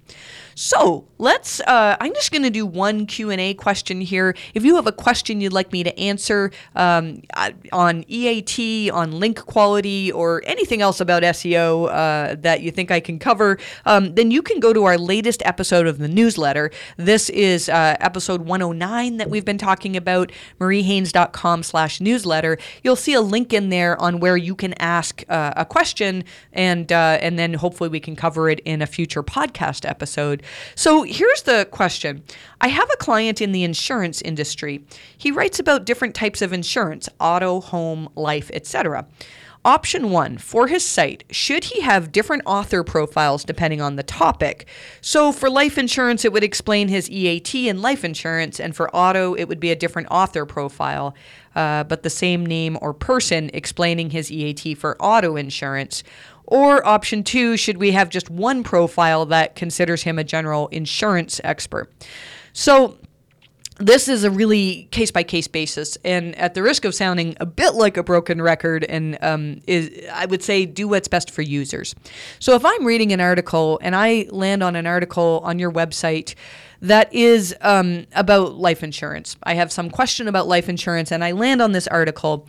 So 0.55 1.05
let's. 1.17 1.59
Uh, 1.59 1.97
I'm 1.99 2.13
just 2.13 2.31
going 2.31 2.43
to 2.43 2.49
do 2.49 2.65
one 2.65 3.05
Q 3.05 3.29
and 3.29 3.41
A 3.41 3.53
question 3.53 3.99
here. 3.99 4.35
If 4.53 4.63
you 4.63 4.75
have 4.75 4.87
a 4.87 4.91
question 4.93 5.41
you'd 5.41 5.51
like 5.51 5.73
me 5.73 5.83
to 5.83 5.99
answer 5.99 6.51
um, 6.75 7.21
uh, 7.33 7.51
on 7.73 8.05
EAT, 8.07 8.89
on 8.89 9.11
link 9.11 9.45
quality, 9.45 10.13
or 10.13 10.41
anything 10.45 10.81
else 10.81 11.01
about 11.01 11.23
SEO 11.23 11.89
uh, 11.89 12.35
that 12.39 12.61
you 12.61 12.71
think 12.71 12.89
I 12.89 13.01
can 13.01 13.19
cover, 13.19 13.57
um, 13.85 14.15
then 14.15 14.31
you 14.31 14.41
can 14.41 14.61
go 14.61 14.71
to 14.71 14.85
our 14.85 14.97
latest 14.97 15.41
episode 15.45 15.87
of 15.87 15.97
the 15.97 16.07
newsletter. 16.07 16.71
This 16.95 17.29
is 17.29 17.67
uh, 17.67 17.97
episode 17.99 18.43
109 18.43 19.17
that 19.17 19.29
we've 19.29 19.45
been 19.45 19.57
talking 19.57 19.97
about. 19.97 20.31
MarieHaynes.com/newsletter. 20.61 22.57
You'll 22.81 22.95
see 22.95 23.13
a 23.13 23.21
link 23.21 23.51
in 23.51 23.69
there 23.69 24.01
on 24.01 24.21
where 24.21 24.37
you 24.37 24.55
can 24.55 24.73
ask 24.75 25.21
uh, 25.27 25.51
a 25.57 25.65
question, 25.65 26.23
and 26.53 26.89
uh, 26.93 27.17
and 27.19 27.37
then 27.37 27.55
hopefully 27.55 27.89
we 27.89 27.99
can 27.99 28.15
cover 28.15 28.49
it 28.49 28.61
in 28.61 28.81
a 28.81 28.87
future 28.95 29.21
podcast 29.21 29.87
episode. 29.87 30.41
So 30.73 31.03
here's 31.03 31.41
the 31.41 31.67
question 31.69 32.23
I 32.61 32.69
have 32.69 32.89
a 32.93 32.97
client 32.97 33.41
in 33.41 33.51
the 33.51 33.65
insurance 33.65 34.21
industry. 34.21 34.85
He 35.17 35.31
writes 35.31 35.59
about 35.59 35.85
different 35.85 36.15
types 36.15 36.41
of 36.41 36.53
insurance 36.53 37.09
auto, 37.19 37.59
home, 37.59 38.07
life, 38.15 38.49
etc. 38.53 39.05
Option 39.65 40.11
one 40.11 40.37
for 40.37 40.67
his 40.67 40.85
site, 40.85 41.23
should 41.31 41.63
he 41.63 41.81
have 41.81 42.11
different 42.11 42.43
author 42.45 42.83
profiles 42.83 43.43
depending 43.43 43.81
on 43.81 43.95
the 43.95 44.03
topic? 44.03 44.67
So 45.01 45.31
for 45.31 45.49
life 45.49 45.79
insurance, 45.79 46.23
it 46.23 46.31
would 46.31 46.43
explain 46.43 46.87
his 46.87 47.09
EAT 47.09 47.67
in 47.67 47.81
life 47.81 48.05
insurance, 48.05 48.59
and 48.59 48.75
for 48.75 48.95
auto, 48.95 49.33
it 49.33 49.45
would 49.45 49.59
be 49.59 49.71
a 49.71 49.75
different 49.75 50.09
author 50.11 50.45
profile, 50.45 51.15
uh, 51.55 51.83
but 51.83 52.03
the 52.03 52.11
same 52.11 52.45
name 52.45 52.77
or 52.79 52.93
person 52.93 53.49
explaining 53.55 54.11
his 54.11 54.31
EAT 54.31 54.75
for 54.77 55.01
auto 55.01 55.35
insurance. 55.35 56.03
Or 56.47 56.85
option 56.85 57.23
two, 57.23 57.57
should 57.57 57.77
we 57.77 57.91
have 57.91 58.09
just 58.09 58.29
one 58.29 58.63
profile 58.63 59.25
that 59.27 59.55
considers 59.55 60.03
him 60.03 60.19
a 60.19 60.23
general 60.23 60.67
insurance 60.67 61.41
expert? 61.43 61.91
So 62.53 62.97
this 63.77 64.07
is 64.07 64.23
a 64.23 64.31
really 64.31 64.87
case 64.91 65.11
by 65.11 65.23
case 65.23 65.49
basis, 65.49 65.97
and 66.05 66.33
at 66.35 66.53
the 66.53 66.63
risk 66.63 66.85
of 66.85 66.95
sounding 66.95 67.35
a 67.41 67.45
bit 67.45 67.73
like 67.73 67.97
a 67.97 68.03
broken 68.03 68.41
record, 68.41 68.85
and 68.85 69.17
um, 69.21 69.61
is 69.67 69.91
I 70.13 70.25
would 70.25 70.41
say 70.41 70.65
do 70.65 70.87
what's 70.87 71.09
best 71.09 71.29
for 71.29 71.41
users. 71.41 71.93
So 72.39 72.55
if 72.55 72.63
I'm 72.63 72.85
reading 72.85 73.11
an 73.11 73.19
article 73.19 73.77
and 73.81 73.93
I 73.93 74.27
land 74.29 74.63
on 74.63 74.77
an 74.77 74.87
article 74.87 75.41
on 75.43 75.59
your 75.59 75.71
website 75.71 76.35
that 76.81 77.13
is 77.13 77.53
um, 77.61 78.05
about 78.13 78.55
life 78.55 78.81
insurance, 78.81 79.35
I 79.43 79.55
have 79.55 79.71
some 79.71 79.89
question 79.89 80.29
about 80.29 80.47
life 80.47 80.69
insurance, 80.69 81.11
and 81.11 81.21
I 81.21 81.31
land 81.31 81.61
on 81.61 81.73
this 81.73 81.87
article 81.87 82.47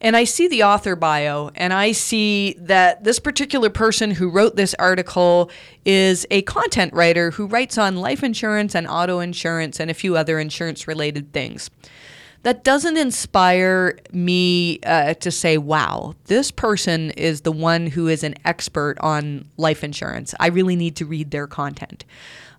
and 0.00 0.16
I 0.16 0.24
see 0.24 0.46
the 0.46 0.62
author 0.62 0.94
bio 0.94 1.50
and 1.54 1.72
I 1.72 1.92
see 1.92 2.54
that 2.58 3.04
this 3.04 3.18
particular 3.18 3.70
person 3.70 4.10
who 4.10 4.28
wrote 4.28 4.56
this 4.56 4.74
article 4.74 5.50
is 5.84 6.26
a 6.30 6.42
content 6.42 6.92
writer 6.92 7.30
who 7.30 7.46
writes 7.46 7.78
on 7.78 7.96
life 7.96 8.22
insurance 8.22 8.74
and 8.74 8.86
auto 8.86 9.20
insurance 9.20 9.80
and 9.80 9.90
a 9.90 9.94
few 9.94 10.16
other 10.16 10.38
insurance 10.38 10.86
related 10.86 11.32
things. 11.32 11.70
That 12.42 12.62
doesn't 12.62 12.96
inspire 12.96 13.98
me 14.12 14.78
uh, 14.86 15.14
to 15.14 15.32
say, 15.32 15.58
wow, 15.58 16.14
this 16.26 16.52
person 16.52 17.10
is 17.12 17.40
the 17.40 17.50
one 17.50 17.88
who 17.88 18.06
is 18.06 18.22
an 18.22 18.36
expert 18.44 18.98
on 19.00 19.48
life 19.56 19.82
insurance. 19.82 20.32
I 20.38 20.48
really 20.48 20.76
need 20.76 20.94
to 20.96 21.06
read 21.06 21.32
their 21.32 21.48
content. 21.48 22.04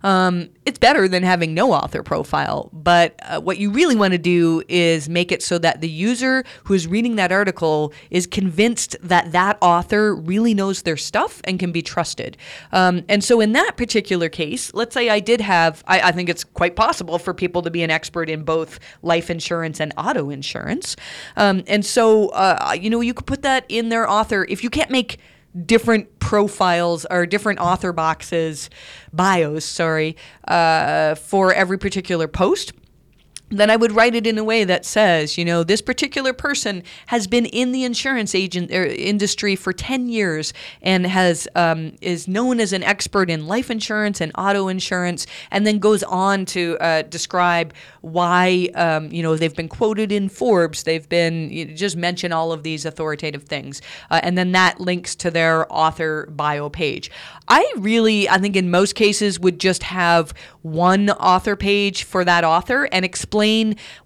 Um, 0.02 0.50
it's 0.64 0.78
better 0.78 1.08
than 1.08 1.22
having 1.22 1.54
no 1.54 1.72
author 1.72 2.02
profile. 2.02 2.70
But 2.72 3.18
uh, 3.22 3.40
what 3.40 3.58
you 3.58 3.70
really 3.70 3.96
want 3.96 4.12
to 4.12 4.18
do 4.18 4.62
is 4.68 5.08
make 5.08 5.32
it 5.32 5.42
so 5.42 5.58
that 5.58 5.80
the 5.80 5.88
user 5.88 6.44
who 6.64 6.74
is 6.74 6.86
reading 6.86 7.16
that 7.16 7.32
article 7.32 7.92
is 8.10 8.26
convinced 8.26 8.96
that 9.02 9.32
that 9.32 9.58
author 9.60 10.14
really 10.14 10.54
knows 10.54 10.82
their 10.82 10.96
stuff 10.96 11.40
and 11.44 11.58
can 11.58 11.72
be 11.72 11.82
trusted. 11.82 12.36
Um, 12.72 13.04
and 13.08 13.24
so 13.24 13.40
in 13.40 13.52
that 13.52 13.76
particular 13.76 14.28
case, 14.28 14.72
let's 14.74 14.94
say 14.94 15.08
I 15.08 15.20
did 15.20 15.40
have, 15.40 15.82
I, 15.86 16.00
I 16.00 16.12
think 16.12 16.28
it's 16.28 16.44
quite 16.44 16.76
possible 16.76 17.18
for 17.18 17.34
people 17.34 17.62
to 17.62 17.70
be 17.70 17.82
an 17.82 17.90
expert 17.90 18.28
in 18.28 18.44
both 18.44 18.78
life 19.02 19.30
insurance 19.30 19.80
and 19.80 19.92
auto 19.96 20.30
insurance. 20.30 20.96
Um, 21.36 21.64
and 21.66 21.84
so, 21.84 22.28
uh, 22.28 22.76
you 22.78 22.90
know, 22.90 23.00
you 23.00 23.14
could 23.14 23.26
put 23.26 23.42
that 23.42 23.64
in 23.68 23.88
their 23.88 24.08
author. 24.08 24.46
If 24.48 24.62
you 24.62 24.70
can't 24.70 24.90
make 24.90 25.18
different 25.66 26.18
profiles 26.18 27.06
or 27.10 27.26
different 27.26 27.58
author 27.58 27.92
boxes, 27.92 28.70
bios, 29.12 29.64
sorry, 29.64 30.16
uh, 30.46 31.14
for 31.14 31.52
every 31.52 31.78
particular 31.78 32.28
post 32.28 32.72
then 33.50 33.70
I 33.70 33.76
would 33.76 33.92
write 33.92 34.14
it 34.14 34.26
in 34.26 34.36
a 34.36 34.44
way 34.44 34.64
that 34.64 34.84
says, 34.84 35.38
you 35.38 35.44
know, 35.44 35.64
this 35.64 35.80
particular 35.80 36.32
person 36.32 36.82
has 37.06 37.26
been 37.26 37.46
in 37.46 37.72
the 37.72 37.84
insurance 37.84 38.34
agent 38.34 38.70
er, 38.70 38.84
industry 38.86 39.56
for 39.56 39.72
10 39.72 40.08
years 40.08 40.52
and 40.82 41.06
has 41.06 41.48
um, 41.54 41.96
is 42.00 42.28
known 42.28 42.60
as 42.60 42.72
an 42.72 42.82
expert 42.82 43.30
in 43.30 43.46
life 43.46 43.70
insurance 43.70 44.20
and 44.20 44.32
auto 44.36 44.68
insurance, 44.68 45.26
and 45.50 45.66
then 45.66 45.78
goes 45.78 46.02
on 46.02 46.44
to 46.46 46.76
uh, 46.80 47.02
describe 47.02 47.72
why, 48.02 48.68
um, 48.74 49.10
you 49.10 49.22
know, 49.22 49.36
they've 49.36 49.56
been 49.56 49.68
quoted 49.68 50.12
in 50.12 50.28
Forbes, 50.28 50.82
they've 50.82 51.08
been 51.08 51.50
you 51.50 51.64
know, 51.64 51.74
just 51.74 51.96
mention 51.96 52.32
all 52.32 52.52
of 52.52 52.62
these 52.62 52.84
authoritative 52.84 53.44
things, 53.44 53.80
uh, 54.10 54.20
and 54.22 54.36
then 54.36 54.52
that 54.52 54.80
links 54.80 55.14
to 55.14 55.30
their 55.30 55.70
author 55.72 56.26
bio 56.30 56.68
page. 56.68 57.10
I 57.48 57.72
really, 57.78 58.28
I 58.28 58.38
think 58.38 58.56
in 58.56 58.70
most 58.70 58.94
cases, 58.94 59.40
would 59.40 59.58
just 59.58 59.82
have 59.84 60.34
one 60.62 61.08
author 61.10 61.56
page 61.56 62.02
for 62.02 62.24
that 62.24 62.44
author 62.44 62.88
and 62.92 63.04
explain 63.04 63.37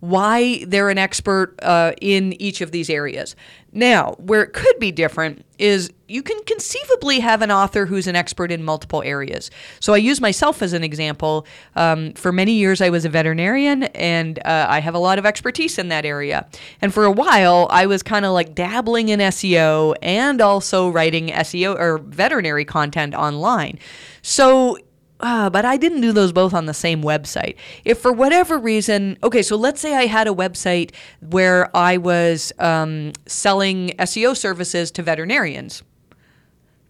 why 0.00 0.64
they're 0.66 0.90
an 0.90 0.98
expert 0.98 1.54
uh, 1.62 1.92
in 2.00 2.32
each 2.40 2.60
of 2.60 2.70
these 2.70 2.90
areas. 2.90 3.34
Now, 3.74 4.16
where 4.18 4.42
it 4.42 4.52
could 4.52 4.78
be 4.78 4.92
different 4.92 5.46
is 5.58 5.90
you 6.06 6.22
can 6.22 6.38
conceivably 6.44 7.20
have 7.20 7.40
an 7.40 7.50
author 7.50 7.86
who's 7.86 8.06
an 8.06 8.14
expert 8.14 8.52
in 8.52 8.62
multiple 8.62 9.02
areas. 9.02 9.50
So 9.80 9.94
I 9.94 9.96
use 9.96 10.20
myself 10.20 10.60
as 10.60 10.74
an 10.74 10.84
example. 10.84 11.46
Um, 11.74 12.12
for 12.12 12.32
many 12.32 12.52
years, 12.52 12.82
I 12.82 12.90
was 12.90 13.06
a 13.06 13.08
veterinarian 13.08 13.84
and 13.84 14.38
uh, 14.40 14.66
I 14.68 14.80
have 14.80 14.94
a 14.94 14.98
lot 14.98 15.18
of 15.18 15.24
expertise 15.24 15.78
in 15.78 15.88
that 15.88 16.04
area. 16.04 16.46
And 16.82 16.92
for 16.92 17.04
a 17.04 17.10
while, 17.10 17.66
I 17.70 17.86
was 17.86 18.02
kind 18.02 18.26
of 18.26 18.32
like 18.32 18.54
dabbling 18.54 19.08
in 19.08 19.20
SEO 19.20 19.94
and 20.02 20.42
also 20.42 20.90
writing 20.90 21.28
SEO 21.28 21.78
or 21.78 21.96
veterinary 21.96 22.66
content 22.66 23.14
online. 23.14 23.78
So 24.20 24.76
uh, 25.22 25.48
but 25.50 25.64
I 25.64 25.76
didn't 25.76 26.00
do 26.00 26.12
those 26.12 26.32
both 26.32 26.52
on 26.52 26.66
the 26.66 26.74
same 26.74 27.02
website. 27.02 27.56
If 27.84 27.98
for 27.98 28.12
whatever 28.12 28.58
reason, 28.58 29.16
okay, 29.22 29.42
so 29.42 29.56
let's 29.56 29.80
say 29.80 29.94
I 29.94 30.06
had 30.06 30.26
a 30.26 30.32
website 30.32 30.92
where 31.20 31.74
I 31.76 31.96
was 31.96 32.52
um, 32.58 33.12
selling 33.26 33.90
SEO 33.98 34.36
services 34.36 34.90
to 34.92 35.02
veterinarians. 35.02 35.82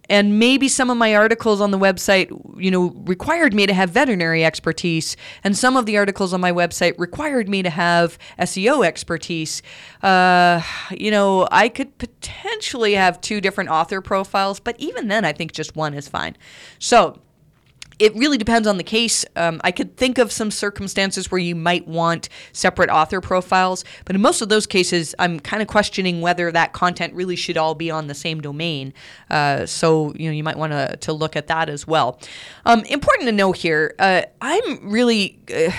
and 0.09 0.39
maybe 0.39 0.69
some 0.69 0.91
of 0.91 0.97
my 0.97 1.15
articles 1.15 1.61
on 1.61 1.71
the 1.71 1.79
website, 1.79 2.29
you 2.61 2.71
know, 2.71 2.91
required 3.07 3.55
me 3.55 3.67
to 3.67 3.73
have 3.73 3.91
veterinary 3.91 4.45
expertise, 4.45 5.17
and 5.45 5.57
some 5.57 5.77
of 5.77 5.87
the 5.87 5.97
articles 5.97 6.35
on 6.35 6.41
my 6.41 6.53
website 6.53 6.99
required 6.99 7.49
me 7.49 7.63
to 7.63 7.71
have 7.71 8.19
SEO 8.39 8.85
expertise. 8.85 9.63
Uh, 10.03 10.61
you 10.91 11.11
know, 11.11 11.49
I 11.51 11.69
could 11.69 11.97
potentially 11.99 12.95
have 12.95 13.21
two 13.21 13.41
different 13.41 13.71
author 13.71 14.01
profiles, 14.01 14.61
but 14.61 14.77
even 14.79 15.09
then, 15.09 15.25
I 15.25 15.33
think 15.33 15.53
just 15.53 15.77
one 15.77 15.95
is 15.95 16.09
fine. 16.09 16.37
So 16.79 17.21
it 17.99 18.15
really 18.15 18.39
depends 18.39 18.67
on 18.67 18.77
the 18.77 18.85
case. 18.85 19.25
Um, 19.37 19.61
I 19.65 19.71
could 19.71 19.97
think 19.97 20.19
of 20.19 20.33
some 20.33 20.51
circumstances 20.51 21.31
where 21.31 21.39
you 21.41 21.55
might 21.55 21.87
want 21.87 22.29
separate 22.53 22.91
author 22.91 23.21
profiles, 23.21 23.85
but 24.05 24.17
in 24.17 24.23
most 24.23 24.41
of 24.43 24.49
those 24.49 24.67
cases, 24.67 25.15
I'm 25.19 25.41
kind 25.41 25.63
of 25.63 25.69
questioning 25.69 26.21
whether 26.21 26.51
that 26.53 26.73
content 26.73 27.15
really 27.15 27.37
should 27.37 27.57
all 27.57 27.75
be 27.75 27.91
on 27.91 28.07
the 28.07 28.15
same 28.15 28.41
domain. 28.41 28.93
Uh, 29.31 29.67
so 29.67 30.13
you 30.15 30.29
know, 30.29 30.33
you 30.33 30.45
might 30.45 30.57
want 30.57 31.01
to 31.01 31.13
look 31.13 31.37
at 31.37 31.47
that 31.49 31.69
as 31.69 31.87
well. 31.87 32.19
Um, 32.65 32.81
important 32.85 33.27
to 33.27 33.33
know 33.33 33.53
here, 33.53 33.95
uh, 33.99 34.23
I'm 34.41 34.91
really. 34.91 35.39
Uh, 35.55 35.71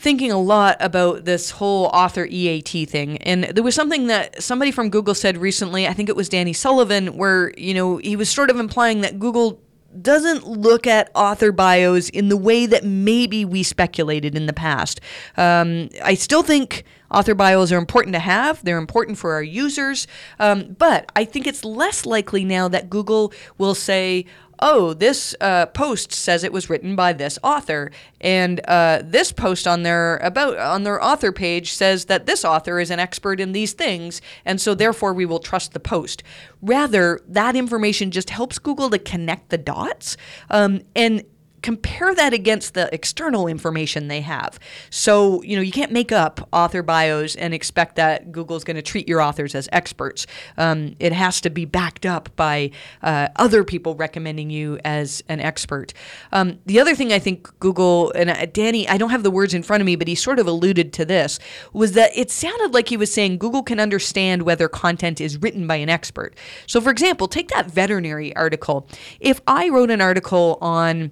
thinking 0.00 0.30
a 0.30 0.38
lot 0.38 0.76
about 0.78 1.24
this 1.24 1.50
whole 1.50 1.86
author 1.86 2.24
EAT 2.30 2.88
thing. 2.88 3.16
And 3.18 3.44
there 3.44 3.64
was 3.64 3.74
something 3.74 4.06
that 4.06 4.40
somebody 4.40 4.70
from 4.70 4.90
Google 4.90 5.14
said 5.14 5.36
recently, 5.36 5.88
I 5.88 5.92
think 5.92 6.08
it 6.08 6.14
was 6.14 6.28
Danny 6.28 6.52
Sullivan, 6.52 7.16
where, 7.16 7.52
you 7.58 7.74
know, 7.74 7.96
he 7.96 8.14
was 8.14 8.30
sort 8.30 8.48
of 8.48 8.60
implying 8.60 9.00
that 9.00 9.18
Google 9.18 9.60
doesn't 10.02 10.46
look 10.46 10.86
at 10.86 11.10
author 11.14 11.52
bios 11.52 12.08
in 12.08 12.28
the 12.28 12.36
way 12.36 12.66
that 12.66 12.84
maybe 12.84 13.44
we 13.44 13.62
speculated 13.62 14.34
in 14.34 14.46
the 14.46 14.52
past. 14.52 15.00
Um, 15.36 15.88
I 16.02 16.14
still 16.14 16.42
think 16.42 16.84
author 17.10 17.34
bios 17.34 17.72
are 17.72 17.78
important 17.78 18.12
to 18.14 18.20
have, 18.20 18.62
they're 18.64 18.78
important 18.78 19.18
for 19.18 19.32
our 19.32 19.42
users, 19.42 20.06
um, 20.38 20.76
but 20.78 21.10
I 21.16 21.24
think 21.24 21.46
it's 21.46 21.64
less 21.64 22.04
likely 22.04 22.44
now 22.44 22.68
that 22.68 22.90
Google 22.90 23.32
will 23.56 23.74
say, 23.74 24.26
oh, 24.60 24.94
this 24.94 25.34
uh, 25.40 25.66
post 25.66 26.12
says 26.12 26.44
it 26.44 26.52
was 26.52 26.68
written 26.70 26.96
by 26.96 27.12
this 27.12 27.38
author, 27.42 27.90
and 28.20 28.60
uh, 28.66 29.00
this 29.04 29.32
post 29.32 29.66
on 29.66 29.82
their 29.82 30.16
about 30.18 30.56
on 30.58 30.82
their 30.84 31.02
author 31.02 31.32
page 31.32 31.72
says 31.72 32.06
that 32.06 32.26
this 32.26 32.44
author 32.44 32.80
is 32.80 32.90
an 32.90 32.98
expert 32.98 33.40
in 33.40 33.52
these 33.52 33.72
things, 33.72 34.20
and 34.44 34.60
so 34.60 34.74
therefore 34.74 35.12
we 35.12 35.26
will 35.26 35.38
trust 35.38 35.72
the 35.72 35.80
post. 35.80 36.22
Rather, 36.62 37.20
that 37.28 37.56
information 37.56 38.10
just 38.10 38.30
helps 38.30 38.58
Google 38.58 38.90
to 38.90 38.98
connect 38.98 39.50
the 39.50 39.58
dots, 39.58 40.16
um, 40.50 40.80
and 40.94 41.24
compare 41.62 42.14
that 42.14 42.32
against 42.32 42.74
the 42.74 42.92
external 42.94 43.46
information 43.46 44.08
they 44.08 44.20
have. 44.20 44.58
So, 44.90 45.42
you 45.42 45.56
know, 45.56 45.62
you 45.62 45.72
can't 45.72 45.92
make 45.92 46.12
up 46.12 46.48
author 46.52 46.82
bios 46.82 47.34
and 47.36 47.52
expect 47.52 47.96
that 47.96 48.32
Google's 48.32 48.64
going 48.64 48.76
to 48.76 48.82
treat 48.82 49.08
your 49.08 49.20
authors 49.20 49.54
as 49.54 49.68
experts. 49.72 50.26
Um, 50.56 50.94
it 50.98 51.12
has 51.12 51.40
to 51.42 51.50
be 51.50 51.64
backed 51.64 52.06
up 52.06 52.34
by 52.36 52.70
uh, 53.02 53.28
other 53.36 53.64
people 53.64 53.94
recommending 53.94 54.50
you 54.50 54.78
as 54.84 55.22
an 55.28 55.40
expert. 55.40 55.92
Um, 56.32 56.58
the 56.66 56.80
other 56.80 56.94
thing 56.94 57.12
I 57.12 57.18
think 57.18 57.48
Google, 57.58 58.12
and 58.12 58.30
uh, 58.30 58.46
Danny, 58.46 58.88
I 58.88 58.98
don't 58.98 59.10
have 59.10 59.22
the 59.22 59.30
words 59.30 59.54
in 59.54 59.62
front 59.62 59.80
of 59.80 59.86
me, 59.86 59.96
but 59.96 60.08
he 60.08 60.14
sort 60.14 60.38
of 60.38 60.46
alluded 60.46 60.92
to 60.94 61.04
this, 61.04 61.38
was 61.72 61.92
that 61.92 62.10
it 62.16 62.30
sounded 62.30 62.72
like 62.72 62.88
he 62.88 62.96
was 62.96 63.12
saying 63.12 63.38
Google 63.38 63.62
can 63.62 63.80
understand 63.80 64.42
whether 64.42 64.68
content 64.68 65.20
is 65.20 65.38
written 65.38 65.66
by 65.66 65.76
an 65.76 65.88
expert. 65.88 66.36
So, 66.66 66.80
for 66.80 66.90
example, 66.90 67.28
take 67.28 67.48
that 67.48 67.66
veterinary 67.70 68.34
article. 68.36 68.88
If 69.20 69.40
I 69.46 69.68
wrote 69.68 69.90
an 69.90 70.00
article 70.00 70.58
on 70.60 71.10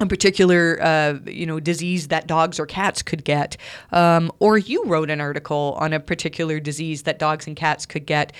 a 0.00 0.06
particular 0.06 0.78
uh, 0.82 1.18
you 1.26 1.46
know 1.46 1.58
disease 1.58 2.08
that 2.08 2.26
dogs 2.26 2.60
or 2.60 2.66
cats 2.66 3.02
could 3.02 3.24
get, 3.24 3.56
um, 3.92 4.30
or 4.38 4.58
you 4.58 4.84
wrote 4.84 5.10
an 5.10 5.20
article 5.20 5.76
on 5.80 5.92
a 5.92 6.00
particular 6.00 6.60
disease 6.60 7.02
that 7.02 7.18
dogs 7.18 7.46
and 7.46 7.56
cats 7.56 7.86
could 7.86 8.06
get, 8.06 8.32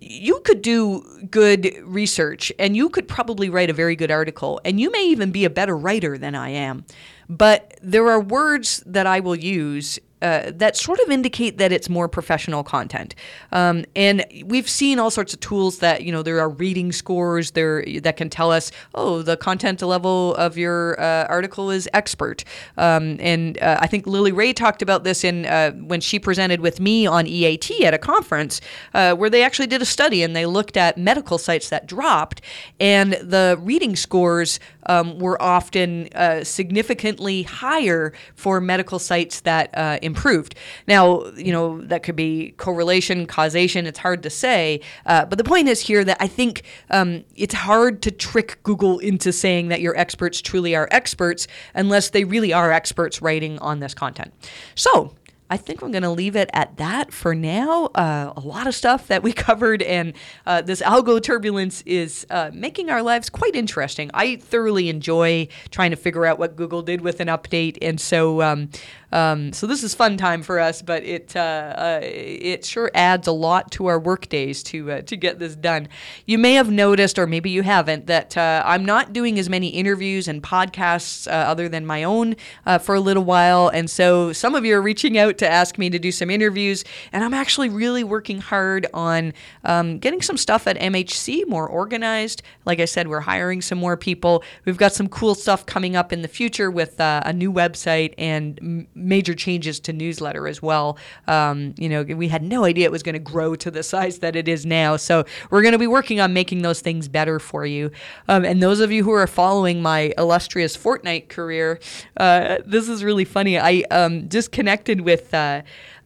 you 0.00 0.40
could 0.40 0.62
do 0.62 1.02
good 1.30 1.74
research 1.82 2.52
and 2.58 2.76
you 2.76 2.88
could 2.88 3.06
probably 3.06 3.50
write 3.50 3.70
a 3.70 3.74
very 3.74 3.96
good 3.96 4.10
article, 4.10 4.60
and 4.64 4.80
you 4.80 4.90
may 4.90 5.06
even 5.06 5.30
be 5.30 5.44
a 5.44 5.50
better 5.50 5.76
writer 5.76 6.16
than 6.16 6.34
I 6.34 6.50
am. 6.50 6.84
But 7.28 7.78
there 7.82 8.08
are 8.10 8.20
words 8.20 8.82
that 8.86 9.06
I 9.06 9.20
will 9.20 9.36
use 9.36 9.98
uh, 10.22 10.52
that 10.54 10.76
sort 10.76 11.00
of 11.00 11.10
indicate 11.10 11.58
that 11.58 11.72
it's 11.72 11.88
more 11.88 12.08
professional 12.08 12.62
content. 12.62 13.14
Um, 13.50 13.84
and 13.96 14.24
we've 14.44 14.68
seen 14.68 14.98
all 15.00 15.10
sorts 15.10 15.34
of 15.34 15.40
tools 15.40 15.78
that 15.78 16.04
you 16.04 16.12
know 16.12 16.22
there 16.22 16.40
are 16.40 16.48
reading 16.48 16.92
scores 16.92 17.50
there 17.50 17.84
that 18.00 18.16
can 18.16 18.30
tell 18.30 18.52
us, 18.52 18.70
oh, 18.94 19.22
the 19.22 19.36
content 19.36 19.82
level 19.82 20.34
of 20.36 20.56
your 20.56 21.00
uh, 21.00 21.26
article 21.28 21.70
is 21.70 21.88
expert. 21.92 22.44
Um, 22.76 23.16
and 23.20 23.60
uh, 23.60 23.78
I 23.80 23.88
think 23.88 24.06
Lily 24.06 24.30
Ray 24.32 24.52
talked 24.52 24.80
about 24.80 25.02
this 25.02 25.24
in 25.24 25.46
uh, 25.46 25.72
when 25.72 26.00
she 26.00 26.18
presented 26.18 26.60
with 26.60 26.78
me 26.78 27.06
on 27.06 27.26
EAT 27.26 27.84
at 27.84 27.92
a 27.92 27.98
conference 27.98 28.60
uh, 28.94 29.14
where 29.14 29.28
they 29.28 29.42
actually 29.42 29.66
did 29.66 29.82
a 29.82 29.86
study 29.86 30.22
and 30.22 30.36
they 30.36 30.46
looked 30.46 30.76
at 30.76 30.96
medical 30.96 31.38
sites 31.38 31.68
that 31.70 31.86
dropped, 31.86 32.40
and 32.78 33.14
the 33.14 33.58
reading 33.60 33.96
scores 33.96 34.60
um, 34.86 35.18
were 35.18 35.40
often 35.42 36.08
significantly 36.44 37.42
higher 37.42 38.12
for 38.34 38.60
medical 38.60 38.98
sites 38.98 39.40
that 39.40 39.70
improved. 40.12 40.54
Now, 40.86 41.26
you 41.36 41.52
know, 41.52 41.80
that 41.82 42.02
could 42.02 42.16
be 42.16 42.52
correlation, 42.58 43.26
causation, 43.26 43.86
it's 43.86 43.98
hard 43.98 44.22
to 44.22 44.30
say. 44.30 44.80
Uh, 45.06 45.24
but 45.24 45.38
the 45.38 45.44
point 45.44 45.68
is 45.68 45.80
here 45.80 46.04
that 46.04 46.18
I 46.20 46.28
think 46.28 46.62
um, 46.90 47.24
it's 47.34 47.54
hard 47.54 48.02
to 48.02 48.10
trick 48.10 48.58
Google 48.62 48.98
into 48.98 49.32
saying 49.32 49.68
that 49.68 49.80
your 49.80 49.96
experts 49.96 50.40
truly 50.40 50.74
are 50.74 50.88
experts 50.90 51.46
unless 51.74 52.10
they 52.10 52.24
really 52.24 52.52
are 52.52 52.70
experts 52.70 53.22
writing 53.22 53.58
on 53.60 53.80
this 53.80 53.94
content. 53.94 54.32
So, 54.74 55.14
I 55.52 55.58
think 55.58 55.82
I'm 55.82 55.90
going 55.90 56.02
to 56.02 56.08
leave 56.08 56.34
it 56.34 56.48
at 56.54 56.78
that 56.78 57.12
for 57.12 57.34
now. 57.34 57.84
Uh, 57.94 58.32
a 58.34 58.40
lot 58.40 58.66
of 58.66 58.74
stuff 58.74 59.08
that 59.08 59.22
we 59.22 59.32
covered, 59.48 59.82
and 59.82 60.14
uh, 60.46 60.62
this 60.62 60.80
algo 60.80 61.22
turbulence 61.22 61.82
is 61.84 62.26
uh, 62.30 62.50
making 62.54 62.88
our 62.88 63.02
lives 63.02 63.28
quite 63.28 63.54
interesting. 63.54 64.10
I 64.14 64.36
thoroughly 64.36 64.88
enjoy 64.88 65.48
trying 65.70 65.90
to 65.90 65.96
figure 65.98 66.24
out 66.24 66.38
what 66.38 66.56
Google 66.56 66.80
did 66.80 67.02
with 67.02 67.20
an 67.20 67.28
update, 67.28 67.76
and 67.82 68.00
so 68.00 68.40
um, 68.40 68.70
um, 69.12 69.52
so 69.52 69.66
this 69.66 69.82
is 69.82 69.94
fun 69.94 70.16
time 70.16 70.42
for 70.42 70.58
us, 70.58 70.80
but 70.80 71.04
it 71.04 71.36
uh, 71.36 71.40
uh, 71.76 72.00
it 72.02 72.64
sure 72.64 72.90
adds 72.94 73.28
a 73.28 73.32
lot 73.32 73.70
to 73.72 73.86
our 73.86 73.98
work 73.98 74.30
days 74.30 74.62
to 74.64 74.90
uh, 74.90 75.02
to 75.02 75.16
get 75.18 75.38
this 75.38 75.54
done. 75.54 75.88
You 76.24 76.38
may 76.38 76.54
have 76.54 76.70
noticed, 76.70 77.18
or 77.18 77.26
maybe 77.26 77.50
you 77.50 77.62
haven't, 77.62 78.06
that 78.06 78.38
I'm 78.38 78.86
not 78.86 79.12
doing 79.12 79.38
as 79.38 79.50
many 79.50 79.68
interviews 79.68 80.28
and 80.28 80.42
podcasts 80.42 81.30
other 81.30 81.68
than 81.68 81.84
my 81.84 82.04
own 82.04 82.36
for 82.80 82.94
a 82.94 83.00
little 83.00 83.24
while, 83.24 83.68
and 83.68 83.90
so 83.90 84.32
some 84.32 84.54
of 84.54 84.64
you 84.64 84.76
are 84.76 84.82
reaching 84.82 85.18
out 85.18 85.41
to 85.42 85.48
ask 85.48 85.78
me 85.78 85.90
to 85.90 85.98
do 85.98 86.12
some 86.12 86.30
interviews, 86.30 86.84
and 87.12 87.22
I'm 87.24 87.34
actually 87.34 87.68
really 87.68 88.04
working 88.04 88.38
hard 88.38 88.86
on 88.94 89.32
um, 89.64 89.98
getting 89.98 90.22
some 90.22 90.36
stuff 90.36 90.66
at 90.66 90.78
MHC 90.78 91.46
more 91.48 91.68
organized. 91.68 92.42
Like 92.64 92.80
I 92.80 92.84
said, 92.84 93.08
we're 93.08 93.20
hiring 93.20 93.60
some 93.60 93.78
more 93.78 93.96
people. 93.96 94.44
We've 94.64 94.76
got 94.76 94.92
some 94.92 95.08
cool 95.08 95.34
stuff 95.34 95.66
coming 95.66 95.96
up 95.96 96.12
in 96.12 96.22
the 96.22 96.28
future 96.28 96.70
with 96.70 97.00
a 97.00 97.32
new 97.32 97.52
website 97.52 98.14
and 98.16 98.86
major 98.94 99.34
changes 99.34 99.80
to 99.80 99.92
newsletter 99.92 100.46
as 100.46 100.62
well. 100.62 100.96
Um, 101.26 101.74
you 101.76 101.88
know, 101.88 102.02
we 102.02 102.28
had 102.28 102.42
no 102.42 102.64
idea 102.64 102.86
it 102.86 102.92
was 102.92 103.02
going 103.02 103.14
to 103.14 103.18
grow 103.18 103.54
to 103.56 103.70
the 103.70 103.82
size 103.82 104.20
that 104.20 104.36
it 104.36 104.48
is 104.48 104.64
now. 104.64 104.96
So 104.96 105.24
we're 105.50 105.62
going 105.62 105.72
to 105.72 105.78
be 105.78 105.86
working 105.86 106.20
on 106.20 106.32
making 106.32 106.62
those 106.62 106.80
things 106.80 107.08
better 107.08 107.38
for 107.38 107.66
you. 107.66 107.90
Um, 108.28 108.44
and 108.44 108.62
those 108.62 108.80
of 108.80 108.92
you 108.92 109.02
who 109.04 109.12
are 109.12 109.26
following 109.26 109.82
my 109.82 110.12
illustrious 110.16 110.76
Fortnite 110.76 111.28
career, 111.28 111.80
uh, 112.16 112.58
this 112.64 112.88
is 112.88 113.02
really 113.02 113.24
funny. 113.24 113.58
I 113.58 113.82
um, 113.90 114.28
just 114.28 114.52
connected 114.52 115.00
with. 115.00 115.31
Uh, 115.32 115.62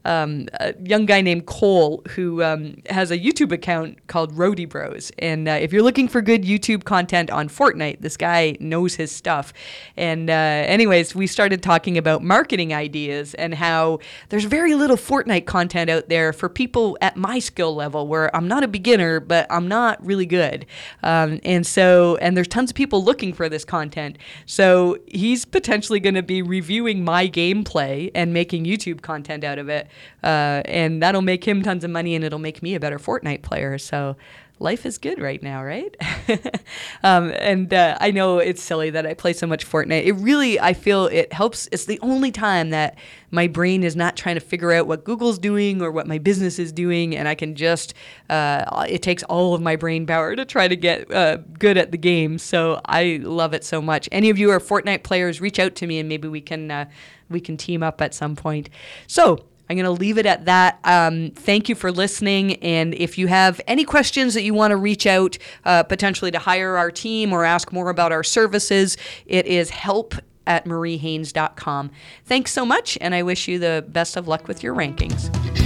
um, 0.07 0.47
a 0.55 0.75
young 0.83 1.05
guy 1.05 1.21
named 1.21 1.47
Cole 1.47 2.03
who 2.11 2.43
um, 2.43 2.83
has 2.89 3.11
a 3.11 3.19
YouTube 3.19 3.53
account 3.53 4.07
called 4.07 4.33
Roadie 4.35 4.69
Bros. 4.69 5.11
And 5.19 5.49
uh, 5.49 5.53
if 5.53 5.73
you're 5.73 5.83
looking 5.83 6.07
for 6.07 6.23
good 6.23 6.45
YouTube 6.45 6.85
content 6.85 7.31
on 7.31 7.49
Fortnite, 7.49 8.01
this 8.01 8.17
guy 8.17 8.57
knows 8.61 8.95
his 8.95 9.11
stuff. 9.11 9.53
And, 9.97 10.31
uh, 10.31 10.33
anyways, 10.33 11.15
we 11.15 11.27
started 11.27 11.63
talking 11.63 11.99
about 11.99 12.23
marketing 12.23 12.73
ideas 12.73 13.35
and 13.35 13.55
how 13.55 13.99
there's 14.29 14.45
very 14.45 14.75
little 14.75 14.97
Fortnite 14.97 15.47
content 15.47 15.91
out 15.91 16.09
there 16.09 16.33
for 16.33 16.49
people 16.49 16.97
at 17.01 17.17
my 17.17 17.41
skill 17.41 17.75
level 17.75 18.07
where 18.07 18.35
I'm 18.35 18.47
not 18.47 18.63
a 18.63 18.69
beginner, 18.69 19.19
but 19.19 19.47
I'm 19.51 19.67
not 19.67 20.05
really 20.07 20.27
good. 20.27 20.67
Um, 21.03 21.41
and 21.45 21.67
so, 21.67 22.17
and 22.17 22.37
there's 22.37 22.49
tons 22.49 22.71
of 22.71 22.77
people 22.77 23.03
looking 23.03 23.33
for 23.33 23.49
this 23.49 23.65
content. 23.65 24.19
So 24.47 24.99
he's 25.09 25.45
potentially 25.45 25.99
going 25.99 26.15
to 26.15 26.23
be 26.23 26.43
reviewing 26.43 27.05
my 27.05 27.27
gameplay 27.29 28.13
and 28.15 28.33
making 28.33 28.65
YouTube 28.65 29.03
content 29.03 29.43
out 29.43 29.59
of 29.59 29.69
it 29.69 29.89
uh, 30.23 30.63
and 30.65 31.03
that'll 31.03 31.23
make 31.23 31.47
him 31.47 31.63
tons 31.63 31.85
of 31.85 31.91
money, 31.91 32.15
and 32.15 32.25
it'll 32.25 32.39
make 32.39 32.63
me 32.63 32.75
a 32.75 32.81
better 32.81 32.99
Fortnite 32.99 33.43
player. 33.43 33.79
So 33.79 34.17
life 34.59 34.87
is 34.87 34.97
good 34.97 35.21
right 35.21 35.43
now, 35.43 35.63
right? 35.63 35.95
um, 37.03 37.33
and 37.39 37.73
uh, 37.75 37.97
I 38.01 38.11
know 38.11 38.39
it's 38.39 38.63
silly 38.63 38.91
that 38.91 39.07
I 39.07 39.15
play 39.15 39.33
so 39.33 39.47
much 39.47 39.69
Fortnite. 39.69 40.05
It 40.07 40.13
really, 40.13 40.59
I 40.59 40.73
feel 40.73 41.07
it 41.07 41.33
helps. 41.33 41.69
It's 41.73 41.85
the 41.85 41.99
only 42.01 42.33
time 42.33 42.71
that 42.71 42.97
my 43.31 43.49
brain 43.49 43.85
is 43.85 43.95
not 43.95 44.17
trying 44.17 44.37
to 44.37 44.41
figure 44.41 44.73
out 44.73 44.87
what 44.87 45.05
Google's 45.05 45.39
doing 45.39 45.83
or 45.83 45.91
what 45.91 46.07
my 46.07 46.19
business 46.19 46.59
is 46.59 46.73
doing, 46.73 47.15
and 47.15 47.29
I 47.29 47.35
can 47.35 47.55
just, 47.55 47.93
uh, 48.31 48.87
it 48.89 49.03
takes 49.03 49.23
all 49.25 49.55
of 49.55 49.61
my 49.61 49.77
brain 49.77 50.07
power 50.07 50.35
to 50.35 50.45
try 50.45 50.69
to 50.69 50.77
get 50.77 51.11
uh, 51.13 51.37
good 51.59 51.77
at 51.77 51.91
the 51.91 51.99
game. 51.99 52.39
So 52.39 52.81
I 52.87 53.21
love 53.23 53.53
it 53.53 53.65
so 53.65 53.83
much. 53.83 54.09
Any 54.11 54.31
of 54.31 54.39
you 54.39 54.51
are 54.51 54.61
Fortnite 54.61 55.03
players, 55.03 55.41
reach 55.41 55.59
out 55.59 55.75
to 55.77 55.87
me, 55.87 55.99
and 55.99 56.09
maybe 56.09 56.29
we 56.29 56.41
can 56.41 56.71
uh, 56.71 56.87
we 57.29 57.41
can 57.41 57.57
team 57.57 57.83
up 57.83 58.01
at 58.01 58.15
some 58.15 58.37
point. 58.37 58.71
So 59.07 59.45
I'm 59.69 59.77
going 59.77 59.85
to 59.85 59.91
leave 59.91 60.19
it 60.19 60.27
at 60.27 60.45
that. 60.45 60.79
Um, 60.85 61.33
thank 61.35 61.69
you 61.69 61.75
for 61.75 61.91
listening. 61.91 62.55
And 62.63 62.95
if 62.95 63.19
you 63.19 63.27
have 63.27 63.61
any 63.67 63.85
questions 63.85 64.35
that 64.35 64.43
you 64.43 64.55
want 64.55 64.71
to 64.73 64.77
reach 64.77 65.07
out 65.07 65.39
uh, 65.65 65.83
potentially 65.83 66.31
to 66.31 66.39
hire 66.39 66.77
our 66.77 66.91
team 66.91 67.33
or 67.33 67.45
ask 67.45 67.73
more 67.73 67.91
about 67.91 68.13
our 68.13 68.23
services, 68.23 68.97
it 69.27 69.47
is 69.47 69.71
help 69.71 70.15
at 70.47 70.65
mariehaynes.com. 70.65 71.91
Thanks 72.25 72.53
so 72.53 72.65
much, 72.65 72.97
and 73.01 73.15
I 73.15 73.23
wish 73.23 73.49
you 73.49 73.59
the 73.59 73.85
best 73.89 74.17
of 74.17 74.29
luck 74.29 74.47
with 74.47 74.63
your 74.63 74.75
rankings. 74.75 75.66